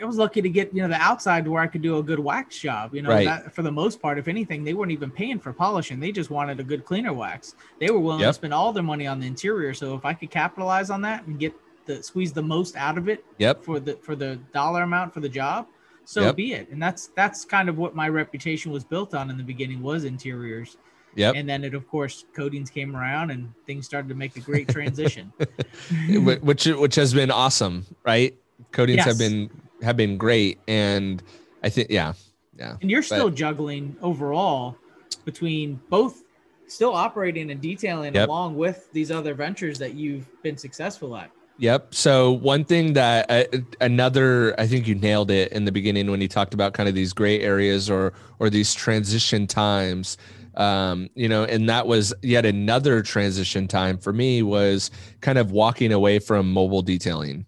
I 0.00 0.04
was 0.04 0.16
lucky 0.16 0.40
to 0.42 0.48
get 0.48 0.72
you 0.74 0.82
know 0.82 0.88
the 0.88 0.94
outside 1.00 1.44
to 1.44 1.50
where 1.50 1.62
I 1.62 1.66
could 1.66 1.82
do 1.82 1.98
a 1.98 2.02
good 2.02 2.18
wax 2.18 2.58
job. 2.58 2.94
You 2.94 3.02
know, 3.02 3.08
Right. 3.10 3.24
that, 3.24 3.54
for 3.54 3.62
the 3.62 3.72
most 3.72 4.00
part, 4.00 4.18
if 4.18 4.28
anything, 4.28 4.62
they 4.64 4.74
weren't 4.74 4.92
even 4.92 5.10
paying 5.10 5.38
for 5.40 5.52
polishing; 5.52 5.98
they 5.98 6.12
just 6.12 6.30
wanted 6.30 6.60
a 6.60 6.62
good 6.64 6.84
cleaner 6.84 7.12
wax. 7.12 7.54
They 7.80 7.90
were 7.90 7.98
willing 7.98 8.20
Yep. 8.20 8.28
to 8.30 8.34
spend 8.34 8.54
all 8.54 8.72
their 8.72 8.82
money 8.82 9.06
on 9.06 9.18
the 9.18 9.26
interior. 9.26 9.74
So 9.74 9.94
if 9.94 10.04
I 10.04 10.12
could 10.14 10.30
capitalize 10.30 10.90
on 10.90 11.00
that 11.02 11.26
and 11.26 11.38
get 11.38 11.54
the 11.86 12.02
squeeze 12.02 12.32
the 12.32 12.42
most 12.42 12.76
out 12.76 12.98
of 12.98 13.08
it 13.08 13.24
Yep. 13.38 13.62
for 13.64 13.80
the 13.80 13.94
for 13.96 14.14
the 14.16 14.36
dollar 14.52 14.82
amount 14.82 15.14
for 15.14 15.20
the 15.20 15.28
job, 15.28 15.66
so 16.04 16.22
Yep. 16.22 16.36
be 16.36 16.52
it. 16.52 16.68
And 16.70 16.82
that's 16.82 17.08
that's 17.16 17.44
kind 17.44 17.68
of 17.68 17.78
what 17.78 17.94
my 17.94 18.08
reputation 18.08 18.72
was 18.72 18.84
built 18.84 19.14
on 19.14 19.30
in 19.30 19.36
the 19.36 19.42
beginning 19.44 19.82
was 19.82 20.04
interiors. 20.04 20.76
Yep. 21.14 21.34
And 21.36 21.48
then 21.48 21.64
it 21.64 21.74
of 21.74 21.88
course 21.88 22.26
coatings 22.34 22.68
came 22.70 22.94
around 22.94 23.30
and 23.30 23.52
things 23.66 23.86
started 23.86 24.08
to 24.08 24.14
make 24.14 24.36
a 24.36 24.40
great 24.40 24.68
transition. 24.68 25.32
Which 26.10 26.66
which 26.66 26.94
has 26.96 27.14
been 27.14 27.30
awesome, 27.30 27.86
right? 28.04 28.34
Coatings 28.72 29.04
have 29.04 29.18
been 29.18 29.50
have 29.82 29.96
been 29.96 30.16
great, 30.18 30.58
and 30.68 31.22
I 31.62 31.68
think 31.68 31.90
yeah, 31.90 32.14
yeah, 32.58 32.76
And 32.80 32.90
you're 32.90 33.02
still 33.02 33.30
juggling 33.30 33.96
overall 34.02 34.76
between 35.24 35.80
both 35.90 36.22
still 36.68 36.94
operating 36.94 37.50
and 37.50 37.60
detailing 37.60 38.14
Yep. 38.14 38.28
along 38.28 38.56
with 38.56 38.90
these 38.92 39.10
other 39.10 39.34
ventures 39.34 39.78
that 39.78 39.94
you've 39.94 40.26
been 40.42 40.56
successful 40.56 41.16
at. 41.16 41.30
Yep. 41.58 41.94
So 41.94 42.32
one 42.32 42.64
thing 42.64 42.92
that 42.94 43.30
uh, 43.30 43.44
another, 43.80 44.58
I 44.60 44.66
think 44.66 44.86
you 44.86 44.94
nailed 44.94 45.30
it 45.30 45.52
in 45.52 45.64
the 45.64 45.72
beginning 45.72 46.10
when 46.10 46.20
you 46.20 46.28
talked 46.28 46.52
about 46.52 46.74
kind 46.74 46.88
of 46.88 46.94
these 46.94 47.12
gray 47.12 47.40
areas 47.40 47.88
or 47.88 48.12
or 48.38 48.50
these 48.50 48.74
transition 48.74 49.46
times. 49.46 50.18
Um, 50.56 51.08
you 51.14 51.28
know, 51.28 51.44
and 51.44 51.68
that 51.68 51.86
was 51.86 52.14
yet 52.22 52.44
another 52.46 53.02
transition 53.02 53.68
time 53.68 53.98
for 53.98 54.12
me 54.12 54.42
was 54.42 54.90
kind 55.20 55.38
of 55.38 55.50
walking 55.50 55.92
away 55.92 56.18
from 56.18 56.50
mobile 56.50 56.82
detailing. 56.82 57.46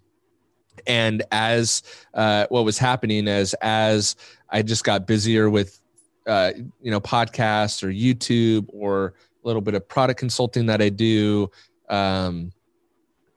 And 0.87 1.23
as 1.31 1.83
uh, 2.15 2.47
what 2.49 2.65
was 2.65 2.79
happening 2.79 3.29
as 3.29 3.55
as 3.61 4.17
I 4.49 4.63
just 4.63 4.85
got 4.85 5.07
busier 5.07 5.51
with 5.51 5.81
uh, 6.27 6.53
you 6.81 6.91
know 6.91 7.01
podcasts 7.01 7.83
or 7.83 7.89
YouTube 7.89 8.67
or 8.69 9.15
a 9.45 9.47
little 9.47 9.63
bit 9.63 9.75
of 9.75 9.87
product 9.87 10.19
consulting 10.19 10.65
that 10.67 10.81
I 10.81 10.89
do. 10.89 11.51
Um, 11.91 12.53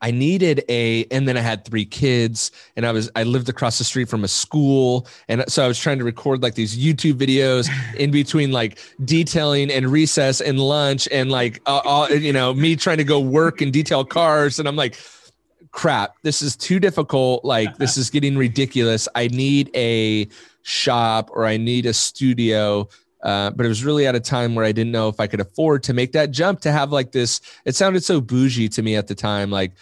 I 0.02 0.12
needed 0.12 0.64
a, 0.68 1.06
and 1.12 1.28
then 1.28 1.38
I 1.38 1.42
had 1.42 1.64
three 1.64 1.86
kids, 1.86 2.52
and 2.76 2.86
I 2.86 2.92
was 2.92 3.10
I 3.16 3.24
lived 3.24 3.50
across 3.50 3.78
the 3.78 3.84
street 3.84 4.10
from 4.10 4.24
a 4.24 4.28
school, 4.28 5.08
and 5.28 5.44
so 5.48 5.64
I 5.64 5.68
was 5.68 5.80
trying 5.80 6.00
to 6.00 6.04
record 6.04 6.42
like 6.42 6.56
these 6.56 6.78
YouTube 6.78 7.14
videos 7.14 7.70
in 7.96 8.12
between 8.12 8.52
like 8.52 8.80
detailing 9.06 9.72
and 9.72 9.92
recess 9.92 10.42
and 10.42 10.60
lunch, 10.60 11.08
and 11.12 11.32
like 11.32 11.62
uh, 11.66 11.82
all 11.84 12.10
you 12.10 12.34
know 12.34 12.54
me 12.54 12.76
trying 12.76 12.98
to 12.98 13.04
go 13.04 13.20
work 13.20 13.62
and 13.62 13.72
detail 13.72 14.04
cars, 14.04 14.58
and 14.58 14.68
I'm 14.68 14.76
like, 14.76 14.98
crap, 15.72 16.16
this 16.24 16.42
is 16.42 16.56
too 16.56 16.80
difficult. 16.80 17.46
Like 17.46 17.78
this 17.78 17.98
is 17.98 18.10
getting 18.10 18.38
ridiculous. 18.38 19.08
I 19.16 19.28
need 19.28 19.70
a 19.76 20.28
shop 20.64 21.30
or 21.34 21.46
I 21.46 21.58
need 21.58 21.86
a 21.86 21.94
studio. 21.94 22.88
Uh, 23.24 23.52
but 23.52 23.68
it 23.68 23.70
was 23.70 23.84
really 23.84 24.08
at 24.08 24.16
a 24.16 24.20
time 24.20 24.56
where 24.56 24.66
I 24.66 24.72
didn't 24.72 24.92
know 24.92 25.08
if 25.08 25.20
I 25.20 25.28
could 25.28 25.40
afford 25.40 25.84
to 25.84 25.94
make 25.94 26.12
that 26.14 26.32
jump 26.32 26.60
to 26.62 26.72
have 26.72 26.92
like 26.92 27.12
this. 27.12 27.40
It 27.66 27.76
sounded 27.76 28.04
so 28.04 28.20
bougie 28.20 28.68
to 28.70 28.82
me 28.82 28.96
at 28.96 29.08
the 29.08 29.14
time, 29.14 29.52
like, 29.52 29.74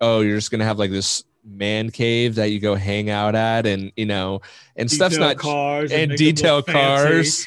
oh, 0.00 0.20
you're 0.20 0.36
just 0.36 0.50
gonna 0.50 0.64
have 0.64 0.78
like 0.78 0.90
this 0.90 1.24
man 1.44 1.90
cave 1.90 2.34
that 2.34 2.50
you 2.50 2.60
go 2.60 2.74
hang 2.74 3.08
out 3.08 3.34
at, 3.34 3.66
and 3.66 3.90
you 3.96 4.04
know, 4.06 4.40
and 4.76 4.90
stuff's 4.90 5.16
not 5.20 5.36
cars 5.38 5.92
and 5.92 6.10
look 6.10 6.18
detail 6.18 6.62
cars. 6.62 7.46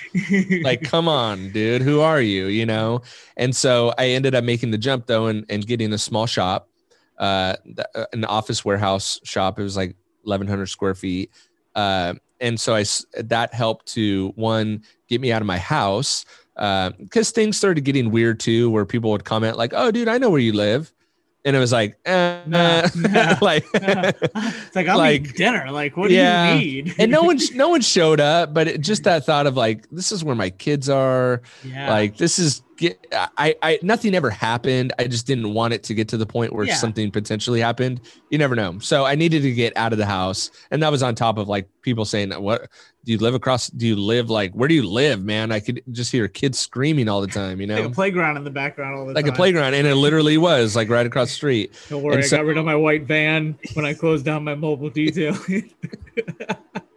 Like 0.64 0.82
come 0.82 1.08
on 1.08 1.52
dude 1.52 1.82
who 1.82 2.02
are 2.02 2.22
you 2.22 2.47
you 2.47 2.66
know? 2.66 3.02
And 3.38 3.56
so 3.56 3.93
i 3.97 4.08
ended 4.10 4.36
up 4.36 4.43
making 4.43 4.72
the 4.72 4.78
jump 4.78 5.06
though 5.08 5.28
and, 5.28 5.45
and 5.49 5.66
getting 5.66 5.93
a 5.93 5.97
small 5.97 6.26
shop 6.26 6.70
uh 7.20 7.56
uh, 7.95 8.06
an 8.14 8.26
office 8.26 8.66
warehouse 8.66 9.20
shop. 9.24 9.60
It 9.60 9.64
was 9.64 9.78
like 9.78 9.95
1100 10.24 10.66
square 10.68 10.95
feet. 10.95 11.32
Uh 11.76 12.16
and 12.39 12.60
so 12.60 12.74
i 12.74 12.82
s- 12.82 13.06
that 13.14 13.54
helped 13.54 13.86
to 13.93 14.34
one 14.36 14.84
get 15.08 15.22
me 15.22 15.32
out 15.32 15.41
of 15.41 15.45
my 15.45 15.60
house 15.60 16.26
because 16.56 17.32
things 17.32 17.56
started 17.58 17.82
getting 17.86 18.12
weird 18.12 18.39
too 18.39 18.70
where 18.72 18.86
people 18.86 19.12
would 19.12 19.24
comment 19.26 19.58
like 19.58 19.74
oh 19.76 19.91
dude 19.91 20.08
i 20.08 20.18
know 20.18 20.30
where 20.30 20.39
you 20.39 20.54
live 20.54 20.91
and 21.46 21.56
it 21.56 21.60
was 21.60 21.72
like 21.72 21.98
eh, 22.06 22.42
Nah, 22.46 22.88
nah. 22.96 23.36
like 23.42 23.66
it's 23.74 24.76
like 24.76 24.88
I'll 24.88 24.98
Like, 24.98 25.36
dinner. 25.36 25.72
Like, 25.72 25.98
what 25.98 26.10
do 26.10 26.14
yeah. 26.16 26.56
you 26.56 26.84
need? 26.84 26.96
and 27.00 27.12
no 27.12 27.24
one 27.24 27.39
no 27.54 27.70
one 27.70 27.82
showed 27.82 28.20
up 28.20 28.54
but 28.54 28.68
it, 28.68 28.82
just 28.82 29.04
that 29.06 29.26
thought 29.26 29.48
of 29.48 29.56
like 29.56 29.89
this 29.89 30.12
is 30.12 30.24
where 30.24 30.36
my 30.36 30.50
kids 30.50 30.89
are 30.89 31.42
yeah. 31.64 31.89
like 31.89 32.18
this 32.18 32.39
is 32.39 32.62
get 32.82 33.05
I 33.38 33.55
I 33.61 33.79
nothing 33.82 34.13
ever 34.15 34.29
happened. 34.29 34.91
I 34.99 35.05
just 35.07 35.25
didn't 35.27 35.53
want 35.53 35.73
it 35.73 35.84
to 35.84 35.93
get 35.93 36.07
to 36.09 36.17
the 36.17 36.25
point 36.25 36.51
where 36.53 36.65
Yeah. 36.65 36.75
something 36.75 37.11
potentially 37.11 37.61
happened. 37.61 38.01
You 38.32 38.38
never 38.38 38.55
know. 38.55 38.79
So 38.79 39.05
I 39.05 39.15
needed 39.15 39.43
to 39.43 39.51
get 39.53 39.71
out 39.77 39.93
of 39.93 39.99
the 39.99 40.05
house. 40.05 40.49
And 40.71 40.82
that 40.84 40.91
was 40.91 41.01
on 41.03 41.15
top 41.15 41.38
of 41.38 41.47
like 41.47 41.69
people 41.84 42.03
saying, 42.03 42.32
What 42.32 42.67
do 43.05 43.11
you 43.11 43.17
live 43.19 43.34
across? 43.36 43.67
Do 43.69 43.88
you 43.88 43.95
live 43.95 44.29
like 44.29 44.51
where 44.53 44.67
do 44.67 44.75
you 44.75 44.84
live, 44.88 45.23
man? 45.23 45.51
I 45.51 45.59
could 45.59 45.82
just 45.91 46.11
hear 46.11 46.27
kids 46.27 46.57
screaming 46.59 47.07
all 47.07 47.21
the 47.21 47.27
time, 47.27 47.61
you 47.61 47.67
like 47.69 47.79
a 47.79 47.84
know? 47.84 47.89
playground 47.91 48.36
in 48.38 48.43
the 48.43 48.49
background 48.49 48.95
all 48.97 49.05
the 49.05 49.13
Like 49.13 49.27
a 49.27 49.32
playground. 49.32 49.75
And 49.75 49.86
it 49.88 49.95
literally 49.95 50.38
was 50.38 50.75
like 50.75 50.89
right 50.89 51.05
across 51.05 51.27
the 51.29 51.36
street. 51.36 51.73
Don't 51.89 52.01
worry, 52.03 52.15
And 52.15 52.23
I 52.23 52.27
so- 52.27 52.38
got 52.38 52.45
rid 52.45 52.57
of 52.57 52.65
my 52.65 52.75
white 52.75 53.03
van 53.03 53.57
when 53.75 53.86
I 53.86 53.93
closed 53.93 54.25
down 54.25 54.43
my 54.43 54.55
mobile 54.55 54.89
detail. 54.89 55.38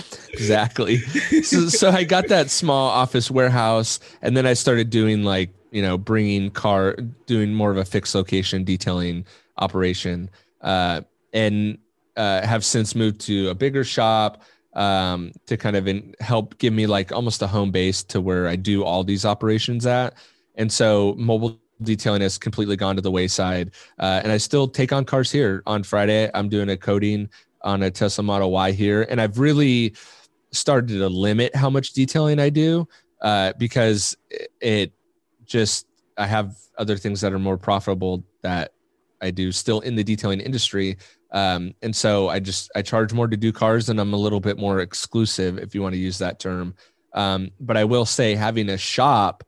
exactly. 0.32 0.98
so, 1.42 1.68
so 1.68 1.90
I 1.90 2.04
got 2.04 2.28
that 2.28 2.50
small 2.50 2.88
office 2.88 3.30
warehouse, 3.30 4.00
and 4.20 4.36
then 4.36 4.46
I 4.46 4.54
started 4.54 4.90
doing 4.90 5.24
like 5.24 5.50
you 5.70 5.82
know 5.82 5.98
bringing 5.98 6.50
car, 6.50 6.96
doing 7.26 7.52
more 7.52 7.70
of 7.70 7.76
a 7.76 7.84
fixed 7.84 8.14
location 8.14 8.64
detailing 8.64 9.24
operation, 9.58 10.30
uh, 10.60 11.02
and 11.32 11.78
uh, 12.16 12.46
have 12.46 12.64
since 12.64 12.94
moved 12.94 13.20
to 13.22 13.48
a 13.48 13.54
bigger 13.54 13.84
shop 13.84 14.42
um, 14.74 15.32
to 15.46 15.56
kind 15.56 15.76
of 15.76 15.88
in, 15.88 16.14
help 16.20 16.58
give 16.58 16.72
me 16.72 16.86
like 16.86 17.12
almost 17.12 17.42
a 17.42 17.46
home 17.46 17.70
base 17.70 18.02
to 18.04 18.20
where 18.20 18.48
I 18.48 18.56
do 18.56 18.84
all 18.84 19.04
these 19.04 19.24
operations 19.24 19.86
at, 19.86 20.14
and 20.56 20.72
so 20.72 21.14
mobile 21.18 21.58
detailing 21.82 22.20
has 22.22 22.38
completely 22.38 22.76
gone 22.76 22.96
to 22.96 23.02
the 23.02 23.10
wayside 23.10 23.72
uh, 23.98 24.20
and 24.22 24.30
i 24.30 24.36
still 24.36 24.68
take 24.68 24.92
on 24.92 25.04
cars 25.04 25.32
here 25.32 25.64
on 25.66 25.82
friday 25.82 26.30
i'm 26.34 26.48
doing 26.48 26.68
a 26.68 26.76
coating 26.76 27.28
on 27.64 27.82
a 27.82 27.90
tesla 27.90 28.24
model 28.24 28.50
y 28.50 28.72
here 28.72 29.06
and 29.08 29.20
i've 29.20 29.38
really 29.38 29.94
started 30.52 30.98
to 30.98 31.08
limit 31.08 31.56
how 31.56 31.70
much 31.70 31.92
detailing 31.92 32.38
I 32.38 32.50
do 32.50 32.86
uh, 33.20 33.54
because 33.58 34.16
it, 34.60 34.92
just 35.44 35.86
I 36.16 36.26
have 36.26 36.54
other 36.78 36.96
things 36.96 37.20
that 37.20 37.32
are 37.32 37.38
more 37.38 37.58
profitable 37.58 38.24
that 38.42 38.72
I 39.20 39.30
do 39.30 39.52
still 39.52 39.80
in 39.80 39.96
the 39.96 40.04
detailing 40.04 40.40
industry. 40.40 40.96
Um, 41.30 41.74
and 41.82 41.94
so 41.94 42.28
I 42.28 42.38
just 42.38 42.70
I 42.74 42.82
charge 42.82 43.12
more 43.12 43.28
to 43.28 43.36
do 43.36 43.52
cars 43.52 43.88
and 43.88 44.00
I'm 44.00 44.14
a 44.14 44.16
little 44.16 44.40
bit 44.40 44.58
more 44.58 44.80
exclusive 44.80 45.58
if 45.58 45.74
you 45.74 45.82
want 45.82 45.94
to 45.94 45.98
use 45.98 46.18
that 46.18 46.38
term. 46.38 46.74
Um, 47.14 47.50
but 47.60 47.76
I 47.76 47.84
will 47.84 48.06
say 48.06 48.34
having 48.34 48.70
a 48.70 48.78
shop 48.78 49.44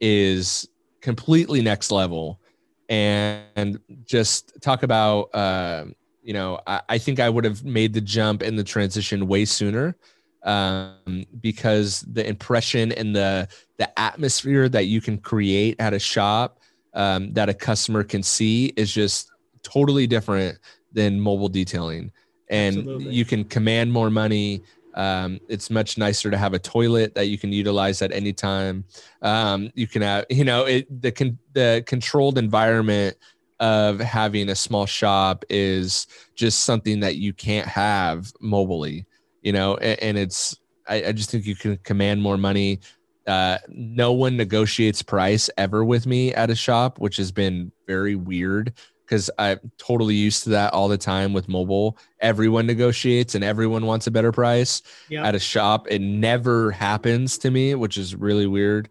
is 0.00 0.68
completely 1.00 1.62
next 1.62 1.90
level 1.90 2.40
and 2.88 3.78
just 4.04 4.60
talk 4.60 4.82
about 4.82 5.34
uh, 5.34 5.86
you 6.26 6.32
know 6.32 6.60
I, 6.66 6.82
I 6.90 6.98
think 6.98 7.20
I 7.20 7.30
would 7.30 7.44
have 7.44 7.64
made 7.64 7.94
the 7.94 8.00
jump 8.00 8.42
and 8.42 8.58
the 8.58 8.64
transition 8.64 9.28
way 9.28 9.44
sooner 9.44 9.96
um, 10.42 11.24
because 11.40 12.00
the 12.00 12.26
impression 12.28 12.92
and 12.92 13.14
the 13.14 13.48
the 13.78 13.98
atmosphere 13.98 14.68
that 14.68 14.86
you 14.86 15.00
can 15.00 15.18
create 15.18 15.76
at 15.78 15.94
a 15.94 15.98
shop 15.98 16.58
um, 16.94 17.32
that 17.34 17.48
a 17.48 17.54
customer 17.54 18.02
can 18.02 18.22
see 18.22 18.72
is 18.76 18.92
just 18.92 19.30
totally 19.62 20.06
different 20.06 20.58
than 20.92 21.20
mobile 21.20 21.48
detailing 21.48 22.10
and 22.50 22.78
Absolutely. 22.78 23.12
you 23.12 23.24
can 23.24 23.44
command 23.44 23.92
more 23.92 24.10
money 24.10 24.62
um, 24.94 25.38
it's 25.48 25.68
much 25.70 25.98
nicer 25.98 26.30
to 26.30 26.38
have 26.38 26.54
a 26.54 26.58
toilet 26.58 27.14
that 27.14 27.26
you 27.26 27.36
can 27.36 27.52
utilize 27.52 28.00
at 28.02 28.10
any 28.12 28.32
time 28.32 28.84
um, 29.22 29.70
you 29.74 29.86
can 29.86 30.02
have 30.02 30.24
you 30.28 30.44
know 30.44 30.64
it 30.64 30.86
the 31.02 31.12
con- 31.12 31.38
the 31.52 31.84
controlled 31.86 32.36
environment 32.36 33.16
of 33.60 34.00
having 34.00 34.48
a 34.50 34.54
small 34.54 34.86
shop 34.86 35.44
is 35.48 36.06
just 36.34 36.62
something 36.62 37.00
that 37.00 37.16
you 37.16 37.32
can't 37.32 37.66
have 37.66 38.32
mobily 38.42 39.06
you 39.42 39.52
know 39.52 39.76
and, 39.76 39.98
and 40.02 40.18
it's 40.18 40.56
I, 40.88 41.06
I 41.06 41.12
just 41.12 41.30
think 41.30 41.46
you 41.46 41.56
can 41.56 41.78
command 41.78 42.22
more 42.22 42.36
money. 42.36 42.80
Uh, 43.26 43.58
no 43.68 44.12
one 44.12 44.36
negotiates 44.36 45.02
price 45.02 45.50
ever 45.58 45.84
with 45.84 46.06
me 46.06 46.32
at 46.34 46.48
a 46.48 46.54
shop 46.54 47.00
which 47.00 47.16
has 47.16 47.32
been 47.32 47.72
very 47.86 48.14
weird 48.14 48.72
because 49.04 49.28
i'm 49.38 49.58
totally 49.78 50.14
used 50.14 50.44
to 50.44 50.50
that 50.50 50.72
all 50.72 50.86
the 50.88 50.98
time 50.98 51.32
with 51.32 51.48
mobile. 51.48 51.98
Everyone 52.20 52.66
negotiates 52.66 53.34
and 53.34 53.42
everyone 53.42 53.86
wants 53.86 54.06
a 54.06 54.12
better 54.12 54.30
price 54.32 54.82
at 55.24 55.34
a 55.34 55.40
shop. 55.40 55.86
It 55.90 56.00
never 56.00 56.70
happens 56.70 57.38
to 57.38 57.50
me 57.50 57.74
which 57.74 57.96
is 57.96 58.14
really 58.14 58.46
weird. 58.46 58.88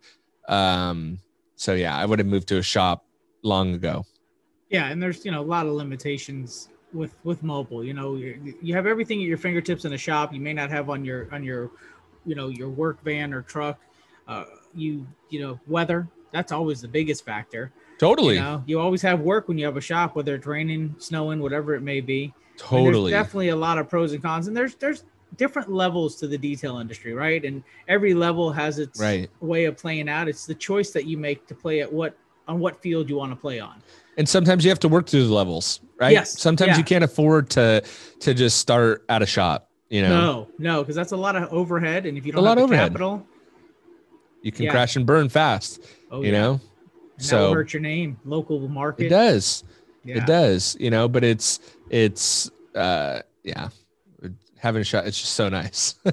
Um 0.49 1.19
so 1.55 1.73
yeah 1.73 1.97
i 1.97 2.05
would 2.05 2.19
have 2.19 2.27
moved 2.27 2.49
to 2.49 2.57
a 2.57 2.61
shop 2.61 3.05
long 3.41 3.73
ago 3.73 4.03
yeah 4.69 4.87
and 4.87 5.01
there's 5.01 5.25
you 5.25 5.31
know 5.31 5.41
a 5.41 5.43
lot 5.43 5.65
of 5.65 5.73
limitations 5.73 6.69
with 6.93 7.15
with 7.23 7.43
mobile 7.43 7.83
you 7.83 7.93
know 7.93 8.15
you 8.15 8.55
you 8.61 8.73
have 8.73 8.85
everything 8.85 9.19
at 9.21 9.27
your 9.27 9.37
fingertips 9.37 9.85
in 9.85 9.93
a 9.93 9.97
shop 9.97 10.33
you 10.33 10.39
may 10.39 10.53
not 10.53 10.69
have 10.69 10.89
on 10.89 11.03
your 11.03 11.27
on 11.33 11.43
your 11.43 11.71
you 12.25 12.35
know 12.35 12.47
your 12.47 12.69
work 12.69 13.03
van 13.03 13.33
or 13.33 13.41
truck 13.41 13.79
uh, 14.27 14.45
you 14.73 15.05
you 15.29 15.39
know 15.39 15.59
weather 15.67 16.07
that's 16.31 16.51
always 16.51 16.81
the 16.81 16.87
biggest 16.87 17.25
factor 17.25 17.71
Totally. 17.97 18.35
You, 18.35 18.41
know? 18.41 18.63
you 18.65 18.79
always 18.79 19.01
have 19.01 19.21
work 19.21 19.47
when 19.47 19.57
you 19.57 19.65
have 19.65 19.77
a 19.77 19.81
shop, 19.81 20.15
whether 20.15 20.35
it's 20.35 20.45
raining, 20.45 20.95
snowing, 20.97 21.39
whatever 21.39 21.75
it 21.75 21.81
may 21.81 22.01
be. 22.01 22.33
Totally. 22.57 23.11
there's 23.11 23.23
definitely 23.23 23.49
a 23.49 23.55
lot 23.55 23.77
of 23.77 23.89
pros 23.89 24.13
and 24.13 24.21
cons, 24.21 24.47
and 24.47 24.55
there's 24.55 24.75
there's 24.75 25.03
different 25.35 25.69
levels 25.69 26.15
to 26.17 26.27
the 26.27 26.37
detail 26.37 26.77
industry, 26.77 27.13
right? 27.13 27.43
And 27.43 27.63
every 27.89 28.13
level 28.13 28.51
has 28.51 28.79
its 28.79 28.99
right. 28.99 29.29
way 29.41 29.65
of 29.65 29.77
playing 29.77 30.07
out. 30.07 30.29
It's 30.29 30.45
the 30.45 30.55
choice 30.55 30.91
that 30.91 31.05
you 31.05 31.17
make 31.17 31.47
to 31.47 31.55
play 31.55 31.81
at 31.81 31.91
what 31.91 32.17
on 32.47 32.59
what 32.59 32.81
field 32.81 33.09
you 33.09 33.15
want 33.17 33.31
to 33.31 33.35
play 33.35 33.59
on. 33.59 33.81
And 34.17 34.27
sometimes 34.27 34.63
you 34.63 34.69
have 34.69 34.79
to 34.79 34.87
work 34.87 35.07
through 35.07 35.27
the 35.27 35.33
levels, 35.33 35.81
right? 35.99 36.11
Yes. 36.13 36.39
Sometimes 36.39 36.69
yeah. 36.71 36.77
you 36.77 36.83
can't 36.83 37.03
afford 37.03 37.49
to 37.51 37.83
to 38.21 38.33
just 38.33 38.57
start 38.59 39.03
at 39.09 39.21
a 39.21 39.25
shop. 39.25 39.69
You 39.89 40.01
know. 40.01 40.09
No, 40.09 40.47
no, 40.57 40.81
because 40.81 40.95
that's 40.95 41.11
a 41.11 41.17
lot 41.17 41.35
of 41.35 41.51
overhead, 41.53 42.05
and 42.05 42.17
if 42.17 42.25
you 42.25 42.31
don't 42.31 42.43
a 42.43 42.47
have 42.47 42.57
lot 42.57 42.61
the 42.61 42.63
overhead. 42.63 42.91
capital, 42.91 43.27
you 44.41 44.51
can 44.51 44.65
Yeah. 44.65 44.71
crash 44.71 44.95
and 44.95 45.05
burn 45.05 45.29
fast. 45.29 45.81
oh, 46.11 46.21
you 46.21 46.31
yeah. 46.31 46.41
know. 46.41 46.51
And 47.17 47.25
So 47.25 47.53
hurt 47.53 47.73
your 47.73 47.81
name, 47.81 48.17
local 48.25 48.67
market. 48.67 49.07
it 49.07 49.09
does. 49.09 49.63
Yeah. 50.03 50.17
It 50.17 50.25
does. 50.25 50.75
You 50.79 50.89
know, 50.89 51.07
but 51.07 51.23
it's 51.23 51.59
it's 51.89 52.49
uh 52.73 53.21
yeah. 53.43 53.69
Having 54.57 54.81
a 54.81 54.85
shot, 54.85 55.05
it's 55.05 55.19
just 55.19 55.33
so 55.33 55.49
nice. 55.49 55.95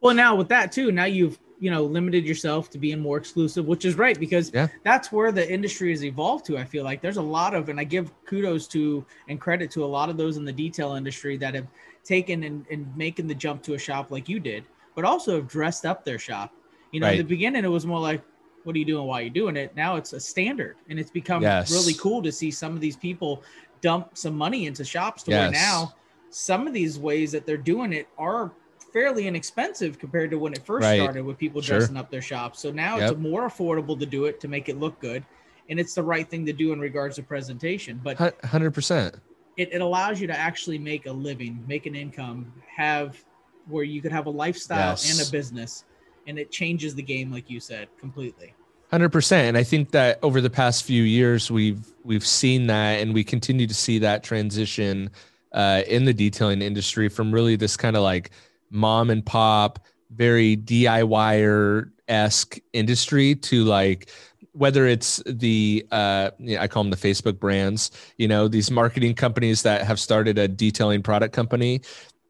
Well, 0.00 0.14
now 0.14 0.36
with 0.36 0.48
that 0.50 0.70
too, 0.70 0.92
now 0.92 1.06
you've 1.06 1.36
you 1.58 1.70
know 1.70 1.84
limited 1.84 2.24
yourself 2.24 2.70
to 2.70 2.78
being 2.78 3.00
more 3.00 3.16
exclusive, 3.16 3.66
which 3.66 3.84
is 3.84 3.96
right 3.96 4.18
because 4.18 4.50
Yeah. 4.52 4.68
that's 4.84 5.10
where 5.10 5.32
the 5.32 5.50
industry 5.50 5.90
has 5.90 6.04
evolved 6.04 6.44
to. 6.46 6.58
I 6.58 6.64
feel 6.64 6.84
like 6.84 7.00
there's 7.00 7.16
a 7.16 7.22
lot 7.22 7.54
of, 7.54 7.68
and 7.68 7.80
I 7.80 7.84
give 7.84 8.12
kudos 8.24 8.66
to 8.68 9.04
and 9.28 9.40
credit 9.40 9.70
to 9.72 9.84
a 9.84 9.86
lot 9.86 10.10
of 10.10 10.16
those 10.16 10.36
in 10.36 10.44
the 10.44 10.52
detail 10.52 10.94
industry 10.94 11.36
that 11.38 11.54
have 11.54 11.66
taken 12.04 12.44
and, 12.44 12.66
and 12.70 12.94
making 12.96 13.26
the 13.26 13.34
jump 13.34 13.62
to 13.64 13.74
a 13.74 13.78
shop 13.78 14.10
like 14.10 14.28
you 14.28 14.38
did, 14.38 14.64
but 14.94 15.04
also 15.04 15.36
have 15.36 15.48
dressed 15.48 15.84
up 15.84 16.04
their 16.04 16.18
shop. 16.18 16.52
You 16.92 17.00
know, 17.00 17.08
in 17.08 17.18
the 17.18 17.24
beginning 17.24 17.64
it 17.64 17.68
was 17.68 17.86
more 17.86 18.00
like, 18.00 18.22
what 18.64 18.74
are 18.74 18.78
you 18.78 18.84
doing? 18.84 19.06
Why 19.06 19.20
are 19.20 19.24
you 19.24 19.30
doing 19.30 19.56
it? 19.56 19.74
Now 19.76 19.96
it's 19.96 20.12
a 20.12 20.20
standard, 20.20 20.76
and 20.88 20.98
it's 20.98 21.10
become 21.10 21.42
Yes. 21.42 21.70
really 21.70 21.94
cool 21.94 22.22
to 22.22 22.32
see 22.32 22.50
some 22.50 22.74
of 22.74 22.80
these 22.80 22.96
people 22.96 23.42
dump 23.80 24.16
some 24.16 24.36
money 24.36 24.66
into 24.66 24.84
shops 24.84 25.22
to 25.24 25.30
where 25.30 25.50
now 25.50 25.94
some 26.30 26.66
of 26.66 26.72
these 26.72 26.98
ways 26.98 27.32
that 27.32 27.46
they're 27.46 27.56
doing 27.56 27.92
it 27.92 28.08
are 28.18 28.52
fairly 28.96 29.26
inexpensive 29.26 29.98
compared 29.98 30.30
to 30.30 30.38
when 30.38 30.54
it 30.54 30.64
first 30.64 30.84
Right. 30.84 30.98
started 30.98 31.22
with 31.22 31.36
people 31.36 31.60
Sure. 31.60 31.80
dressing 31.80 31.98
up 31.98 32.10
their 32.10 32.22
shops. 32.22 32.60
So 32.60 32.70
now 32.70 32.96
Yep. 32.96 33.10
it's 33.12 33.20
more 33.20 33.46
affordable 33.46 33.98
to 34.00 34.06
do 34.06 34.24
it 34.24 34.40
to 34.40 34.48
make 34.48 34.70
it 34.70 34.78
look 34.80 34.98
good. 35.00 35.22
And 35.68 35.78
it's 35.78 35.92
the 35.92 36.02
right 36.02 36.26
thing 36.26 36.46
to 36.46 36.52
do 36.54 36.72
in 36.72 36.80
regards 36.80 37.16
to 37.16 37.22
presentation. 37.22 38.00
But 38.02 38.16
Hundred 38.44 38.70
percent. 38.72 39.16
it, 39.58 39.68
it 39.70 39.82
allows 39.82 40.18
you 40.18 40.26
to 40.28 40.38
actually 40.38 40.78
make 40.78 41.04
a 41.04 41.12
living, 41.12 41.62
make 41.68 41.84
an 41.84 41.94
income, 41.94 42.50
have 42.74 43.22
where 43.68 43.84
you 43.84 44.00
could 44.00 44.12
have 44.12 44.24
a 44.24 44.30
lifestyle 44.30 44.92
Yes. 44.92 45.10
and 45.20 45.28
a 45.28 45.30
business. 45.30 45.84
And 46.26 46.38
it 46.38 46.50
changes 46.50 46.94
the 46.94 47.02
game, 47.02 47.30
like 47.30 47.50
you 47.50 47.60
said, 47.60 47.88
completely. 48.00 48.54
Hundred 48.90 49.10
percent, 49.10 49.48
and 49.48 49.58
I 49.58 49.62
think 49.62 49.90
that 49.90 50.18
over 50.22 50.40
the 50.40 50.48
past 50.48 50.84
few 50.84 51.02
years, 51.02 51.50
we've 51.50 51.84
we've 52.02 52.24
seen 52.26 52.66
that, 52.68 53.02
and 53.02 53.12
we 53.12 53.24
continue 53.24 53.66
to 53.66 53.74
see 53.74 53.98
that 53.98 54.24
transition 54.24 55.10
uh, 55.52 55.82
in 55.86 56.06
the 56.06 56.14
detailing 56.14 56.62
industry 56.62 57.08
from 57.10 57.30
really 57.32 57.56
this 57.56 57.76
kind 57.76 57.94
of 57.96 58.02
like 58.02 58.30
mom 58.70 59.10
and 59.10 59.24
pop, 59.24 59.78
very 60.10 60.56
DIYer 60.56 61.90
esque 62.08 62.58
industry 62.72 63.34
to 63.34 63.64
like 63.64 64.08
whether 64.52 64.86
it's 64.86 65.22
the 65.26 65.86
uh, 65.92 66.30
you 66.38 66.56
know, 66.56 66.62
I 66.62 66.68
call 66.68 66.82
them 66.82 66.90
the 66.90 66.96
Facebook 66.96 67.38
brands, 67.38 67.90
you 68.16 68.26
know, 68.26 68.48
these 68.48 68.70
marketing 68.70 69.14
companies 69.14 69.62
that 69.62 69.82
have 69.82 70.00
started 70.00 70.38
a 70.38 70.48
detailing 70.48 71.02
product 71.02 71.34
company. 71.34 71.82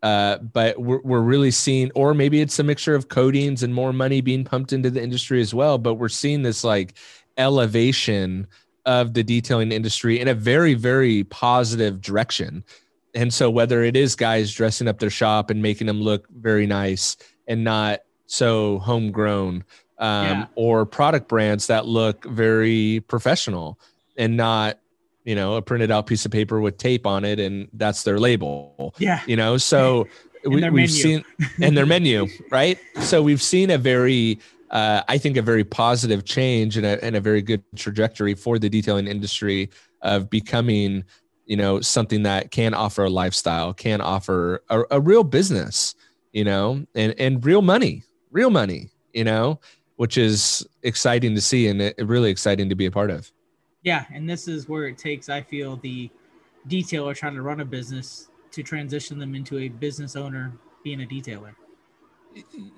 Uh, 0.02 0.38
but 0.38 0.78
we're, 0.78 1.00
we're 1.02 1.20
really 1.20 1.50
seeing, 1.50 1.90
or 1.94 2.14
maybe 2.14 2.40
it's 2.40 2.58
a 2.58 2.64
mixture 2.64 2.94
of 2.94 3.08
coatings 3.08 3.62
and 3.62 3.74
more 3.74 3.92
money 3.92 4.20
being 4.20 4.44
pumped 4.44 4.72
into 4.72 4.90
the 4.90 5.02
industry 5.02 5.40
as 5.40 5.54
well. 5.54 5.78
But 5.78 5.94
we're 5.94 6.08
seeing 6.08 6.42
this 6.42 6.64
like 6.64 6.94
elevation 7.38 8.46
of 8.84 9.14
the 9.14 9.22
detailing 9.22 9.72
industry 9.72 10.20
in 10.20 10.28
a 10.28 10.34
very, 10.34 10.74
very 10.74 11.24
positive 11.24 12.00
direction. 12.00 12.64
And 13.16 13.34
so, 13.34 13.50
whether 13.50 13.82
it 13.82 13.96
is 13.96 14.14
guys 14.14 14.52
dressing 14.52 14.86
up 14.86 14.98
their 15.00 15.10
shop 15.10 15.50
and 15.50 15.60
making 15.62 15.88
them 15.88 16.00
look 16.02 16.28
very 16.30 16.66
nice 16.66 17.16
and 17.48 17.64
not 17.64 18.00
so 18.26 18.78
homegrown, 18.80 19.64
um, 19.98 20.26
Yeah. 20.26 20.46
or 20.54 20.84
product 20.86 21.26
brands 21.26 21.66
that 21.68 21.86
look 21.86 22.24
very 22.26 23.02
professional 23.08 23.80
and 24.18 24.36
not, 24.36 24.78
you 25.24 25.34
know, 25.34 25.54
a 25.54 25.62
printed 25.62 25.90
out 25.90 26.06
piece 26.06 26.24
of 26.26 26.30
paper 26.30 26.60
with 26.60 26.76
tape 26.78 27.06
on 27.06 27.24
it 27.24 27.40
and 27.40 27.68
that's 27.72 28.02
their 28.04 28.18
label 28.20 28.94
Yeah. 28.98 29.20
you 29.26 29.34
know 29.36 29.56
so 29.56 30.06
we, 30.44 30.56
we've 30.56 30.72
menu. 30.72 30.86
seen 30.88 31.24
and 31.60 31.76
their 31.76 31.86
menu 31.94 32.26
right 32.50 32.78
so 33.00 33.22
we've 33.22 33.42
seen 33.42 33.70
a 33.70 33.78
very 33.78 34.38
uh, 34.70 35.02
i 35.08 35.18
think 35.18 35.36
a 35.36 35.42
very 35.42 35.64
positive 35.64 36.24
change 36.24 36.76
and 36.76 36.86
a, 36.86 37.02
and 37.04 37.16
a 37.16 37.20
very 37.20 37.42
good 37.42 37.62
trajectory 37.74 38.34
for 38.34 38.58
the 38.58 38.68
detailing 38.68 39.06
industry 39.08 39.68
of 40.02 40.30
becoming 40.30 41.02
you 41.46 41.56
know 41.56 41.80
something 41.80 42.22
that 42.24 42.50
can 42.50 42.74
offer 42.74 43.04
a 43.04 43.10
lifestyle 43.10 43.72
can 43.72 44.00
offer 44.00 44.62
a, 44.68 44.82
a 44.92 45.00
real 45.00 45.24
business 45.24 45.94
you 46.32 46.44
know 46.44 46.84
and 46.94 47.14
and 47.18 47.44
real 47.44 47.62
money 47.62 48.02
real 48.30 48.50
money 48.50 48.90
you 49.14 49.24
know 49.24 49.58
which 49.96 50.18
is 50.18 50.66
exciting 50.82 51.34
to 51.34 51.40
see 51.40 51.68
and 51.68 51.94
really 51.98 52.30
exciting 52.30 52.68
to 52.68 52.74
be 52.74 52.86
a 52.86 52.90
part 52.90 53.10
of 53.10 53.32
Yeah, 53.82 54.04
and 54.12 54.28
this 54.28 54.48
is 54.48 54.68
where 54.68 54.88
it 54.88 54.98
takes, 54.98 55.28
I 55.28 55.42
feel, 55.42 55.76
the 55.76 56.10
detailer 56.68 57.14
trying 57.14 57.34
to 57.34 57.42
run 57.42 57.60
a 57.60 57.64
business 57.64 58.28
to 58.52 58.62
transition 58.62 59.18
them 59.18 59.34
into 59.34 59.58
a 59.58 59.68
business 59.68 60.16
owner 60.16 60.52
being 60.82 61.02
a 61.02 61.06
detailer. 61.06 61.54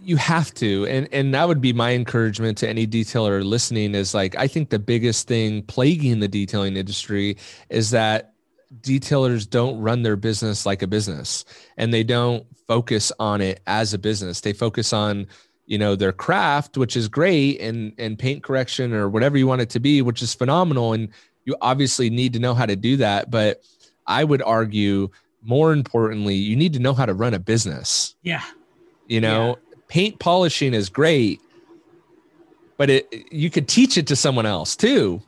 you 0.01 0.17
have 0.17 0.55
to 0.55 0.87
and 0.87 1.09
and 1.13 1.35
that 1.35 1.49
would 1.49 1.61
be 1.61 1.73
my 1.73 1.93
encouragement 1.93 2.57
to 2.59 2.69
any 2.69 2.87
detailer 2.87 3.45
listening 3.45 3.93
is 3.95 4.15
like 4.15 4.37
i 4.37 4.47
think 4.47 4.71
the 4.71 4.79
biggest 4.79 5.27
thing 5.27 5.63
plaguing 5.63 6.21
the 6.21 6.29
detailing 6.29 6.77
industry 6.77 7.37
is 7.69 7.91
that 7.91 8.35
detailers 8.81 9.49
don't 9.49 9.81
run 9.81 10.03
their 10.03 10.17
business 10.17 10.67
like 10.67 10.83
a 10.83 10.87
business 10.87 11.45
and 11.77 11.93
they 11.93 12.05
don't 12.05 12.45
focus 12.67 13.11
on 13.19 13.41
it 13.41 13.61
as 13.67 13.95
a 13.95 13.99
business. 13.99 14.41
They 14.41 14.53
focus 14.53 14.93
on 14.93 15.27
you 15.67 15.77
know 15.77 15.95
their 15.95 16.13
craft 16.13 16.79
which 16.79 16.97
is 16.97 17.09
great 17.09 17.61
and 17.61 17.93
and 17.99 18.19
paint 18.19 18.43
correction 18.43 18.95
or 18.95 19.07
whatever 19.09 19.37
you 19.37 19.47
want 19.47 19.61
it 19.61 19.69
to 19.69 19.79
be 19.79 20.01
which 20.01 20.23
is 20.23 20.33
phenomenal 20.33 20.95
and 20.95 21.11
you 21.45 21.55
obviously 21.61 22.09
need 22.09 22.33
to 22.33 22.39
know 22.39 22.55
how 22.55 22.67
to 22.67 22.77
do 22.77 22.97
that. 22.97 23.31
But 23.31 23.63
i 24.07 24.25
would 24.25 24.43
argue 24.43 25.11
more 25.43 25.73
importantly 25.73 26.35
you 26.35 26.57
need 26.57 26.73
to 26.73 26.79
know 26.79 26.95
how 26.95 27.07
to 27.07 27.15
run 27.15 27.35
a 27.35 27.39
business. 27.39 28.15
Yeah. 28.23 28.43
you 29.07 29.21
know 29.21 29.59
paint 29.89 30.19
polishing 30.19 30.75
is 30.75 30.89
great 30.89 31.41
but 32.77 32.91
it 32.91 33.13
you 33.31 33.51
could 33.51 33.69
teach 33.69 33.97
it 33.97 34.07
to 34.07 34.17
someone 34.17 34.47
else 34.47 34.77
too 34.77 35.23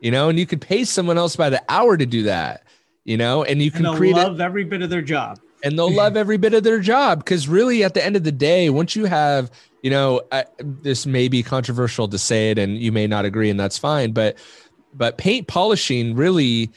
you 0.00 0.10
know 0.10 0.28
and 0.28 0.38
you 0.38 0.46
could 0.46 0.60
pay 0.60 0.84
someone 0.84 1.18
else 1.18 1.36
by 1.36 1.50
the 1.50 1.62
hour 1.68 1.96
to 1.96 2.06
do 2.06 2.24
that 2.24 2.63
you 3.04 3.16
know 3.16 3.44
and 3.44 3.60
you 3.62 3.66
And 3.66 3.74
can 3.74 3.82
they'll 3.84 3.96
create 3.96 4.16
it 4.16 4.20
love 4.20 4.40
every 4.40 4.64
bit 4.64 4.82
of 4.82 4.90
their 4.90 5.02
job. 5.02 5.38
and 5.62 5.78
they'll 5.78 5.92
love 6.02 6.16
every 6.16 6.36
bit 6.36 6.54
of 6.54 6.62
their 6.64 6.80
job 6.80 7.18
because 7.24 7.48
really 7.48 7.84
at 7.84 7.94
the 7.94 8.04
end 8.04 8.16
of 8.16 8.24
the 8.24 8.32
day 8.32 8.70
once 8.70 8.96
you 8.96 9.04
have 9.06 9.50
you 9.82 9.90
know 9.90 10.22
I, 10.32 10.44
this 10.58 11.04
may 11.06 11.28
be 11.28 11.42
controversial 11.42 12.08
to 12.08 12.18
say 12.18 12.50
it 12.50 12.58
and 12.58 12.78
you 12.78 12.92
may 12.92 13.06
not 13.06 13.24
agree 13.24 13.50
and 13.50 13.58
that's 13.60 13.78
fine 13.78 14.12
but 14.12 14.38
but 14.94 15.18
paint 15.18 15.46
polishing 15.48 16.14
really 16.14 16.70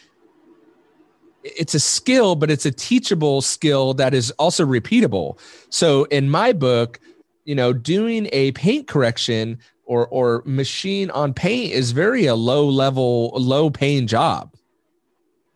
it's 1.43 1.73
a 1.73 1.79
skill 1.79 2.35
but 2.35 2.51
it's 2.51 2.65
a 2.65 2.71
teachable 2.71 3.41
skill 3.41 3.93
that 3.93 4.13
is 4.13 4.31
also 4.31 4.65
repeatable 4.65 5.39
so 5.69 6.03
in 6.05 6.29
my 6.29 6.51
book 6.51 6.99
you 7.45 7.55
know 7.55 7.71
doing 7.71 8.27
a 8.33 8.51
paint 8.51 8.87
correction 8.87 9.57
or 9.85 10.07
or 10.07 10.41
machine 10.45 11.09
on 11.11 11.33
paint 11.33 11.71
is 11.71 11.91
very 11.93 12.25
a 12.25 12.35
low 12.35 12.67
level 12.67 13.29
low 13.35 13.69
paying 13.69 14.07
job 14.07 14.53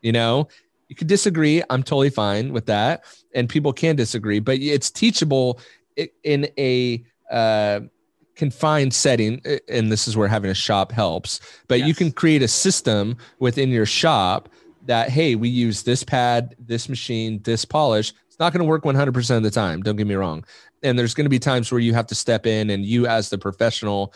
you 0.01 0.11
know? 0.11 0.47
You 0.87 0.95
could 0.95 1.07
disagree 1.07 1.63
i'm 1.69 1.83
totally 1.83 2.09
fine 2.09 2.51
with 2.51 2.65
that 2.65 3.05
and 3.33 3.47
people 3.47 3.71
can 3.71 3.95
disagree 3.95 4.39
but 4.39 4.59
it's 4.59 4.91
teachable 4.91 5.57
in 6.25 6.49
a 6.57 7.01
uh, 7.31 7.79
confined 8.35 8.93
setting 8.93 9.41
and 9.69 9.89
this 9.89 10.05
is 10.05 10.17
where 10.17 10.27
having 10.27 10.51
a 10.51 10.53
shop 10.53 10.91
helps 10.91 11.39
but 11.69 11.87
you 11.87 11.93
can 11.93 12.11
create 12.11 12.41
a 12.41 12.47
system 12.49 13.15
within 13.39 13.69
your 13.69 13.85
shop 13.85 14.49
that 14.85 15.09
hey 15.09 15.35
we 15.35 15.49
use 15.49 15.83
this 15.83 16.03
pad 16.03 16.55
this 16.59 16.89
machine 16.89 17.41
this 17.43 17.65
polish. 17.65 18.13
It's 18.27 18.39
not 18.39 18.53
going 18.53 18.61
to 18.61 18.67
work 18.67 18.83
100% 18.83 19.37
of 19.37 19.43
the 19.43 19.51
time 19.51 19.81
don't 19.81 19.95
get 19.95 20.07
me 20.07 20.15
wrong. 20.15 20.43
And 20.83 20.97
there's 20.97 21.13
going 21.13 21.25
to 21.25 21.29
be 21.29 21.39
times 21.39 21.71
where 21.71 21.79
you 21.79 21.93
have 21.93 22.07
to 22.07 22.15
step 22.15 22.45
in 22.45 22.69
and 22.69 22.83
you 22.83 23.05
as 23.05 23.29
the 23.29 23.37
professional 23.37 24.13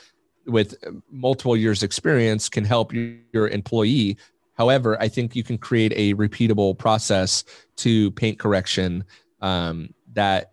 with 0.48 0.76
multiple 1.12 1.56
years 1.56 1.84
experience 1.84 2.50
can 2.50 2.66
help 2.66 2.94
your 2.94 3.48
employee 3.48 4.18
however 4.56 5.00
i 5.02 5.08
think 5.08 5.36
you 5.36 5.44
can 5.44 5.58
create 5.58 5.94
a 5.96 6.14
repeatable 6.16 6.78
process 6.78 7.44
to 7.76 8.12
paint 8.12 8.40
correction 8.40 9.04
um, 9.42 9.94
that 10.14 10.52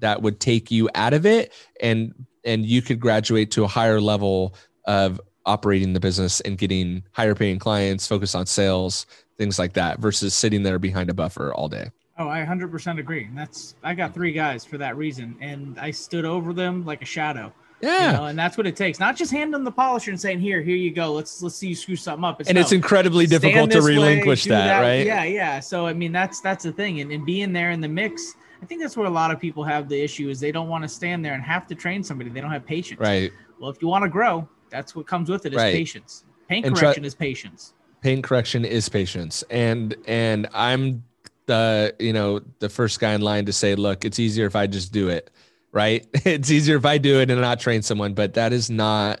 that 0.00 0.22
would 0.22 0.40
take 0.40 0.70
you 0.70 0.88
out 0.94 1.14
of 1.14 1.24
it 1.24 1.52
and 1.80 2.14
and 2.44 2.66
you 2.66 2.82
could 2.82 2.98
graduate 2.98 3.50
to 3.52 3.64
a 3.64 3.68
higher 3.68 4.00
level 4.00 4.54
of 4.86 5.20
operating 5.46 5.92
the 5.92 6.00
business 6.00 6.40
and 6.40 6.58
getting 6.58 7.02
higher 7.12 7.34
paying 7.34 7.58
clients 7.58 8.06
focus 8.06 8.34
on 8.34 8.46
sales 8.46 9.06
things 9.38 9.58
like 9.58 9.72
that 9.72 9.98
versus 9.98 10.34
sitting 10.34 10.62
there 10.62 10.78
behind 10.78 11.10
a 11.10 11.14
buffer 11.14 11.52
all 11.54 11.68
day 11.68 11.90
Oh, 12.18 12.28
I 12.28 12.44
100% 12.44 12.98
agree. 12.98 13.24
And 13.24 13.36
that's, 13.36 13.74
I 13.82 13.94
got 13.94 14.12
three 14.12 14.32
guys 14.32 14.64
for 14.64 14.78
that 14.78 14.96
reason. 14.96 15.36
And 15.40 15.78
I 15.80 15.90
stood 15.90 16.24
over 16.24 16.52
them 16.52 16.84
like 16.84 17.02
a 17.02 17.06
shadow. 17.06 17.52
Yeah, 17.82 18.12
you 18.12 18.16
know, 18.16 18.24
and 18.26 18.38
that's 18.38 18.56
what 18.56 18.66
it 18.68 18.76
takes. 18.76 19.00
Not 19.00 19.16
just 19.16 19.32
handing 19.32 19.50
them 19.50 19.64
the 19.64 19.72
polisher 19.72 20.12
and 20.12 20.20
saying, 20.20 20.38
"Here, 20.38 20.62
here 20.62 20.76
you 20.76 20.92
go. 20.92 21.12
Let's 21.12 21.42
let's 21.42 21.56
see 21.56 21.68
you 21.68 21.74
screw 21.74 21.96
something 21.96 22.24
up." 22.24 22.40
It's 22.40 22.48
and 22.48 22.54
no, 22.54 22.60
it's 22.60 22.70
incredibly 22.70 23.26
difficult 23.26 23.72
to 23.72 23.82
relinquish 23.82 24.46
way, 24.46 24.50
that, 24.50 24.66
that, 24.66 24.80
right? 24.80 25.04
Yeah, 25.04 25.24
yeah. 25.24 25.58
So 25.58 25.86
I 25.86 25.92
mean, 25.92 26.12
that's 26.12 26.40
that's 26.40 26.62
the 26.62 26.70
thing, 26.72 27.00
and, 27.00 27.10
and 27.10 27.26
being 27.26 27.52
there 27.52 27.72
in 27.72 27.80
the 27.80 27.88
mix, 27.88 28.34
I 28.62 28.66
think 28.66 28.80
that's 28.80 28.96
where 28.96 29.06
a 29.06 29.10
lot 29.10 29.32
of 29.32 29.40
people 29.40 29.64
have 29.64 29.88
the 29.88 30.00
issue 30.00 30.28
is 30.28 30.38
they 30.38 30.52
don't 30.52 30.68
want 30.68 30.84
to 30.84 30.88
stand 30.88 31.24
there 31.24 31.34
and 31.34 31.42
have 31.42 31.66
to 31.66 31.74
train 31.74 32.04
somebody. 32.04 32.30
They 32.30 32.40
don't 32.40 32.52
have 32.52 32.64
patience. 32.64 33.00
Right. 33.00 33.32
Well, 33.58 33.68
if 33.68 33.82
you 33.82 33.88
want 33.88 34.04
to 34.04 34.08
grow, 34.08 34.48
that's 34.70 34.94
what 34.94 35.08
comes 35.08 35.28
with 35.28 35.44
it 35.44 35.52
is 35.52 35.56
right. 35.56 35.74
patience. 35.74 36.24
Paint 36.48 36.66
correction 36.66 37.04
is 37.04 37.16
patience. 37.16 37.74
Paint 38.00 38.22
correction 38.22 38.64
is 38.64 38.88
patience, 38.88 39.42
and 39.50 39.96
and 40.06 40.48
I'm 40.54 41.02
the 41.46 41.96
you 41.98 42.12
know 42.12 42.42
the 42.60 42.68
first 42.68 43.00
guy 43.00 43.14
in 43.14 43.22
line 43.22 43.44
to 43.46 43.52
say, 43.52 43.74
look, 43.74 44.04
it's 44.04 44.20
easier 44.20 44.46
if 44.46 44.54
I 44.54 44.68
just 44.68 44.92
do 44.92 45.08
it 45.08 45.30
right? 45.72 46.06
It's 46.24 46.50
easier 46.50 46.76
if 46.76 46.86
I 46.86 46.98
do 46.98 47.20
it 47.20 47.30
and 47.30 47.40
not 47.40 47.60
train 47.60 47.82
someone, 47.82 48.14
but 48.14 48.34
that 48.34 48.52
is 48.52 48.70
not 48.70 49.20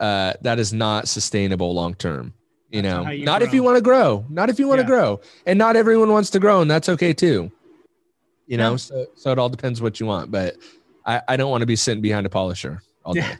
uh, 0.00 0.34
that 0.40 0.58
is 0.58 0.72
not 0.72 1.08
sustainable 1.08 1.74
long 1.74 1.94
term. 1.94 2.34
You 2.70 2.82
that's 2.82 3.04
know, 3.04 3.10
you 3.10 3.24
not 3.24 3.40
grow. 3.40 3.48
if 3.48 3.54
you 3.54 3.62
want 3.62 3.76
to 3.76 3.82
grow, 3.82 4.24
not 4.28 4.48
if 4.48 4.58
you 4.58 4.66
want 4.66 4.78
to 4.78 4.84
yeah. 4.84 4.88
grow, 4.88 5.20
and 5.46 5.58
not 5.58 5.76
everyone 5.76 6.10
wants 6.10 6.30
to 6.30 6.38
grow, 6.38 6.60
and 6.60 6.70
that's 6.70 6.88
okay 6.88 7.12
too. 7.12 7.52
You 8.46 8.56
know, 8.56 8.72
yeah. 8.72 8.76
so 8.76 9.06
so 9.14 9.32
it 9.32 9.38
all 9.38 9.48
depends 9.48 9.80
what 9.82 10.00
you 10.00 10.06
want, 10.06 10.30
but 10.30 10.56
I, 11.06 11.22
I 11.28 11.36
don't 11.36 11.50
want 11.50 11.62
to 11.62 11.66
be 11.66 11.76
sitting 11.76 12.02
behind 12.02 12.26
a 12.26 12.30
polisher 12.30 12.82
all 13.04 13.14
day. 13.14 13.20
Yeah. 13.20 13.36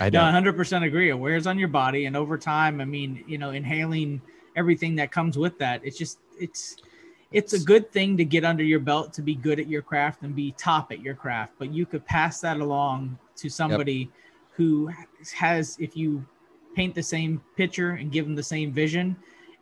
I 0.00 0.08
don't. 0.08 0.32
100% 0.32 0.86
agree. 0.86 1.10
It 1.10 1.18
wears 1.18 1.46
on 1.46 1.58
your 1.58 1.68
body, 1.68 2.06
and 2.06 2.16
over 2.16 2.38
time, 2.38 2.80
I 2.80 2.84
mean, 2.84 3.22
you 3.26 3.36
know, 3.38 3.50
inhaling 3.50 4.22
everything 4.56 4.96
that 4.96 5.10
comes 5.12 5.36
with 5.36 5.58
that, 5.58 5.82
it's 5.84 5.98
just 5.98 6.18
it's 6.38 6.76
it's 7.32 7.52
a 7.52 7.58
good 7.58 7.90
thing 7.90 8.16
to 8.16 8.24
get 8.24 8.44
under 8.44 8.62
your 8.62 8.80
belt 8.80 9.12
to 9.12 9.22
be 9.22 9.34
good 9.34 9.58
at 9.58 9.68
your 9.68 9.82
craft 9.82 10.22
and 10.22 10.34
be 10.34 10.52
top 10.52 10.92
at 10.92 11.00
your 11.00 11.14
craft 11.14 11.52
but 11.58 11.72
you 11.72 11.86
could 11.86 12.04
pass 12.06 12.40
that 12.40 12.60
along 12.60 13.18
to 13.36 13.48
somebody 13.48 13.92
yep. 13.94 14.08
who 14.52 14.90
has 15.34 15.76
if 15.78 15.96
you 15.96 16.24
paint 16.74 16.94
the 16.94 17.02
same 17.02 17.40
picture 17.56 17.92
and 17.92 18.12
give 18.12 18.24
them 18.24 18.34
the 18.34 18.42
same 18.42 18.72
vision 18.72 19.16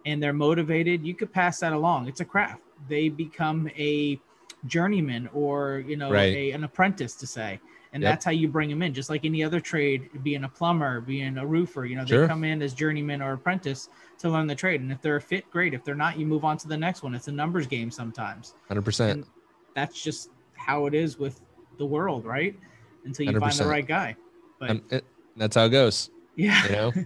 and 0.07 0.23
they're 0.23 0.33
motivated 0.33 1.05
you 1.05 1.15
could 1.15 1.33
pass 1.33 1.61
that 1.61 1.73
along 1.73 2.09
it's 2.09 2.21
a 2.21 2.25
craft 2.25 2.63
they 2.89 3.09
become 3.09 3.69
a 3.77 4.19
journeyman 4.67 5.29
or 5.33 5.85
you 5.87 5.97
know 5.97 6.11
right. 6.11 6.35
a, 6.35 6.51
an 6.53 6.65
apprentice 6.65 7.15
to 7.15 7.27
say 7.27 7.61
and 7.93 8.03
yep. 8.03 8.13
that's 8.13 8.25
how 8.25 8.31
you 8.31 8.49
bring 8.49 8.71
them 8.71 8.83
in. 8.83 8.95
Just 8.95 9.11
like 9.11 9.25
any 9.25 9.45
other 9.45 9.61
trade 9.61 10.09
being 10.23 10.45
a 10.45 10.49
plumber 10.49 11.01
being 11.01 11.39
a 11.39 11.47
roofer 11.47 11.85
you 11.85 11.97
know 11.97 12.05
sure. 12.05 12.23
they 12.23 12.29
come 12.29 12.45
in 12.45 12.63
as 12.63 12.73
journeyman 12.75 13.21
or 13.21 13.35
apprentice 13.35 13.89
to 14.19 14.31
learn 14.31 14.47
the 14.47 14.55
trade. 14.55 14.81
And 14.81 14.91
if 14.91 15.01
they're 15.03 15.17
a 15.17 15.21
fit 15.21 15.49
great. 15.51 15.75
If 15.75 15.85
they're 15.85 15.95
not 15.95 16.19
you 16.19 16.27
move 16.27 16.45
on 16.45 16.57
to 16.59 16.69
the 16.69 16.77
next 16.77 17.03
one. 17.03 17.15
It's 17.15 17.29
a 17.29 17.33
numbers 17.33 17.67
game 17.67 17.91
sometimes. 17.91 18.55
100% 18.71 19.11
and 19.11 19.27
that's 19.75 20.03
just 20.03 20.31
how 20.55 20.87
it 20.87 20.95
is 20.95 21.19
with 21.19 21.41
the 21.79 21.87
world 21.87 22.25
right? 22.25 22.59
Until 23.05 23.27
you 23.27 23.33
100%. 23.33 23.41
find 23.41 23.55
the 23.55 23.67
right 23.67 23.87
guy. 23.87 24.17
But 24.59 24.81
it, 24.91 25.05
that's 25.37 25.57
how 25.57 25.65
it 25.65 25.71
goes. 25.71 26.11
Yeah. 26.37 26.65
You 26.65 26.73
know? 26.73 26.93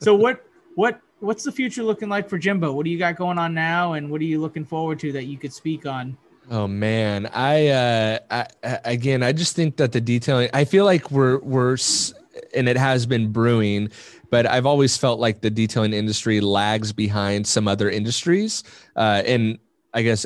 So 0.00 0.14
what 0.14 0.44
what 0.74 1.00
what's 1.20 1.44
the 1.44 1.52
future 1.52 1.82
looking 1.82 2.08
like 2.08 2.28
for 2.28 2.38
jimbo? 2.38 2.72
What 2.72 2.84
do 2.84 2.90
you 2.90 2.98
got 2.98 3.16
going 3.16 3.38
on 3.38 3.54
now? 3.54 3.92
And 3.92 4.10
what 4.10 4.20
are 4.20 4.24
you 4.24 4.40
looking 4.40 4.64
forward 4.64 4.98
to 5.00 5.12
that 5.12 5.24
you 5.24 5.38
could 5.38 5.52
speak 5.52 5.86
on 5.86 6.16
Oh 6.50 6.66
man, 6.66 7.26
I, 7.26 7.68
uh, 7.68 8.18
I 8.30 8.46
again, 8.84 9.22
I 9.22 9.32
just 9.32 9.54
think 9.54 9.76
that 9.76 9.92
the 9.92 10.00
detailing. 10.00 10.48
I 10.54 10.64
feel 10.64 10.86
like 10.86 11.10
we're 11.10 11.38
we're, 11.40 11.76
and 12.54 12.68
it 12.68 12.76
has 12.78 13.04
been 13.04 13.30
brewing, 13.32 13.90
but 14.30 14.46
I've 14.46 14.64
always 14.64 14.96
felt 14.96 15.20
like 15.20 15.42
the 15.42 15.50
detailing 15.50 15.92
industry 15.92 16.40
lags 16.40 16.90
behind 16.90 17.46
some 17.46 17.68
other 17.68 17.90
industries. 17.90 18.64
Uh, 18.96 19.22
and 19.26 19.58
I 19.92 20.00
guess 20.00 20.24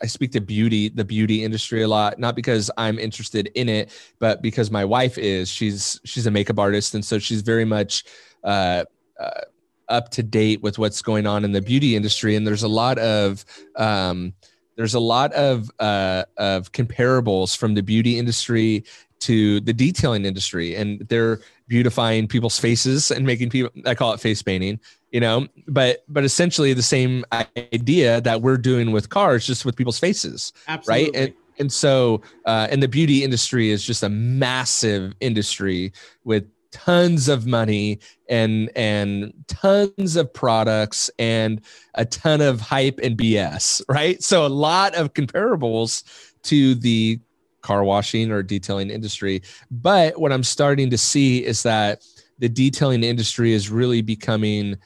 I 0.00 0.06
speak 0.06 0.30
to 0.32 0.40
beauty, 0.40 0.88
the 0.88 1.04
beauty 1.04 1.42
industry 1.42 1.82
a 1.82 1.88
lot, 1.88 2.20
not 2.20 2.36
because 2.36 2.70
I'm 2.76 3.00
interested 3.00 3.50
in 3.56 3.68
it, 3.68 3.90
but 4.20 4.42
because 4.42 4.70
my 4.70 4.84
wife 4.84 5.18
is. 5.18 5.48
She's 5.48 6.00
she's 6.04 6.26
a 6.26 6.30
makeup 6.30 6.60
artist, 6.60 6.94
and 6.94 7.04
so 7.04 7.18
she's 7.18 7.42
very 7.42 7.64
much. 7.64 8.04
Uh, 8.44 8.84
uh, 9.18 9.40
up 9.88 10.08
to 10.08 10.22
date 10.22 10.62
with 10.62 10.78
what's 10.78 11.02
going 11.02 11.26
on 11.26 11.44
in 11.44 11.50
the 11.50 11.60
beauty 11.60 11.96
industry 11.96 12.36
and 12.36 12.46
there's 12.46 12.62
a 12.62 12.68
lot 12.68 12.96
of 13.00 13.44
um, 13.74 14.32
there's 14.80 14.94
a 14.94 15.00
lot 15.00 15.30
of 15.34 15.70
uh, 15.78 16.24
of 16.38 16.72
comparables 16.72 17.54
from 17.54 17.74
the 17.74 17.82
beauty 17.82 18.18
industry 18.18 18.82
to 19.18 19.60
the 19.60 19.74
detailing 19.74 20.24
industry, 20.24 20.74
and 20.74 21.00
they're 21.08 21.40
beautifying 21.68 22.26
people's 22.26 22.58
faces 22.58 23.10
and 23.10 23.26
making 23.26 23.50
people. 23.50 23.70
I 23.84 23.94
call 23.94 24.14
it 24.14 24.20
face 24.20 24.40
painting, 24.40 24.80
you 25.10 25.20
know, 25.20 25.46
but 25.68 26.02
but 26.08 26.24
essentially 26.24 26.72
the 26.72 26.82
same 26.82 27.26
idea 27.74 28.22
that 28.22 28.40
we're 28.40 28.56
doing 28.56 28.90
with 28.90 29.10
cars, 29.10 29.46
just 29.46 29.66
with 29.66 29.76
people's 29.76 29.98
faces, 29.98 30.50
Absolutely. 30.66 31.04
right? 31.04 31.14
And 31.14 31.34
and 31.58 31.70
so, 31.70 32.22
uh, 32.46 32.68
and 32.70 32.82
the 32.82 32.88
beauty 32.88 33.22
industry 33.22 33.68
is 33.68 33.84
just 33.84 34.02
a 34.02 34.08
massive 34.08 35.12
industry 35.20 35.92
with 36.24 36.46
tons 36.72 37.28
of 37.28 37.46
money 37.46 37.98
and 38.28 38.70
and 38.76 39.32
tons 39.48 40.16
of 40.16 40.32
products 40.32 41.10
and 41.18 41.60
a 41.94 42.04
ton 42.04 42.40
of 42.40 42.60
hype 42.60 42.98
and 43.02 43.16
BS, 43.16 43.82
right? 43.88 44.22
So 44.22 44.46
a 44.46 44.48
lot 44.48 44.94
of 44.94 45.14
comparables 45.14 46.04
to 46.44 46.74
the 46.74 47.20
car 47.62 47.84
washing 47.84 48.30
or 48.30 48.42
detailing 48.42 48.90
industry. 48.90 49.42
But 49.70 50.18
what 50.18 50.32
I'm 50.32 50.44
starting 50.44 50.90
to 50.90 50.98
see 50.98 51.44
is 51.44 51.62
that 51.62 52.02
the 52.38 52.48
detailing 52.48 53.04
industry 53.04 53.52
is 53.52 53.70
really 53.70 54.00
becoming 54.00 54.76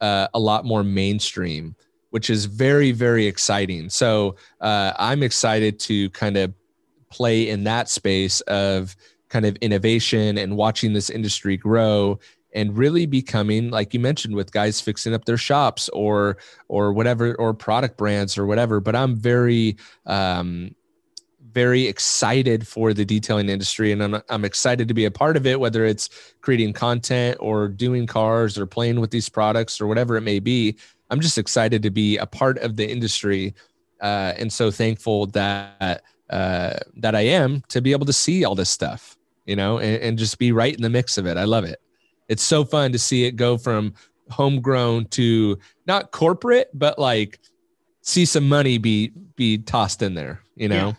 uh, 0.00 0.28
a 0.34 0.38
lot 0.38 0.64
more 0.64 0.82
mainstream, 0.82 1.76
which 2.10 2.28
is 2.28 2.46
very, 2.46 2.92
very 2.92 3.26
exciting. 3.26 3.88
So 3.88 4.36
uh, 4.60 4.92
I'm 4.98 5.22
excited 5.22 5.78
to 5.80 6.10
kind 6.10 6.36
of 6.36 6.52
play 7.10 7.48
in 7.48 7.64
that 7.64 7.88
space 7.88 8.40
of 8.42 8.96
kind 9.34 9.44
of 9.44 9.56
innovation 9.56 10.38
and 10.38 10.56
watching 10.56 10.92
this 10.92 11.10
industry 11.10 11.56
grow 11.56 12.20
and 12.54 12.78
really 12.78 13.04
becoming 13.04 13.68
like 13.68 13.92
you 13.92 13.98
mentioned 13.98 14.36
with 14.36 14.52
guys 14.52 14.80
fixing 14.80 15.12
up 15.12 15.24
their 15.24 15.36
shops 15.36 15.88
or 15.88 16.38
or 16.68 16.92
whatever 16.92 17.34
or 17.34 17.52
product 17.52 17.96
brands 17.96 18.38
or 18.38 18.46
whatever. 18.46 18.78
But 18.78 18.94
i'm 18.94 19.16
very 19.16 19.76
um 20.06 20.72
very 21.50 21.86
excited 21.86 22.66
for 22.66 22.94
the 22.94 23.04
detailing 23.04 23.48
industry 23.48 23.92
and 23.92 24.02
I'm, 24.02 24.22
I'm 24.28 24.44
excited 24.44 24.88
to 24.88 24.94
be 24.94 25.04
a 25.04 25.10
part 25.10 25.36
of 25.36 25.46
it 25.46 25.58
whether 25.58 25.84
it's 25.84 26.08
creating 26.40 26.72
content 26.72 27.36
or 27.40 27.68
doing 27.68 28.06
cars 28.06 28.56
or 28.56 28.66
playing 28.66 29.00
with 29.00 29.10
these 29.10 29.28
products 29.28 29.80
or 29.80 29.88
whatever 29.88 30.16
it 30.16 30.22
may 30.22 30.38
be. 30.38 30.76
I'm 31.10 31.20
just 31.20 31.38
excited 31.38 31.82
to 31.82 31.90
be 31.90 32.18
a 32.18 32.26
part 32.26 32.58
of 32.58 32.76
the 32.76 32.88
industry 32.88 33.54
uh, 34.00 34.32
and 34.36 34.52
so 34.52 34.70
thankful 34.70 35.26
that 35.26 36.02
uh, 36.30 36.78
that 36.96 37.14
i 37.14 37.20
am 37.20 37.62
to 37.68 37.80
be 37.80 37.92
able 37.92 38.06
to 38.06 38.12
see 38.12 38.44
all 38.44 38.54
this 38.54 38.70
stuff 38.70 39.16
you 39.46 39.56
know, 39.56 39.78
and, 39.78 40.02
and 40.02 40.18
just 40.18 40.38
be 40.38 40.52
right 40.52 40.74
in 40.74 40.82
the 40.82 40.90
mix 40.90 41.18
of 41.18 41.26
it. 41.26 41.36
I 41.36 41.44
love 41.44 41.64
it. 41.64 41.80
It's 42.28 42.42
so 42.42 42.64
fun 42.64 42.92
to 42.92 42.98
see 42.98 43.24
it 43.24 43.32
go 43.32 43.58
from 43.58 43.94
homegrown 44.30 45.06
to 45.06 45.58
not 45.86 46.10
corporate, 46.10 46.70
but 46.72 46.98
like 46.98 47.38
see 48.00 48.24
some 48.24 48.48
money 48.48 48.78
be 48.78 49.12
be 49.36 49.58
tossed 49.58 50.02
in 50.02 50.14
there, 50.14 50.40
you 50.56 50.68
know? 50.68 50.96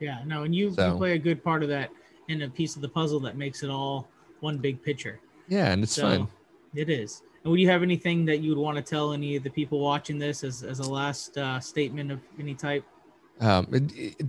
Yeah, 0.00 0.18
yeah 0.18 0.24
no, 0.26 0.42
and 0.42 0.54
you, 0.54 0.72
so. 0.72 0.92
you 0.92 0.96
play 0.96 1.12
a 1.12 1.18
good 1.18 1.42
part 1.44 1.62
of 1.62 1.68
that 1.68 1.90
in 2.28 2.42
a 2.42 2.48
piece 2.48 2.76
of 2.76 2.82
the 2.82 2.88
puzzle 2.88 3.20
that 3.20 3.36
makes 3.36 3.62
it 3.62 3.70
all 3.70 4.08
one 4.40 4.58
big 4.58 4.82
picture. 4.82 5.20
Yeah, 5.48 5.72
and 5.72 5.82
it's 5.82 5.92
so, 5.92 6.02
fun. 6.02 6.28
It 6.74 6.88
is. 6.88 7.22
And 7.44 7.50
would 7.50 7.60
you 7.60 7.68
have 7.68 7.82
anything 7.82 8.24
that 8.24 8.38
you 8.38 8.50
would 8.50 8.60
want 8.60 8.76
to 8.76 8.82
tell 8.82 9.12
any 9.12 9.36
of 9.36 9.42
the 9.42 9.50
people 9.50 9.78
watching 9.78 10.18
this 10.18 10.42
as, 10.42 10.62
as 10.62 10.78
a 10.78 10.90
last 10.90 11.36
uh, 11.36 11.60
statement 11.60 12.10
of 12.10 12.20
any 12.40 12.54
type? 12.54 12.84
Um, 13.40 13.66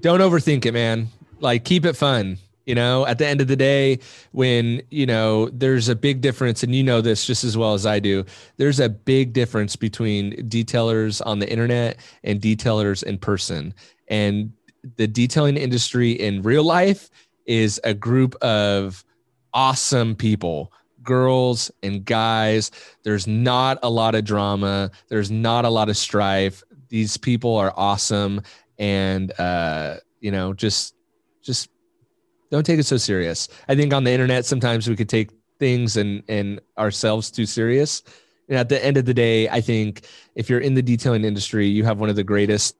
don't 0.01 0.19
overthink 0.19 0.65
it, 0.65 0.73
man. 0.73 1.07
Like 1.39 1.63
keep 1.63 1.85
it 1.85 1.93
fun 1.93 2.37
you 2.65 2.75
know 2.75 3.05
at 3.05 3.17
the 3.17 3.27
end 3.27 3.41
of 3.41 3.47
the 3.47 3.55
day 3.55 3.99
when 4.31 4.81
you 4.89 5.05
know 5.05 5.49
there's 5.49 5.89
a 5.89 5.95
big 5.95 6.21
difference 6.21 6.63
and 6.63 6.73
you 6.75 6.83
know 6.83 7.01
this 7.01 7.25
just 7.25 7.43
as 7.43 7.55
well 7.57 7.73
as 7.73 7.85
i 7.85 7.99
do 7.99 8.25
there's 8.57 8.79
a 8.79 8.89
big 8.89 9.33
difference 9.33 9.75
between 9.75 10.33
detailers 10.49 11.21
on 11.25 11.39
the 11.39 11.49
internet 11.49 11.97
and 12.23 12.41
detailers 12.41 13.03
in 13.03 13.17
person. 13.17 13.73
And 14.07 14.53
the 14.97 15.07
detailing 15.07 15.57
industry 15.57 16.11
in 16.11 16.41
real 16.41 16.63
life 16.63 17.09
is 17.45 17.79
a 17.83 17.93
group 17.93 18.35
of 18.41 19.03
awesome 19.53 20.15
people 20.15 20.71
girls 21.03 21.69
and 21.83 22.03
guys. 22.03 22.71
There's 23.03 23.27
not 23.27 23.77
a 23.83 23.89
lot 23.91 24.15
of 24.15 24.25
drama. 24.25 24.89
There's 25.07 25.29
not 25.29 25.63
a 25.63 25.69
lot 25.69 25.87
of 25.87 25.97
strife. 25.97 26.63
These 26.89 27.17
people 27.17 27.55
are 27.55 27.73
awesome 27.77 28.41
and 28.77 29.31
uh 29.39 29.95
you 30.19 30.31
know 30.31 30.53
just 30.53 30.95
just 31.41 31.69
don't 32.55 32.65
take 32.65 32.79
it 32.79 32.85
so 32.85 32.97
serious. 32.97 33.49
I 33.67 33.75
think 33.75 33.93
on 33.93 34.05
the 34.05 34.11
internet 34.11 34.45
sometimes 34.45 34.87
we 34.87 34.95
could 34.95 35.09
take 35.09 35.31
things 35.59 35.97
and 35.97 36.23
and 36.29 36.61
ourselves 36.77 37.29
too 37.29 37.45
serious. 37.45 38.01
And 38.47 38.57
at 38.57 38.69
the 38.69 38.83
end 38.83 38.95
of 38.95 39.05
the 39.05 39.13
day, 39.13 39.49
I 39.49 39.59
think 39.59 40.07
if 40.35 40.49
you're 40.49 40.59
in 40.59 40.75
the 40.75 40.81
detailing 40.81 41.25
industry, 41.25 41.67
you 41.67 41.83
have 41.83 41.99
one 41.99 42.09
of 42.09 42.15
the 42.15 42.23
greatest 42.23 42.77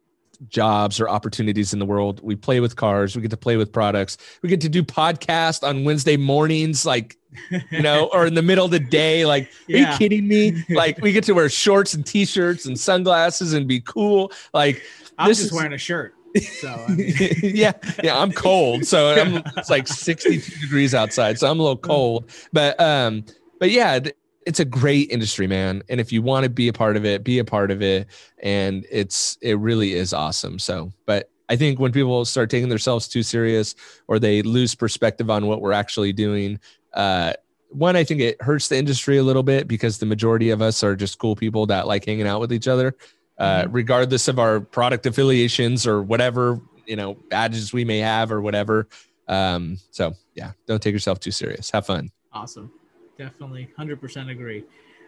jobs 0.48 1.00
or 1.00 1.10
opportunities 1.10 1.74
in 1.74 1.80
the 1.80 1.86
world. 1.86 2.22
We 2.24 2.36
play 2.36 2.60
with 2.60 2.76
cars, 2.76 3.16
we 3.16 3.22
get 3.22 3.32
to 3.32 3.38
play 3.38 3.58
with 3.58 3.72
products. 3.74 4.18
We 4.42 4.50
get 4.50 4.62
to 4.62 4.70
do 4.70 4.82
podcast 4.82 5.68
on 5.68 5.84
Wednesday 5.84 6.16
mornings 6.16 6.86
like 6.86 7.18
you 7.50 7.82
know, 7.82 8.10
or 8.14 8.26
in 8.26 8.34
the 8.34 8.42
middle 8.42 8.66
of 8.66 8.72
the 8.72 8.80
day 8.80 9.26
like 9.26 9.44
are 9.44 9.50
yeah. 9.68 9.92
you 9.92 9.98
kidding 9.98 10.28
me? 10.28 10.64
Like 10.70 11.02
we 11.02 11.12
get 11.12 11.26
to 11.26 11.34
wear 11.34 11.50
shorts 11.50 11.94
and 11.94 12.06
t-shirts 12.06 12.66
and 12.66 12.80
sunglasses 12.80 13.52
and 13.52 13.68
be 13.68 13.82
cool. 13.82 14.32
Like 14.54 14.82
I'm 15.18 15.28
just 15.28 15.42
is, 15.42 15.52
wearing 15.52 15.74
a 15.74 15.78
shirt 15.78 16.15
So 16.42 16.86
I 16.88 16.92
mean. 16.92 17.14
yeah, 17.44 17.74
yeah, 18.04 18.18
I'm 18.18 18.32
cold. 18.32 18.86
So 18.86 19.14
I'm, 19.14 19.44
it's 19.58 19.70
like 19.70 19.88
62 19.88 20.60
degrees 20.62 20.94
outside. 20.94 21.40
So 21.40 21.50
I'm 21.50 21.60
a 21.60 21.64
little 21.64 21.78
cold. 21.78 22.30
But 22.52 22.80
um, 22.80 23.26
but 23.60 23.72
yeah, 23.72 24.00
it's 24.46 24.60
a 24.60 24.66
great 24.66 25.10
industry, 25.10 25.48
man. 25.48 25.82
And 25.90 26.00
if 26.00 26.12
you 26.12 26.22
want 26.22 26.44
to 26.44 26.50
be 26.50 26.68
a 26.68 26.74
part 26.74 26.98
of 26.98 27.06
it, 27.06 27.24
be 27.24 27.40
a 27.40 27.46
part 27.46 27.72
of 27.72 27.82
it. 27.82 28.08
And 28.40 28.86
it's 28.92 29.38
it 29.42 29.58
really 29.60 29.94
is 29.94 30.14
awesome. 30.14 30.60
So, 30.60 30.92
but 31.06 31.30
I 31.50 31.56
think 31.56 31.80
when 31.80 31.92
people 31.92 32.26
start 32.26 32.50
taking 32.50 32.70
themselves 32.70 33.08
too 33.08 33.24
serious 33.24 33.76
or 34.08 34.20
they 34.20 34.42
lose 34.42 34.76
perspective 34.76 35.30
on 35.30 35.48
what 35.48 35.62
we're 35.62 35.74
actually 35.74 36.14
doing, 36.14 36.60
uh, 36.94 37.34
one, 37.70 37.96
I 37.96 38.04
think 38.04 38.22
it 38.22 38.42
hurts 38.42 38.70
the 38.70 38.78
industry 38.78 39.18
a 39.18 39.24
little 39.24 39.44
bit 39.44 39.68
because 39.68 39.98
the 39.98 40.06
majority 40.06 40.50
of 40.50 40.62
us 40.62 40.84
are 40.84 40.96
just 40.96 41.20
cool 41.20 41.36
people 41.36 41.66
that 41.68 41.88
like 41.88 42.06
hanging 42.06 42.28
out 42.28 42.40
with 42.40 42.54
each 42.54 42.68
other, 42.68 42.96
uh, 43.38 43.64
mm-hmm. 43.64 43.72
regardless 43.72 44.28
of 44.28 44.40
our 44.40 44.60
product 44.60 45.06
affiliations 45.06 45.86
or 45.86 46.02
whatever, 46.02 46.60
you 46.86 46.96
know, 46.96 47.16
badges 47.30 47.74
we 47.74 47.86
may 47.86 48.00
have 48.00 48.32
or 48.32 48.42
whatever. 48.42 48.88
Um, 49.28 49.78
so 49.92 50.14
yeah, 50.36 50.52
don't 50.68 50.82
take 50.82 50.94
yourself 50.94 51.20
too 51.20 51.32
serious. 51.32 51.72
Have 51.72 51.86
fun. 51.86 52.12
Awesome. 52.32 52.72
Definitely. 53.18 53.70
100% 53.78 54.30
agree. 54.32 54.64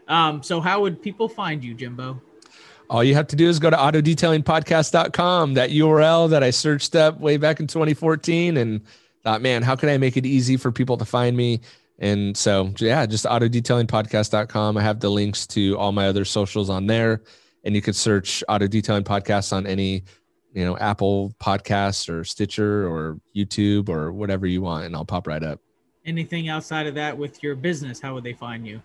Um, 0.07 0.41
so 0.41 0.61
how 0.61 0.81
would 0.81 1.01
people 1.01 1.27
find 1.27 1.63
you, 1.63 1.73
Jimbo? 1.73 2.21
All 2.89 3.03
you 3.03 3.15
have 3.15 3.27
to 3.27 3.35
do 3.35 3.49
is 3.49 3.59
go 3.59 3.69
to 3.69 3.75
autodetailingpodcast.com, 3.75 5.55
that 5.55 5.71
URL 5.71 6.29
that 6.29 6.41
I 6.41 6.51
searched 6.51 6.95
up 6.95 7.19
way 7.19 7.35
back 7.35 7.59
in 7.59 7.67
2014 7.67 8.55
and 8.55 8.81
thought, 9.23 9.41
man, 9.41 9.61
how 9.61 9.75
can 9.75 9.89
I 9.89 9.97
make 9.97 10.15
it 10.15 10.25
easy 10.25 10.55
for 10.55 10.71
people 10.71 10.95
to 10.97 11.05
find 11.05 11.35
me? 11.35 11.59
And 11.99 12.37
so, 12.37 12.73
yeah, 12.77 13.05
just 13.05 13.25
autodetailingpodcast.com. 13.25 14.77
I 14.77 14.81
have 14.81 15.01
the 15.01 15.09
links 15.09 15.45
to 15.47 15.77
all 15.77 15.91
my 15.91 16.07
other 16.07 16.23
socials 16.23 16.69
on 16.69 16.87
there. 16.87 17.23
And 17.67 17.75
you 17.75 17.81
could 17.81 17.95
search 17.95 18.43
auto 18.47 18.65
detailing 18.65 19.03
podcasts 19.03 19.51
on 19.51 19.67
any, 19.67 20.05
you 20.53 20.63
know, 20.63 20.77
Apple 20.77 21.35
podcasts 21.39 22.09
or 22.09 22.23
Stitcher 22.23 22.87
or 22.87 23.19
YouTube 23.35 23.89
or 23.89 24.11
whatever 24.11 24.47
you 24.47 24.61
want. 24.61 24.85
And 24.85 24.95
I'll 24.95 25.05
pop 25.05 25.27
right 25.27 25.43
up. 25.43 25.59
Anything 26.05 26.47
outside 26.47 26.87
of 26.87 26.95
that 26.95 27.15
with 27.17 27.43
your 27.43 27.55
business, 27.55 27.99
how 27.99 28.13
would 28.13 28.23
they 28.23 28.33
find 28.33 28.65
you? 28.65 28.81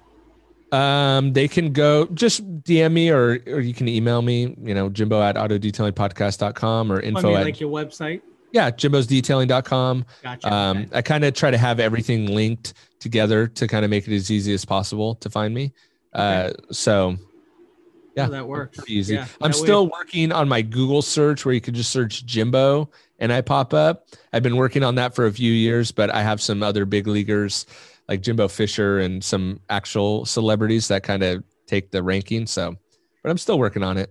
Um, 0.76 1.32
they 1.32 1.46
can 1.46 1.72
go 1.72 2.06
just 2.06 2.44
DM 2.62 2.92
me 2.92 3.10
or 3.10 3.40
or 3.46 3.60
you 3.60 3.72
can 3.72 3.88
email 3.88 4.20
me, 4.20 4.56
you 4.60 4.74
know, 4.74 4.88
Jimbo 4.88 5.22
at 5.22 5.36
autodetailingpodcast.com 5.36 6.90
or 6.90 6.98
info 7.00 7.20
I 7.20 7.22
mean, 7.22 7.36
at 7.36 7.44
like 7.44 7.60
your 7.60 7.70
website. 7.70 8.22
Yeah, 8.52 8.70
jimbosdetailing.com. 8.70 10.04
Gotcha. 10.22 10.52
Um, 10.52 10.78
okay. 10.78 10.88
I 10.92 11.02
kind 11.02 11.24
of 11.24 11.34
try 11.34 11.50
to 11.50 11.58
have 11.58 11.78
everything 11.78 12.26
linked 12.26 12.74
together 13.00 13.46
to 13.46 13.66
kind 13.66 13.84
of 13.84 13.90
make 13.90 14.08
it 14.08 14.14
as 14.14 14.30
easy 14.30 14.52
as 14.52 14.64
possible 14.64 15.14
to 15.16 15.30
find 15.30 15.54
me. 15.54 15.72
Okay. 16.14 16.50
Uh, 16.50 16.52
so 16.72 17.16
yeah, 18.16 18.26
oh, 18.26 18.30
that 18.30 18.46
works. 18.46 18.78
Easy. 18.88 19.14
Yeah, 19.14 19.26
I'm 19.40 19.52
still 19.52 19.88
working 19.88 20.32
on 20.32 20.48
my 20.48 20.62
Google 20.62 21.02
search 21.02 21.44
where 21.44 21.54
you 21.54 21.60
could 21.60 21.74
just 21.74 21.90
search 21.90 22.26
Jimbo 22.26 22.90
and 23.18 23.32
I 23.32 23.40
pop 23.40 23.72
up. 23.72 24.06
I've 24.32 24.42
been 24.42 24.56
working 24.56 24.82
on 24.82 24.96
that 24.96 25.14
for 25.14 25.26
a 25.26 25.32
few 25.32 25.52
years, 25.52 25.92
but 25.92 26.10
I 26.10 26.22
have 26.22 26.40
some 26.40 26.62
other 26.62 26.84
big 26.84 27.06
leaguers 27.06 27.66
like 28.08 28.20
Jimbo 28.20 28.48
Fisher 28.48 28.98
and 28.98 29.22
some 29.22 29.60
actual 29.70 30.26
celebrities 30.26 30.88
that 30.88 31.02
kind 31.02 31.22
of 31.22 31.44
take 31.66 31.90
the 31.90 32.02
ranking. 32.02 32.46
So, 32.46 32.76
but 33.22 33.30
I'm 33.30 33.38
still 33.38 33.58
working 33.58 33.82
on 33.82 33.96
it. 33.96 34.10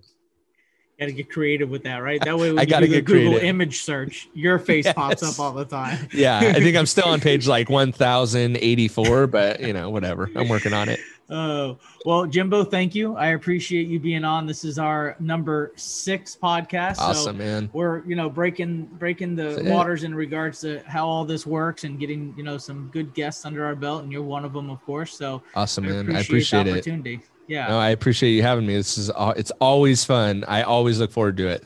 Got 0.99 1.07
to 1.07 1.13
get 1.13 1.31
creative 1.31 1.69
with 1.69 1.83
that, 1.83 1.97
right? 1.97 2.23
That 2.23 2.37
way, 2.39 2.51
when 2.51 2.59
I 2.59 2.65
got 2.65 2.81
to 2.81 2.87
get 2.87 3.05
Google 3.05 3.31
creative. 3.31 3.49
image 3.49 3.81
search, 3.81 4.29
your 4.33 4.59
face 4.59 4.85
yes. 4.85 4.93
pops 4.93 5.23
up 5.23 5.39
all 5.39 5.51
the 5.51 5.65
time. 5.65 6.07
yeah, 6.13 6.39
I 6.39 6.53
think 6.53 6.77
I'm 6.77 6.85
still 6.85 7.07
on 7.07 7.19
page 7.21 7.47
like 7.47 7.69
1084, 7.69 9.27
but 9.27 9.59
you 9.59 9.73
know, 9.73 9.89
whatever. 9.89 10.29
I'm 10.35 10.47
working 10.47 10.73
on 10.73 10.89
it. 10.89 10.99
Oh, 11.31 11.77
well, 12.05 12.25
Jimbo, 12.25 12.65
thank 12.65 12.93
you. 12.93 13.15
I 13.15 13.27
appreciate 13.27 13.87
you 13.87 13.99
being 13.99 14.25
on. 14.25 14.45
This 14.45 14.65
is 14.65 14.77
our 14.77 15.15
number 15.19 15.71
six 15.75 16.37
podcast. 16.41 16.97
Awesome, 16.99 17.37
so 17.37 17.43
man. 17.43 17.69
We're, 17.71 18.05
you 18.05 18.15
know, 18.15 18.29
breaking 18.29 18.85
breaking 18.99 19.35
the 19.37 19.55
That's 19.55 19.63
waters 19.63 20.03
it. 20.03 20.07
in 20.07 20.15
regards 20.15 20.59
to 20.61 20.83
how 20.85 21.07
all 21.07 21.23
this 21.23 21.47
works 21.47 21.85
and 21.85 21.97
getting, 21.97 22.33
you 22.35 22.43
know, 22.43 22.57
some 22.57 22.89
good 22.91 23.13
guests 23.13 23.45
under 23.45 23.63
our 23.65 23.75
belt, 23.75 24.03
and 24.03 24.11
you're 24.11 24.21
one 24.21 24.43
of 24.43 24.51
them, 24.51 24.69
of 24.69 24.83
course. 24.83 25.17
So 25.17 25.41
awesome, 25.55 25.85
man. 25.85 26.13
I 26.13 26.19
appreciate, 26.19 26.67
I 26.67 26.69
appreciate 26.77 27.05
it. 27.05 27.21
Yeah. 27.47 27.67
No, 27.67 27.79
I 27.79 27.89
appreciate 27.89 28.31
you 28.31 28.43
having 28.43 28.65
me. 28.65 28.75
This 28.75 28.97
is 28.97 29.09
it's 29.37 29.51
always 29.61 30.03
fun. 30.03 30.43
I 30.49 30.63
always 30.63 30.99
look 30.99 31.11
forward 31.11 31.37
to 31.37 31.47
it. 31.47 31.63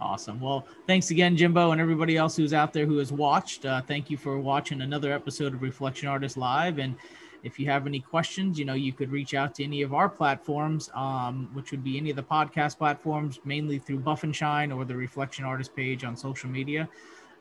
Awesome. 0.00 0.40
Well, 0.40 0.66
thanks 0.86 1.10
again, 1.10 1.36
Jimbo, 1.36 1.72
and 1.72 1.80
everybody 1.80 2.16
else 2.16 2.36
who's 2.36 2.54
out 2.54 2.72
there 2.72 2.86
who 2.86 2.98
has 2.98 3.10
watched. 3.10 3.64
Uh, 3.64 3.80
thank 3.82 4.10
you 4.10 4.16
for 4.16 4.38
watching 4.38 4.82
another 4.82 5.12
episode 5.12 5.54
of 5.54 5.62
Reflection 5.62 6.08
Artist 6.08 6.36
Live. 6.36 6.78
And 6.78 6.94
if 7.42 7.58
you 7.58 7.66
have 7.66 7.86
any 7.86 8.00
questions, 8.00 8.58
you 8.58 8.64
know, 8.64 8.74
you 8.74 8.92
could 8.92 9.10
reach 9.10 9.34
out 9.34 9.54
to 9.56 9.64
any 9.64 9.82
of 9.82 9.94
our 9.94 10.08
platforms, 10.08 10.90
um, 10.94 11.48
which 11.52 11.70
would 11.70 11.84
be 11.84 11.96
any 11.96 12.10
of 12.10 12.16
the 12.16 12.22
podcast 12.22 12.78
platforms, 12.78 13.40
mainly 13.44 13.78
through 13.78 14.00
Buff 14.00 14.24
and 14.24 14.34
Shine 14.34 14.72
or 14.72 14.84
the 14.84 14.96
Reflection 14.96 15.44
Artist 15.44 15.74
page 15.74 16.04
on 16.04 16.16
social 16.16 16.50
media. 16.50 16.88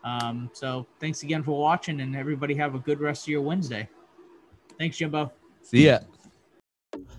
Um, 0.03 0.49
so 0.53 0.85
thanks 0.99 1.23
again 1.23 1.43
for 1.43 1.59
watching, 1.59 2.01
and 2.01 2.15
everybody 2.15 2.53
have 2.55 2.75
a 2.75 2.79
good 2.79 2.99
rest 2.99 3.23
of 3.25 3.29
your 3.29 3.41
Wednesday. 3.41 3.89
Thanks, 4.77 4.97
Jimbo. 4.97 5.31
See 5.63 5.87
ya. 5.87 5.99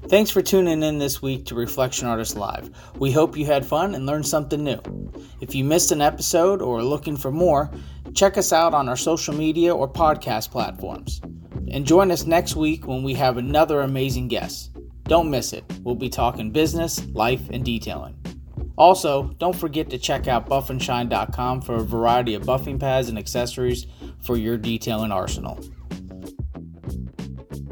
Thanks 0.07 0.31
for 0.31 0.41
tuning 0.41 0.83
in 0.83 0.99
this 0.99 1.21
week 1.21 1.45
to 1.47 1.55
Reflection 1.55 2.07
Artist 2.09 2.37
Live. 2.37 2.71
We 2.99 3.13
hope 3.13 3.37
you 3.37 3.45
had 3.45 3.67
fun 3.67 3.95
and 3.95 4.07
learned 4.07 4.27
something 4.27 4.63
new. 4.65 4.81
If 5.41 5.55
you 5.55 5.65
missed 5.65 5.93
an 5.93 6.01
episode 6.01 6.63
or 6.63 6.79
are 6.79 6.85
looking 6.85 7.17
for 7.17 7.31
more, 7.31 7.71
check 8.15 8.39
us 8.39 8.53
out 8.53 8.73
on 8.73 8.89
our 8.89 8.97
social 8.97 9.35
media 9.35 9.75
or 9.75 9.87
podcast 9.87 10.51
platforms. 10.51 11.21
And 11.71 11.87
join 11.87 12.11
us 12.11 12.27
next 12.27 12.57
week 12.57 12.87
when 12.87 13.03
we 13.03 13.15
have 13.15 13.37
another 13.37 13.81
amazing 13.81 14.29
guest. 14.29 14.77
Don't 15.05 15.31
miss 15.31 15.53
it. 15.53 15.65
We'll 15.83 15.95
be 15.95 16.09
talking 16.09 16.51
business, 16.51 17.05
life, 17.09 17.49
and 17.51 17.65
detailing. 17.65 18.17
Also, 18.77 19.35
don't 19.39 19.57
forget 19.57 19.91
to 19.91 19.99
check 19.99 20.29
out 20.29 20.49
buffandshine.com 20.49 21.63
for 21.63 21.77
a 21.77 21.85
variety 21.85 22.35
of 22.35 22.45
buffing 22.45 22.79
pads 22.79 23.09
and 23.09 23.19
accessories 23.19 23.87
for 24.23 24.37
your 24.37 24.57
detailing 24.57 25.11
arsenal. 25.11 25.59